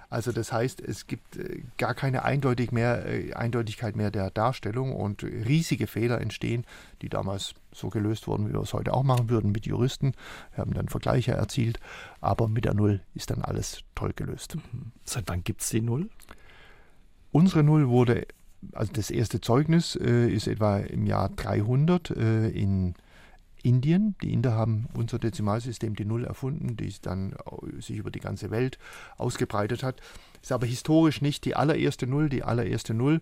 Also 0.09 0.31
das 0.31 0.53
heißt, 0.53 0.81
es 0.81 1.07
gibt 1.07 1.37
äh, 1.37 1.63
gar 1.79 1.95
keine 1.95 2.25
Eindeutig 2.25 2.71
mehr, 2.71 3.07
äh, 3.07 3.33
Eindeutigkeit 3.35 3.97
mehr 3.97 4.11
der 4.11 4.31
Darstellung 4.31 4.95
und 4.95 5.25
riesige 5.25 5.87
Fehler 5.87 6.21
entstehen, 6.21 6.65
die 7.03 7.09
damals 7.09 7.55
so 7.73 7.91
gelöst 7.91 8.29
wurden, 8.29 8.49
wie 8.49 8.53
wir 8.53 8.61
es 8.61 8.73
heute 8.73 8.95
auch 8.95 9.03
machen 9.03 9.29
würden 9.29 9.51
mit 9.51 9.67
Juristen. 9.67 10.13
Wir 10.55 10.63
haben 10.63 10.75
dann 10.75 10.89
Vergleiche 10.89 11.33
erzielt, 11.33 11.81
aber 12.21 12.49
mit 12.49 12.65
der 12.65 12.75
Null 12.75 13.01
ist 13.15 13.31
dann 13.31 13.43
alles 13.43 13.81
toll 13.95 14.13
gelöst. 14.15 14.55
Mhm. 14.55 14.93
Seit 15.05 15.25
wann 15.27 15.43
gibt 15.43 15.63
es 15.63 15.71
die 15.71 15.83
Null? 15.83 16.09
Unsere 17.33 17.65
Null 17.65 17.89
wurde 17.89 18.27
also 18.73 18.93
das 18.93 19.11
erste 19.11 19.41
Zeugnis 19.41 19.97
äh, 19.97 20.29
ist 20.29 20.47
etwa 20.47 20.79
im 20.79 21.07
Jahr 21.07 21.29
300 21.31 22.11
äh, 22.11 22.49
in 22.49 22.95
Indien. 23.63 24.15
Die 24.23 24.33
Inder 24.33 24.55
haben 24.55 24.89
unser 24.95 25.19
Dezimalsystem, 25.19 25.97
die 25.97 26.05
Null, 26.05 26.25
erfunden, 26.25 26.77
die 26.77 26.93
dann 27.03 27.35
sich 27.79 27.99
über 27.99 28.11
die 28.11 28.21
ganze 28.21 28.51
Welt 28.51 28.79
ausgebreitet 29.17 29.83
hat. 29.83 30.01
Ist 30.41 30.53
aber 30.53 30.67
historisch 30.67 31.21
nicht 31.21 31.45
die 31.45 31.57
allererste 31.57 32.07
Null. 32.07 32.29
Die 32.29 32.45
allererste 32.45 32.95
Null 32.95 33.21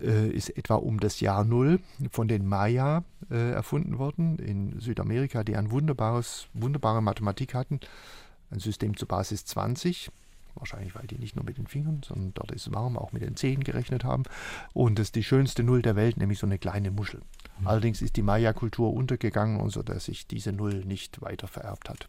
äh, 0.00 0.28
ist 0.28 0.50
etwa 0.50 0.74
um 0.74 0.98
das 0.98 1.20
Jahr 1.20 1.44
Null 1.44 1.80
von 2.10 2.26
den 2.26 2.46
Maya 2.46 3.04
äh, 3.30 3.52
erfunden 3.52 3.98
worden 3.98 4.38
in 4.38 4.80
Südamerika, 4.80 5.44
die 5.44 5.56
ein 5.56 5.70
wunderbares, 5.70 6.48
wunderbare 6.52 7.02
Mathematik 7.02 7.54
hatten. 7.54 7.80
Ein 8.50 8.58
System 8.58 8.96
zur 8.96 9.08
Basis 9.08 9.44
20 9.44 10.10
Wahrscheinlich, 10.56 10.94
weil 10.94 11.06
die 11.06 11.18
nicht 11.18 11.36
nur 11.36 11.44
mit 11.44 11.58
den 11.58 11.66
Fingern, 11.66 12.02
sondern 12.04 12.32
dort 12.34 12.52
ist 12.52 12.66
es 12.66 12.72
warm, 12.72 12.96
auch 12.96 13.12
mit 13.12 13.22
den 13.22 13.36
Zehen 13.36 13.64
gerechnet 13.64 14.04
haben. 14.04 14.22
Und 14.72 14.98
das 14.98 15.08
ist 15.08 15.16
die 15.16 15.24
schönste 15.24 15.62
Null 15.62 15.82
der 15.82 15.96
Welt, 15.96 16.16
nämlich 16.16 16.38
so 16.38 16.46
eine 16.46 16.58
kleine 16.58 16.90
Muschel. 16.90 17.20
Mhm. 17.58 17.66
Allerdings 17.66 18.02
ist 18.02 18.16
die 18.16 18.22
Maya-Kultur 18.22 18.92
untergegangen, 18.92 19.60
und 19.60 19.70
so 19.70 19.82
dass 19.82 20.06
sich 20.06 20.26
diese 20.26 20.52
Null 20.52 20.84
nicht 20.84 21.20
weiter 21.20 21.48
vererbt 21.48 21.88
hat. 21.88 22.08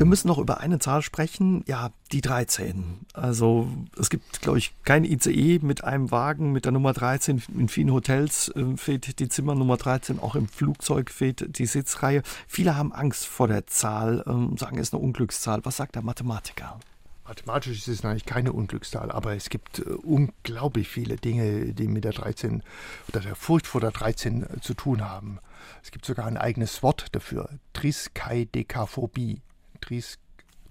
Wir 0.00 0.06
müssen 0.06 0.28
noch 0.28 0.38
über 0.38 0.60
eine 0.60 0.78
Zahl 0.78 1.02
sprechen, 1.02 1.62
ja, 1.66 1.90
die 2.10 2.22
13. 2.22 3.00
Also 3.12 3.68
es 3.98 4.08
gibt, 4.08 4.40
glaube 4.40 4.56
ich, 4.56 4.72
kein 4.82 5.04
ICE 5.04 5.58
mit 5.60 5.84
einem 5.84 6.10
Wagen 6.10 6.52
mit 6.52 6.64
der 6.64 6.72
Nummer 6.72 6.94
13. 6.94 7.42
In 7.54 7.68
vielen 7.68 7.92
Hotels 7.92 8.48
äh, 8.56 8.78
fehlt 8.78 9.18
die 9.20 9.28
Zimmer 9.28 9.54
Nummer 9.54 9.76
13, 9.76 10.18
auch 10.18 10.36
im 10.36 10.48
Flugzeug 10.48 11.10
fehlt 11.10 11.58
die 11.58 11.66
Sitzreihe. 11.66 12.22
Viele 12.48 12.78
haben 12.78 12.94
Angst 12.94 13.26
vor 13.26 13.46
der 13.46 13.66
Zahl, 13.66 14.24
ähm, 14.26 14.56
sagen, 14.56 14.78
es 14.78 14.88
ist 14.88 14.94
eine 14.94 15.02
Unglückszahl. 15.02 15.66
Was 15.66 15.76
sagt 15.76 15.96
der 15.96 16.02
Mathematiker? 16.02 16.80
Mathematisch 17.28 17.76
ist 17.76 17.88
es 17.88 18.02
eigentlich 18.02 18.24
keine 18.24 18.54
Unglückszahl, 18.54 19.12
aber 19.12 19.36
es 19.36 19.50
gibt 19.50 19.80
äh, 19.80 19.82
unglaublich 19.82 20.88
viele 20.88 21.16
Dinge, 21.16 21.74
die 21.74 21.88
mit 21.88 22.04
der 22.04 22.12
13 22.12 22.62
oder 23.08 23.20
der 23.20 23.34
Furcht 23.34 23.66
vor 23.66 23.82
der 23.82 23.90
13 23.90 24.44
äh, 24.44 24.60
zu 24.62 24.72
tun 24.72 25.06
haben. 25.06 25.40
Es 25.82 25.90
gibt 25.90 26.06
sogar 26.06 26.24
ein 26.24 26.38
eigenes 26.38 26.82
Wort 26.82 27.14
dafür, 27.14 27.50
Triskaidekaphobie. 27.74 29.42
Tris 29.80 30.18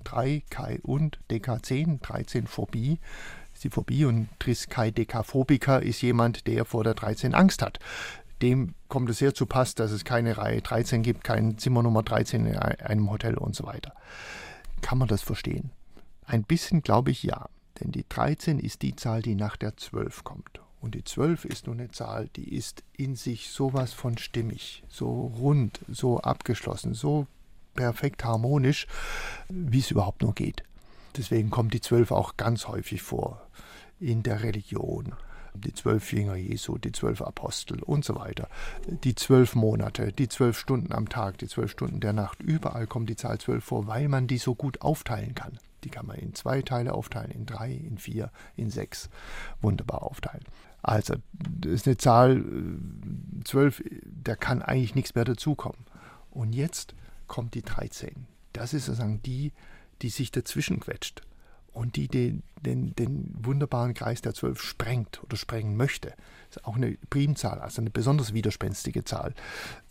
3, 0.03 0.43
Kai 0.49 0.79
und 0.83 1.19
DK10, 1.29 2.01
13 2.01 2.47
Phobie 2.47 2.99
ist 3.53 3.63
die 3.63 3.69
Phobie 3.69 4.05
und 4.05 4.29
Triskaidekaphobiker 4.39 5.81
ist 5.81 6.01
jemand, 6.01 6.47
der 6.47 6.63
vor 6.65 6.83
der 6.83 6.93
13 6.93 7.35
Angst 7.35 7.61
hat. 7.61 7.79
dem 8.41 8.73
kommt 8.87 9.09
es 9.09 9.17
sehr 9.17 9.33
zu 9.33 9.45
Pass, 9.45 9.75
dass 9.75 9.91
es 9.91 10.05
keine 10.05 10.37
Reihe 10.37 10.61
13 10.61 11.03
gibt, 11.03 11.25
kein 11.25 11.57
Zimmer 11.57 11.83
Nummer 11.83 12.03
13 12.03 12.45
in 12.45 12.57
einem 12.57 13.11
Hotel 13.11 13.37
und 13.37 13.53
so 13.53 13.65
weiter. 13.65 13.93
Kann 14.81 14.97
man 14.97 15.09
das 15.09 15.21
verstehen? 15.21 15.71
Ein 16.25 16.43
bisschen 16.43 16.81
glaube 16.81 17.11
ich 17.11 17.23
ja, 17.23 17.49
denn 17.79 17.91
die 17.91 18.05
13 18.07 18.59
ist 18.59 18.81
die 18.81 18.95
Zahl, 18.95 19.21
die 19.21 19.35
nach 19.35 19.57
der 19.57 19.75
12 19.75 20.23
kommt. 20.23 20.61
Und 20.79 20.95
die 20.95 21.03
12 21.03 21.43
ist 21.43 21.67
nur 21.67 21.75
eine 21.75 21.91
Zahl, 21.91 22.29
die 22.37 22.55
ist 22.55 22.83
in 22.95 23.17
sich 23.17 23.49
sowas 23.49 23.91
von 23.91 24.17
stimmig, 24.17 24.83
so 24.87 25.33
rund, 25.37 25.81
so 25.89 26.21
abgeschlossen, 26.21 26.93
so 26.93 27.27
perfekt 27.75 28.23
harmonisch, 28.23 28.87
wie 29.49 29.79
es 29.79 29.91
überhaupt 29.91 30.21
nur 30.21 30.33
geht. 30.33 30.63
Deswegen 31.17 31.49
kommt 31.49 31.73
die 31.73 31.81
12 31.81 32.11
auch 32.11 32.37
ganz 32.37 32.67
häufig 32.67 33.01
vor 33.01 33.41
in 33.99 34.23
der 34.23 34.43
Religion. 34.43 35.15
Die 35.55 35.73
zwölf 35.73 36.13
Jünger 36.13 36.35
Jesu, 36.35 36.77
die 36.77 36.91
zwölf 36.91 37.21
Apostel 37.21 37.81
und 37.81 38.05
so 38.05 38.15
weiter. 38.15 38.47
Die 39.03 39.15
zwölf 39.15 39.55
Monate, 39.55 40.13
die 40.13 40.29
zwölf 40.29 40.57
Stunden 40.57 40.93
am 40.93 41.09
Tag, 41.09 41.39
die 41.39 41.47
zwölf 41.47 41.71
Stunden 41.71 41.99
der 41.99 42.13
Nacht. 42.13 42.41
Überall 42.41 42.85
kommt 42.85 43.09
die 43.09 43.15
Zahl 43.15 43.39
zwölf 43.39 43.63
vor, 43.65 43.87
weil 43.87 44.07
man 44.07 44.27
die 44.27 44.37
so 44.37 44.53
gut 44.53 44.81
aufteilen 44.81 45.33
kann. 45.33 45.57
Die 45.83 45.89
kann 45.89 46.05
man 46.05 46.17
in 46.17 46.35
zwei 46.35 46.61
Teile 46.61 46.93
aufteilen, 46.93 47.31
in 47.31 47.45
drei, 47.45 47.71
in 47.71 47.97
vier, 47.97 48.31
in 48.55 48.69
sechs. 48.69 49.09
Wunderbar 49.61 50.03
aufteilen. 50.03 50.43
Also, 50.81 51.15
das 51.33 51.71
ist 51.71 51.87
eine 51.87 51.97
Zahl, 51.97 52.37
äh, 52.37 53.43
zwölf, 53.43 53.83
da 54.05 54.35
kann 54.35 54.61
eigentlich 54.61 54.95
nichts 54.95 55.15
mehr 55.15 55.25
dazukommen. 55.25 55.85
Und 56.31 56.53
jetzt 56.53 56.93
kommt 57.29 57.53
die 57.53 57.61
13. 57.61 58.27
Das 58.51 58.73
ist 58.73 58.87
sozusagen 58.87 59.21
die, 59.21 59.53
die 60.01 60.09
sich 60.09 60.31
dazwischen 60.31 60.81
quetscht 60.81 61.21
und 61.79 61.95
die 61.95 62.09
den, 62.09 62.43
den, 62.59 62.93
den 62.95 63.33
wunderbaren 63.41 63.93
Kreis 63.93 64.21
der 64.21 64.33
Zwölf 64.33 64.61
sprengt 64.61 65.23
oder 65.23 65.37
sprengen 65.37 65.77
möchte. 65.77 66.09
Das 66.49 66.57
ist 66.57 66.65
auch 66.65 66.75
eine 66.75 66.97
Primzahl, 67.09 67.59
also 67.59 67.81
eine 67.81 67.89
besonders 67.89 68.33
widerspenstige 68.33 69.05
Zahl. 69.05 69.33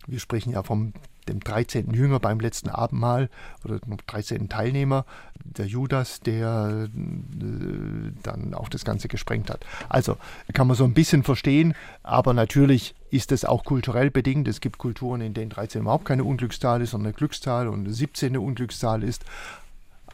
Wir 0.06 0.20
sprechen 0.20 0.52
ja 0.52 0.62
vom 0.62 0.92
dem 1.28 1.40
13. 1.40 1.92
Jünger 1.94 2.20
beim 2.20 2.40
letzten 2.40 2.68
Abendmahl 2.68 3.30
oder 3.64 3.78
dem 3.78 3.96
13. 4.06 4.50
Teilnehmer, 4.50 5.06
der 5.44 5.66
Judas, 5.66 6.20
der 6.20 6.88
äh, 6.94 8.12
dann 8.22 8.52
auch 8.52 8.68
das 8.68 8.84
Ganze 8.84 9.08
gesprengt 9.08 9.48
hat. 9.48 9.64
Also 9.88 10.18
kann 10.52 10.66
man 10.66 10.76
so 10.76 10.84
ein 10.84 10.94
bisschen 10.94 11.22
verstehen, 11.22 11.74
aber 12.02 12.34
natürlich 12.34 12.94
ist 13.10 13.32
es 13.32 13.46
auch 13.46 13.64
kulturell 13.64 14.10
bedingt. 14.10 14.46
Es 14.46 14.60
gibt 14.60 14.76
Kulturen, 14.76 15.22
in 15.22 15.32
denen 15.32 15.50
13 15.50 15.82
überhaupt 15.82 16.04
keine 16.04 16.24
Unglückszahl 16.24 16.82
ist, 16.82 16.90
sondern 16.90 17.08
eine 17.08 17.14
Glückszahl 17.14 17.66
und 17.68 17.90
17 17.90 18.28
eine 18.28 18.40
Unglückszahl 18.42 19.02
ist 19.02 19.24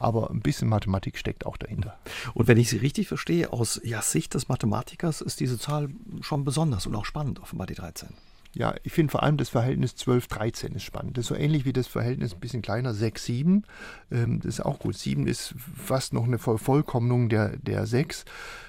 aber 0.00 0.30
ein 0.30 0.40
bisschen 0.40 0.68
Mathematik 0.68 1.18
steckt 1.18 1.46
auch 1.46 1.56
dahinter. 1.56 1.98
Und 2.34 2.48
wenn 2.48 2.58
ich 2.58 2.68
Sie 2.68 2.78
richtig 2.78 3.08
verstehe, 3.08 3.52
aus 3.52 3.80
ja, 3.84 4.02
Sicht 4.02 4.34
des 4.34 4.48
Mathematikers 4.48 5.20
ist 5.20 5.40
diese 5.40 5.58
Zahl 5.58 5.88
schon 6.20 6.44
besonders 6.44 6.86
und 6.86 6.94
auch 6.94 7.04
spannend, 7.04 7.40
offenbar 7.40 7.66
die 7.66 7.74
13. 7.74 8.08
Ja, 8.54 8.74
ich 8.84 8.92
finde 8.92 9.10
vor 9.10 9.24
allem 9.24 9.36
das 9.36 9.48
Verhältnis 9.48 9.94
12-13 9.94 10.76
ist 10.76 10.84
spannend. 10.84 11.18
Das 11.18 11.24
ist 11.24 11.28
so 11.28 11.34
ähnlich 11.34 11.64
wie 11.64 11.72
das 11.72 11.88
Verhältnis 11.88 12.34
ein 12.34 12.40
bisschen 12.40 12.62
kleiner 12.62 12.92
6-7. 12.92 13.64
Ähm, 14.12 14.40
das 14.40 14.54
ist 14.54 14.60
auch 14.64 14.78
gut. 14.78 14.96
7 14.96 15.26
ist 15.26 15.54
fast 15.76 16.12
noch 16.12 16.24
eine 16.24 16.38
Vervollkommnung 16.38 17.28
der, 17.28 17.56
der 17.56 17.86
6. 17.86 18.24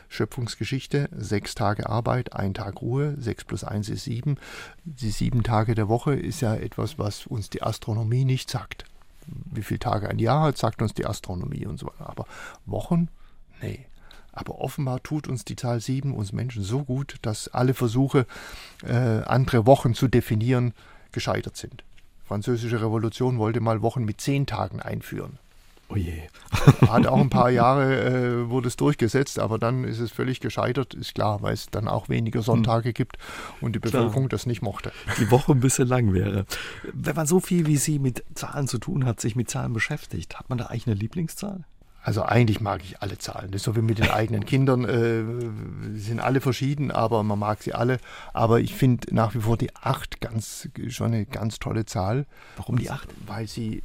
Schöpfungsgeschichte, 0.08 1.10
sechs 1.18 1.56
Tage 1.56 1.90
Arbeit, 1.90 2.34
ein 2.34 2.54
Tag 2.54 2.82
Ruhe, 2.82 3.16
6 3.20 3.44
plus 3.46 3.64
1 3.64 3.90
ist 3.90 4.06
7. 4.06 4.38
Die 4.84 5.10
sieben 5.10 5.44
Tage 5.44 5.76
der 5.76 5.90
Woche 5.90 6.14
ist 6.14 6.42
ja 6.42 6.56
etwas, 6.56 6.98
was 7.00 7.26
uns 7.26 7.50
die 7.50 7.64
Astronomie 7.64 8.24
nicht 8.24 8.50
sagt 8.50 8.86
wie 9.28 9.64
viele 9.64 9.80
Tage 9.80 10.10
ein 10.10 10.20
Jahr 10.20 10.42
hat, 10.44 10.58
sagt 10.58 10.82
uns 10.82 10.94
die 10.94 11.06
Astronomie 11.06 11.66
und 11.66 11.80
so 11.80 11.88
weiter. 11.88 12.10
Aber 12.10 12.26
Wochen? 12.66 13.10
Nee. 13.62 13.86
Aber 14.32 14.60
offenbar 14.60 15.02
tut 15.02 15.28
uns 15.28 15.46
die 15.46 15.56
Zahl 15.56 15.80
7 15.80 16.14
uns 16.14 16.34
Menschen 16.34 16.62
so 16.62 16.84
gut, 16.84 17.16
dass 17.22 17.48
alle 17.48 17.74
Versuche, 17.74 18.28
äh, 18.84 18.94
andere 18.94 19.66
Wochen 19.66 19.94
zu 19.94 20.10
definieren, 20.10 20.74
gescheitert 21.14 21.56
sind. 21.56 21.84
Französische 22.26 22.82
Revolution 22.82 23.38
wollte 23.38 23.62
mal 23.62 23.82
Wochen 23.82 24.04
mit 24.04 24.20
zehn 24.20 24.46
Tagen 24.46 24.82
einführen. 24.82 25.38
Oh 25.88 25.96
je. 25.96 26.22
Hat 26.88 27.06
auch 27.06 27.20
ein 27.20 27.30
paar 27.30 27.52
Jahre 27.52 28.04
äh, 28.04 28.50
wurde 28.50 28.68
es 28.68 28.76
durchgesetzt, 28.76 29.38
aber 29.38 29.60
dann 29.60 29.84
ist 29.84 30.00
es 30.00 30.12
völlig 30.12 30.40
gescheitert, 30.40 30.96
ist 30.96 31.14
klar, 31.14 31.42
weil 31.42 31.54
es 31.54 31.68
dann 31.68 31.88
auch 31.88 32.10
weniger 32.10 32.42
Sonntage 32.42 32.90
hm. 32.90 32.94
gibt 32.94 33.18
und 33.62 33.76
die 33.76 33.80
Bevölkerung 33.80 34.24
klar. 34.24 34.30
das 34.30 34.46
nicht 34.46 34.62
mochte. 34.62 34.92
Die 35.20 35.30
Woche 35.30 35.52
ein 35.52 35.60
bisschen 35.60 35.88
lang 35.88 36.14
wäre. 36.14 36.46
Wenn 36.92 37.16
man 37.16 37.28
so 37.28 37.40
viel 37.40 37.68
wie 37.68 37.78
Sie 37.78 38.00
mit 38.00 38.24
Zahlen 38.34 38.68
zu 38.68 38.80
tun 38.80 39.06
hat, 39.06 39.22
sich 39.22 39.36
mit 39.36 39.50
Zahlen 39.50 39.74
beschäftigt, 39.74 40.40
hat 40.40 40.50
man 40.50 40.58
da 40.58 40.66
eigentlich 40.66 40.88
eine 40.88 40.96
Lieblingszahl? 40.96 41.66
Also 42.02 42.22
eigentlich 42.22 42.62
mag 42.62 42.84
ich 42.84 43.02
alle 43.02 43.18
Zahlen. 43.18 43.50
Das 43.50 43.62
ist 43.62 43.66
so 43.66 43.76
wie 43.76 43.82
mit 43.82 43.98
den 43.98 44.12
eigenen 44.12 44.46
Kindern. 44.46 44.86
Äh, 44.86 45.98
sind 45.98 46.20
alle 46.20 46.40
verschieden, 46.40 46.92
aber 46.92 47.24
man 47.24 47.40
mag 47.40 47.64
sie 47.64 47.74
alle. 47.74 47.98
Aber 48.32 48.60
ich 48.60 48.76
finde 48.76 49.14
nach 49.14 49.34
wie 49.34 49.40
vor 49.40 49.58
die 49.58 49.76
8 49.76 50.22
ganz, 50.22 50.70
schon 50.90 51.08
eine 51.08 51.26
ganz 51.26 51.58
tolle 51.58 51.86
Zahl. 51.86 52.28
Warum 52.58 52.78
die 52.78 52.92
8? 52.92 53.10
Weil 53.26 53.48
sie 53.48 53.82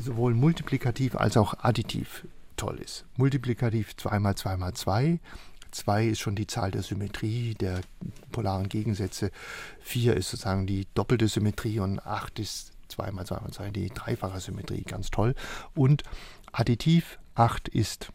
sowohl 0.00 0.34
multiplikativ 0.34 1.16
als 1.16 1.36
auch 1.36 1.54
additiv 1.62 2.26
toll 2.56 2.78
ist. 2.78 3.04
Multiplikativ 3.16 3.96
2 3.96 4.18
mal 4.18 4.34
2 4.34 4.56
mal 4.56 4.74
2. 4.74 5.20
2 5.70 6.06
ist 6.06 6.20
schon 6.20 6.34
die 6.34 6.46
Zahl 6.46 6.70
der 6.70 6.82
Symmetrie, 6.82 7.54
der 7.54 7.80
polaren 8.32 8.68
Gegensätze. 8.68 9.30
4 9.80 10.16
ist 10.16 10.30
sozusagen 10.30 10.66
die 10.66 10.86
doppelte 10.94 11.28
Symmetrie 11.28 11.80
und 11.80 12.04
8 12.04 12.38
ist 12.38 12.72
2 12.88 13.12
mal 13.12 13.26
2 13.26 13.40
mal 13.40 13.50
2 13.52 13.70
die 13.70 13.88
dreifache 13.88 14.40
Symmetrie. 14.40 14.82
Ganz 14.82 15.10
toll. 15.10 15.34
Und 15.74 16.02
additiv 16.52 17.18
8 17.34 17.68
ist 17.68 18.12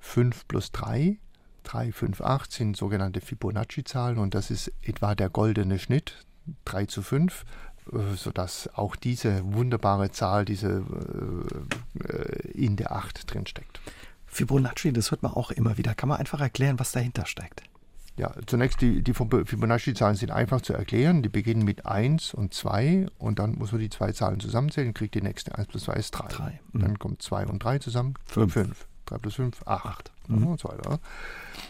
5 0.00 0.46
plus 0.48 0.72
3. 0.72 1.18
3, 1.64 1.92
5, 1.92 2.20
8 2.22 2.50
sind 2.50 2.76
sogenannte 2.76 3.20
Fibonacci-Zahlen 3.20 4.18
und 4.18 4.34
das 4.34 4.50
ist 4.50 4.72
etwa 4.82 5.14
der 5.14 5.28
goldene 5.28 5.78
Schnitt, 5.78 6.24
3 6.64 6.86
zu 6.86 7.02
5. 7.02 7.44
Äh, 7.92 8.16
sodass 8.16 8.68
auch 8.74 8.96
diese 8.96 9.42
wunderbare 9.44 10.10
Zahl, 10.10 10.44
diese 10.44 10.84
äh, 11.98 12.48
in 12.52 12.76
der 12.76 12.92
8 12.92 13.32
drinsteckt. 13.32 13.80
Fibonacci, 14.26 14.92
das 14.92 15.10
hört 15.10 15.22
man 15.22 15.32
auch 15.32 15.50
immer 15.50 15.76
wieder. 15.76 15.94
Kann 15.94 16.08
man 16.08 16.18
einfach 16.18 16.40
erklären, 16.40 16.78
was 16.78 16.92
dahinter 16.92 17.26
steckt? 17.26 17.62
Ja, 18.16 18.32
zunächst 18.46 18.80
die, 18.80 19.02
die 19.02 19.14
Fibonacci-Zahlen 19.14 20.14
sind 20.14 20.30
einfach 20.30 20.60
zu 20.60 20.72
erklären. 20.72 21.22
Die 21.22 21.28
beginnen 21.28 21.64
mit 21.64 21.86
1 21.86 22.34
und 22.34 22.54
2 22.54 23.06
und 23.18 23.38
dann 23.38 23.52
muss 23.56 23.72
man 23.72 23.80
die 23.80 23.88
zwei 23.88 24.12
Zahlen 24.12 24.40
zusammenzählen, 24.40 24.92
kriegt 24.92 25.14
die 25.14 25.22
nächste 25.22 25.56
1 25.56 25.68
plus 25.68 25.84
2 25.84 25.94
ist 25.94 26.10
3. 26.12 26.28
3. 26.28 26.60
Mhm. 26.72 26.80
Dann 26.80 26.98
kommt 26.98 27.22
2 27.22 27.46
und 27.46 27.64
3 27.64 27.78
zusammen, 27.78 28.14
5. 28.26 28.86
3 29.10 29.18
plus 29.18 29.34
5, 29.34 29.66
8. 29.66 30.12
Mhm. 30.28 30.46
Und 30.46 30.60
so 30.60 30.68
weiter. 30.68 31.00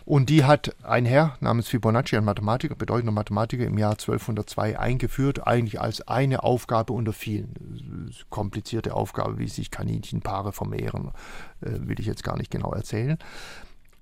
Und 0.05 0.29
die 0.29 0.45
hat 0.45 0.75
ein 0.83 1.07
Herr 1.07 1.37
namens 1.41 1.69
Fibonacci, 1.69 2.17
ein 2.17 2.25
Mathematiker, 2.25 2.75
bedeutender 2.75 3.13
Mathematiker, 3.13 3.65
im 3.65 3.79
Jahr 3.79 3.93
1202 3.93 4.79
eingeführt, 4.79 5.47
eigentlich 5.47 5.81
als 5.81 6.07
eine 6.07 6.43
Aufgabe 6.43 6.93
unter 6.93 7.13
vielen. 7.13 8.13
Komplizierte 8.29 8.95
Aufgabe, 8.95 9.39
wie 9.39 9.49
sich 9.49 9.71
Kaninchenpaare 9.71 10.53
vermehren, 10.53 11.13
äh, 11.61 11.71
will 11.81 11.99
ich 11.99 12.07
jetzt 12.07 12.25
gar 12.25 12.37
nicht 12.37 12.51
genau 12.51 12.73
erzählen. 12.73 13.19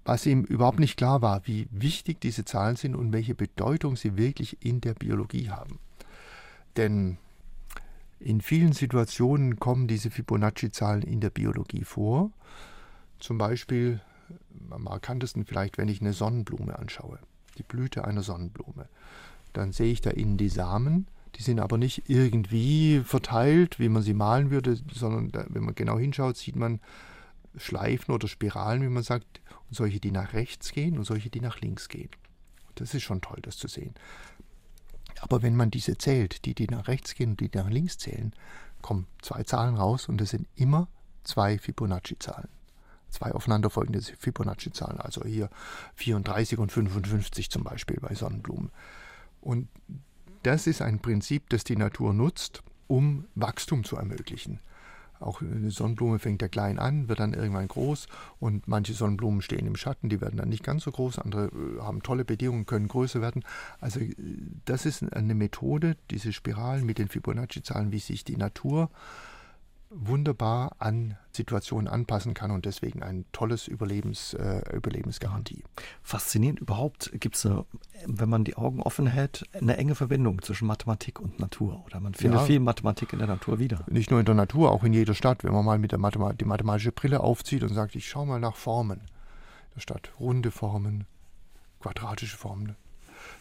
Was 0.04 0.24
ihm 0.26 0.44
überhaupt 0.44 0.80
nicht 0.80 0.96
klar 0.96 1.22
war, 1.22 1.42
wie 1.44 1.68
wichtig 1.70 2.20
diese 2.20 2.44
Zahlen 2.44 2.76
sind 2.76 2.96
und 2.96 3.12
welche 3.12 3.34
Bedeutung 3.34 3.96
sie 3.96 4.16
wirklich 4.16 4.64
in 4.64 4.80
der 4.80 4.94
Biologie 4.94 5.50
haben. 5.50 5.78
Denn 6.76 7.18
in 8.18 8.40
vielen 8.40 8.72
Situationen 8.72 9.60
kommen 9.60 9.86
diese 9.86 10.10
Fibonacci-Zahlen 10.10 11.02
in 11.02 11.20
der 11.20 11.30
Biologie 11.30 11.84
vor. 11.84 12.32
Zum 13.18 13.38
Beispiel 13.38 14.00
am 14.70 14.84
markantesten 14.84 15.44
vielleicht, 15.44 15.78
wenn 15.78 15.88
ich 15.88 16.00
eine 16.00 16.12
Sonnenblume 16.12 16.78
anschaue, 16.78 17.18
die 17.56 17.62
Blüte 17.62 18.04
einer 18.04 18.22
Sonnenblume. 18.22 18.88
Dann 19.52 19.72
sehe 19.72 19.92
ich 19.92 20.00
da 20.00 20.10
innen 20.10 20.36
die 20.36 20.48
Samen, 20.48 21.06
die 21.36 21.42
sind 21.42 21.60
aber 21.60 21.78
nicht 21.78 22.08
irgendwie 22.08 23.00
verteilt, 23.04 23.78
wie 23.78 23.88
man 23.88 24.02
sie 24.02 24.14
malen 24.14 24.50
würde, 24.50 24.78
sondern 24.92 25.30
da, 25.30 25.46
wenn 25.48 25.64
man 25.64 25.74
genau 25.74 25.98
hinschaut, 25.98 26.36
sieht 26.36 26.56
man 26.56 26.80
Schleifen 27.56 28.14
oder 28.14 28.28
Spiralen, 28.28 28.82
wie 28.82 28.88
man 28.88 29.02
sagt, 29.02 29.40
und 29.68 29.76
solche, 29.76 30.00
die 30.00 30.10
nach 30.10 30.32
rechts 30.32 30.72
gehen 30.72 30.98
und 30.98 31.04
solche, 31.04 31.30
die 31.30 31.40
nach 31.40 31.60
links 31.60 31.88
gehen. 31.88 32.10
Das 32.74 32.94
ist 32.94 33.02
schon 33.02 33.20
toll, 33.20 33.38
das 33.42 33.56
zu 33.56 33.68
sehen. 33.68 33.94
Aber 35.20 35.42
wenn 35.42 35.56
man 35.56 35.70
diese 35.70 35.98
zählt, 35.98 36.44
die, 36.44 36.54
die 36.54 36.68
nach 36.68 36.86
rechts 36.86 37.14
gehen 37.14 37.30
und 37.30 37.40
die 37.40 37.50
nach 37.52 37.68
links 37.68 37.98
zählen, 37.98 38.32
kommen 38.82 39.06
zwei 39.20 39.42
Zahlen 39.42 39.76
raus 39.76 40.08
und 40.08 40.20
das 40.20 40.30
sind 40.30 40.46
immer 40.54 40.88
zwei 41.24 41.58
Fibonacci-Zahlen 41.58 42.48
zwei 43.10 43.32
aufeinanderfolgende 43.32 44.00
Fibonacci-Zahlen, 44.00 45.00
also 45.00 45.24
hier 45.24 45.50
34 45.96 46.58
und 46.58 46.72
55 46.72 47.50
zum 47.50 47.64
Beispiel 47.64 47.98
bei 48.00 48.14
Sonnenblumen. 48.14 48.70
Und 49.40 49.68
das 50.42 50.66
ist 50.66 50.82
ein 50.82 51.00
Prinzip, 51.00 51.48
das 51.50 51.64
die 51.64 51.76
Natur 51.76 52.12
nutzt, 52.12 52.62
um 52.86 53.24
Wachstum 53.34 53.84
zu 53.84 53.96
ermöglichen. 53.96 54.60
Auch 55.20 55.42
eine 55.42 55.70
Sonnenblume 55.70 56.18
fängt 56.18 56.42
ja 56.42 56.48
klein 56.48 56.78
an, 56.78 57.08
wird 57.08 57.18
dann 57.18 57.34
irgendwann 57.34 57.66
groß 57.66 58.06
und 58.38 58.68
manche 58.68 58.92
Sonnenblumen 58.92 59.42
stehen 59.42 59.66
im 59.66 59.74
Schatten, 59.74 60.08
die 60.08 60.20
werden 60.20 60.36
dann 60.36 60.48
nicht 60.48 60.62
ganz 60.62 60.84
so 60.84 60.92
groß, 60.92 61.18
andere 61.18 61.46
äh, 61.46 61.80
haben 61.80 62.02
tolle 62.02 62.24
Bedingungen, 62.24 62.66
können 62.66 62.86
größer 62.86 63.20
werden. 63.20 63.44
Also 63.80 64.00
äh, 64.00 64.14
das 64.64 64.86
ist 64.86 65.12
eine 65.12 65.34
Methode, 65.34 65.96
diese 66.10 66.32
Spiralen 66.32 66.86
mit 66.86 66.98
den 66.98 67.08
Fibonacci-Zahlen, 67.08 67.90
wie 67.90 67.98
sich 67.98 68.22
die 68.24 68.36
Natur 68.36 68.90
wunderbar 69.90 70.76
an 70.78 71.16
Situationen 71.32 71.88
anpassen 71.88 72.34
kann 72.34 72.50
und 72.50 72.66
deswegen 72.66 73.02
ein 73.02 73.24
tolles 73.32 73.68
Überlebens, 73.68 74.34
äh, 74.34 74.62
Überlebensgarantie. 74.74 75.64
Faszinierend 76.02 76.60
überhaupt 76.60 77.10
gibt 77.20 77.36
es, 77.36 77.48
wenn 78.06 78.28
man 78.28 78.44
die 78.44 78.56
Augen 78.56 78.82
offen 78.82 79.06
hält, 79.06 79.44
eine 79.52 79.76
enge 79.76 79.94
Verbindung 79.94 80.42
zwischen 80.42 80.66
Mathematik 80.66 81.20
und 81.20 81.38
Natur. 81.38 81.84
Oder 81.86 82.00
man 82.00 82.14
findet 82.14 82.40
ja, 82.40 82.46
viel 82.46 82.60
Mathematik 82.60 83.12
in 83.12 83.18
der 83.18 83.28
Natur 83.28 83.58
wieder. 83.58 83.84
Nicht 83.88 84.10
nur 84.10 84.20
in 84.20 84.26
der 84.26 84.34
Natur, 84.34 84.72
auch 84.72 84.84
in 84.84 84.92
jeder 84.92 85.14
Stadt. 85.14 85.44
Wenn 85.44 85.52
man 85.52 85.64
mal 85.64 85.78
mit 85.78 85.92
der 85.92 85.98
Mathema 85.98 86.32
die 86.32 86.44
mathematische 86.44 86.92
Brille 86.92 87.20
aufzieht 87.20 87.62
und 87.62 87.70
sagt, 87.70 87.94
ich 87.94 88.08
schaue 88.08 88.26
mal 88.26 88.40
nach 88.40 88.56
Formen 88.56 89.00
der 89.74 89.80
Stadt. 89.80 90.12
Runde 90.20 90.50
Formen, 90.50 91.06
quadratische 91.80 92.36
Formen. 92.36 92.76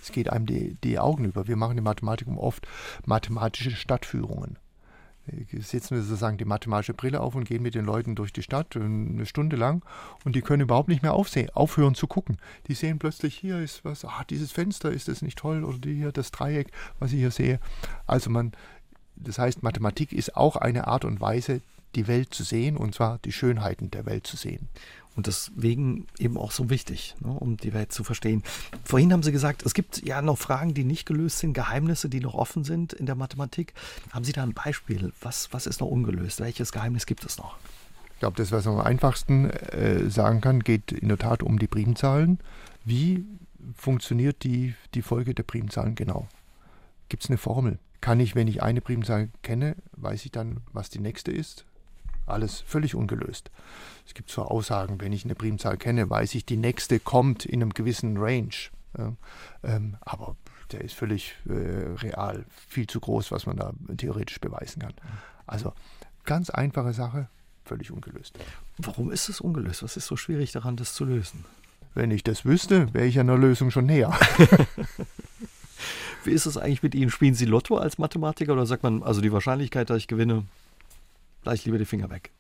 Es 0.02 0.12
geht 0.12 0.30
einem 0.30 0.45
die, 0.45 0.78
die 0.84 1.00
Augen 1.00 1.26
über. 1.26 1.48
Wir 1.48 1.56
machen 1.56 1.78
in 1.78 1.84
Mathematik 1.84 2.28
oft 2.38 2.68
mathematische 3.06 3.72
Stadtführungen 3.72 4.58
setzen 5.59 5.95
wir 5.95 6.03
sozusagen 6.03 6.38
die 6.38 6.45
mathematische 6.45 6.93
Brille 6.93 7.21
auf 7.21 7.36
und 7.36 7.45
gehen 7.45 7.61
mit 7.61 7.75
den 7.75 7.86
Leuten 7.86 8.15
durch 8.15 8.34
die 8.34 8.43
Stadt 8.43 8.75
eine 8.75 9.25
Stunde 9.25 9.55
lang 9.55 9.84
und 10.25 10.36
die 10.36 10.41
können 10.41 10.63
überhaupt 10.63 10.89
nicht 10.89 11.03
mehr 11.03 11.13
aufsehen, 11.13 11.49
aufhören 11.51 11.95
zu 11.95 12.07
gucken. 12.07 12.38
Die 12.67 12.73
sehen 12.73 12.99
plötzlich, 12.99 13.36
hier 13.36 13.59
ist 13.59 13.84
was, 13.86 14.05
ah, 14.05 14.23
dieses 14.30 14.51
Fenster, 14.51 14.91
ist 14.91 15.07
das 15.07 15.21
nicht 15.21 15.38
toll? 15.38 15.63
Oder 15.63 15.89
hier 15.89 16.11
das 16.11 16.32
Dreieck, 16.32 16.71
was 16.99 17.11
ich 17.11 17.19
hier 17.19 17.32
sehe. 17.32 17.59
Also 18.05 18.30
man, 18.30 18.53
das 19.15 19.39
heißt, 19.39 19.63
Mathematik 19.63 20.13
ist 20.13 20.36
auch 20.36 20.55
eine 20.55 20.88
Art 20.88 21.05
und 21.05 21.21
Weise, 21.21 21.61
die 21.95 22.07
Welt 22.07 22.34
zu 22.34 22.43
sehen 22.43 22.78
und 22.78 22.95
zwar 22.95 23.19
die 23.19 23.32
Schönheiten 23.32 23.91
der 23.91 24.05
Welt 24.05 24.28
zu 24.28 24.38
sehen. 24.38 24.69
Und 25.18 25.26
deswegen 25.26 26.05
eben 26.20 26.38
auch 26.38 26.51
so 26.51 26.70
wichtig, 26.70 27.15
ne, 27.22 27.32
um 27.32 27.57
die 27.57 27.74
Welt 27.74 27.91
zu 27.91 28.03
verstehen. 28.03 28.43
Vorhin 28.84 29.11
haben 29.11 29.24
Sie 29.24 29.32
gesagt, 29.32 29.65
es 29.65 29.74
gibt 29.74 30.05
ja 30.05 30.22
noch 30.22 30.38
Fragen, 30.38 30.76
die 30.76 30.84
nicht 30.84 31.07
gelöst 31.07 31.39
sind, 31.39 31.53
Geheimnisse, 31.53 32.07
die 32.07 32.20
noch 32.20 32.36
offen 32.36 32.63
sind 32.63 32.93
in 32.93 33.07
der 33.07 33.15
Mathematik. 33.15 33.74
Haben 34.11 34.24
Sie 34.24 34.32
da 34.32 34.43
ein 34.43 34.53
Beispiel? 34.53 35.11
Was, 35.22 35.51
was 35.51 35.65
ist 35.65 35.82
noch 35.82 35.88
ungelöst? 35.88 36.39
Welches 36.39 36.72
Geheimnis 36.72 37.07
gibt 37.07 37.26
es 37.26 37.39
noch? 37.39 37.57
Ich 38.13 38.20
glaube, 38.20 38.38
das, 38.38 38.51
was 38.51 38.65
man 38.65 38.76
am 38.76 38.86
einfachsten 38.86 39.49
äh, 39.49 40.07
sagen 40.07 40.39
kann, 40.39 40.59
geht 40.59 40.91
in 40.91 41.07
der 41.07 41.18
Tat 41.18 41.41
um 41.41 41.57
die 41.57 41.68
Primzahlen. 41.68 42.39
Wie 42.86 43.26
funktioniert 43.76 44.43
die, 44.43 44.76
die 44.93 45.01
Folge 45.01 45.34
der 45.34 45.43
Primzahlen 45.43 45.95
genau? 45.95 46.28
Gibt 47.09 47.24
es 47.24 47.30
eine 47.32 47.39
Formel? 47.39 47.80
Kann 48.01 48.20
ich, 48.20 48.36
wenn 48.36 48.47
ich 48.47 48.61
eine 48.61 48.82
Primzahl 48.82 49.30
kenne, 49.41 49.78
weiß 49.93 50.26
ich 50.26 50.32
dann, 50.32 50.57
was 50.74 50.91
die 50.91 50.99
nächste 50.99 51.32
ist? 51.32 51.65
Alles 52.28 52.61
völlig 52.61 52.93
ungelöst. 52.93 53.49
Es 54.05 54.13
gibt 54.13 54.30
zwar 54.30 54.51
Aussagen, 54.51 55.01
wenn 55.01 55.13
ich 55.13 55.25
eine 55.25 55.36
Primzahl 55.36 55.78
kenne, 55.78 56.09
weiß 56.09 56.36
ich, 56.36 56.45
die 56.45 56.57
nächste 56.57 56.99
kommt 56.99 57.45
in 57.45 57.61
einem 57.61 57.73
gewissen 57.73 58.17
Range. 58.17 58.53
Ähm, 59.63 59.97
aber 60.01 60.36
der 60.71 60.82
ist 60.82 60.93
völlig 60.93 61.36
äh, 61.47 61.53
real, 61.53 62.45
viel 62.67 62.88
zu 62.88 62.99
groß, 62.99 63.32
was 63.32 63.45
man 63.45 63.57
da 63.57 63.73
theoretisch 63.97 64.39
beweisen 64.39 64.82
kann. 64.82 64.93
Also 65.45 65.73
ganz 66.25 66.49
einfache 66.49 66.93
Sache, 66.93 67.30
völlig 67.63 67.91
ungelöst. 67.91 68.38
Warum 68.78 69.11
ist 69.11 69.30
es 69.30 69.41
ungelöst? 69.41 69.84
Was 69.84 69.97
ist 69.97 70.07
so 70.07 70.17
schwierig 70.17 70.51
daran, 70.51 70.75
das 70.75 70.93
zu 70.93 71.05
lösen? 71.05 71.45
Wenn 71.93 72.11
ich 72.11 72.23
das 72.23 72.45
wüsste, 72.45 72.93
wäre 72.93 73.07
ich 73.07 73.19
an 73.19 73.28
der 73.28 73.38
Lösung 73.38 73.71
schon 73.71 73.86
näher. 73.86 74.17
Wie 76.23 76.32
ist 76.32 76.45
es 76.45 76.57
eigentlich 76.57 76.84
mit 76.84 76.93
Ihnen? 76.93 77.09
Spielen 77.09 77.34
Sie 77.34 77.45
Lotto 77.45 77.78
als 77.78 77.97
Mathematiker 77.97 78.53
oder 78.53 78.65
sagt 78.65 78.84
man, 78.84 79.01
also 79.01 79.21
die 79.21 79.32
Wahrscheinlichkeit, 79.32 79.89
dass 79.89 79.97
ich 79.97 80.07
gewinne, 80.07 80.43
gleich 81.48 81.66
lieber 81.66 81.78
die 81.78 81.86
Finger 81.86 82.10
weg. 82.10 82.32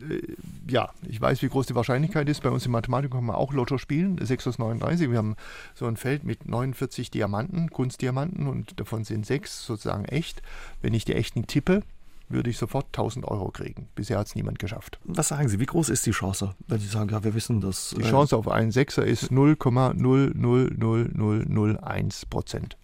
Äh, 0.00 0.22
ja, 0.66 0.88
ich 1.06 1.20
weiß, 1.20 1.42
wie 1.42 1.48
groß 1.48 1.66
die 1.66 1.74
Wahrscheinlichkeit 1.74 2.26
ist. 2.28 2.42
Bei 2.42 2.48
uns 2.48 2.64
in 2.64 2.72
Mathematik 2.72 3.10
können 3.10 3.26
wir 3.26 3.36
auch 3.36 3.52
Lotto 3.52 3.76
spielen, 3.76 4.16
6 4.18 4.46
aus 4.46 4.58
39. 4.58 5.10
Wir 5.10 5.18
haben 5.18 5.36
so 5.74 5.84
ein 5.86 5.98
Feld 5.98 6.24
mit 6.24 6.48
49 6.48 7.10
Diamanten, 7.10 7.68
Kunstdiamanten 7.68 8.46
und 8.46 8.80
davon 8.80 9.04
sind 9.04 9.26
sechs 9.26 9.66
sozusagen 9.66 10.06
echt. 10.06 10.40
Wenn 10.80 10.94
ich 10.94 11.04
die 11.04 11.14
echten 11.14 11.46
tippe, 11.46 11.82
würde 12.30 12.48
ich 12.48 12.56
sofort 12.56 12.86
1000 12.86 13.28
Euro 13.28 13.50
kriegen. 13.50 13.88
Bisher 13.94 14.18
hat 14.18 14.28
es 14.28 14.34
niemand 14.34 14.58
geschafft. 14.58 14.98
Was 15.04 15.28
sagen 15.28 15.50
Sie, 15.50 15.60
wie 15.60 15.66
groß 15.66 15.90
ist 15.90 16.06
die 16.06 16.12
Chance, 16.12 16.54
wenn 16.66 16.80
Sie 16.80 16.88
sagen, 16.88 17.10
ja, 17.10 17.22
wir 17.22 17.34
wissen 17.34 17.60
das? 17.60 17.94
Die 17.96 18.00
äh, 18.00 18.10
Chance 18.10 18.38
auf 18.38 18.48
einen 18.48 18.72
Sechser 18.72 19.04
ist 19.04 19.30
0,00001 19.30 22.30
Prozent. 22.30 22.78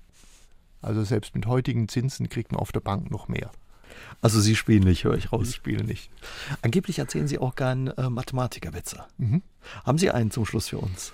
Also 0.83 1.03
selbst 1.03 1.35
mit 1.35 1.47
heutigen 1.47 1.89
Zinsen 1.89 2.29
kriegt 2.29 2.53
man 2.53 2.61
auf 2.61 2.73
der 2.73 2.81
Bank 2.81 3.11
noch 3.11 3.29
mehr. 3.29 3.51
Also 4.23 4.41
Sie 4.41 4.57
spielen 4.57 4.85
nicht, 4.85 5.05
höre 5.05 5.17
ich 5.17 5.33
raus. 5.33 5.49
Ich 5.49 5.55
spiele 5.57 5.85
nicht. 5.85 6.11
Angeblich 6.63 6.99
erzählen 6.99 7.29
Sie 7.29 7.39
auch 7.39 7.55
gern 7.55 7.89
äh, 7.89 8.11
Mathematikerwitze. 8.11 9.05
Mhm. 9.19 9.43
Haben 9.85 9.99
Sie 9.99 10.11
einen 10.11 10.31
zum 10.31 10.45
Schluss 10.45 10.69
für 10.69 10.79
uns? 10.79 11.13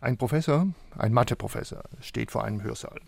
Ein 0.00 0.16
Professor, 0.16 0.68
ein 0.98 1.12
Matheprofessor, 1.12 1.82
steht 2.00 2.30
vor 2.30 2.44
einem 2.44 2.62
Hörsaal. 2.62 3.00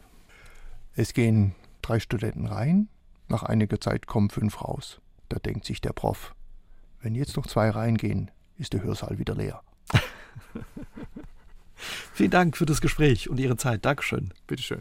Es 0.94 1.12
gehen 1.12 1.54
drei 1.82 2.00
Studenten 2.00 2.46
rein, 2.46 2.88
nach 3.28 3.42
einiger 3.42 3.80
Zeit 3.80 4.06
kommen 4.06 4.30
fünf 4.30 4.62
raus. 4.62 5.00
Da 5.28 5.38
denkt 5.38 5.64
sich 5.64 5.80
der 5.80 5.92
Prof, 5.92 6.34
wenn 7.00 7.14
jetzt 7.14 7.36
noch 7.36 7.46
zwei 7.46 7.70
reingehen, 7.70 8.30
ist 8.56 8.72
der 8.72 8.82
Hörsaal 8.82 9.18
wieder 9.18 9.34
leer. 9.34 9.62
Vielen 12.12 12.30
Dank 12.30 12.56
für 12.56 12.66
das 12.66 12.80
Gespräch 12.80 13.28
und 13.28 13.38
Ihre 13.38 13.56
Zeit. 13.56 13.84
Dankeschön. 13.84 14.32
Bitteschön. 14.46 14.80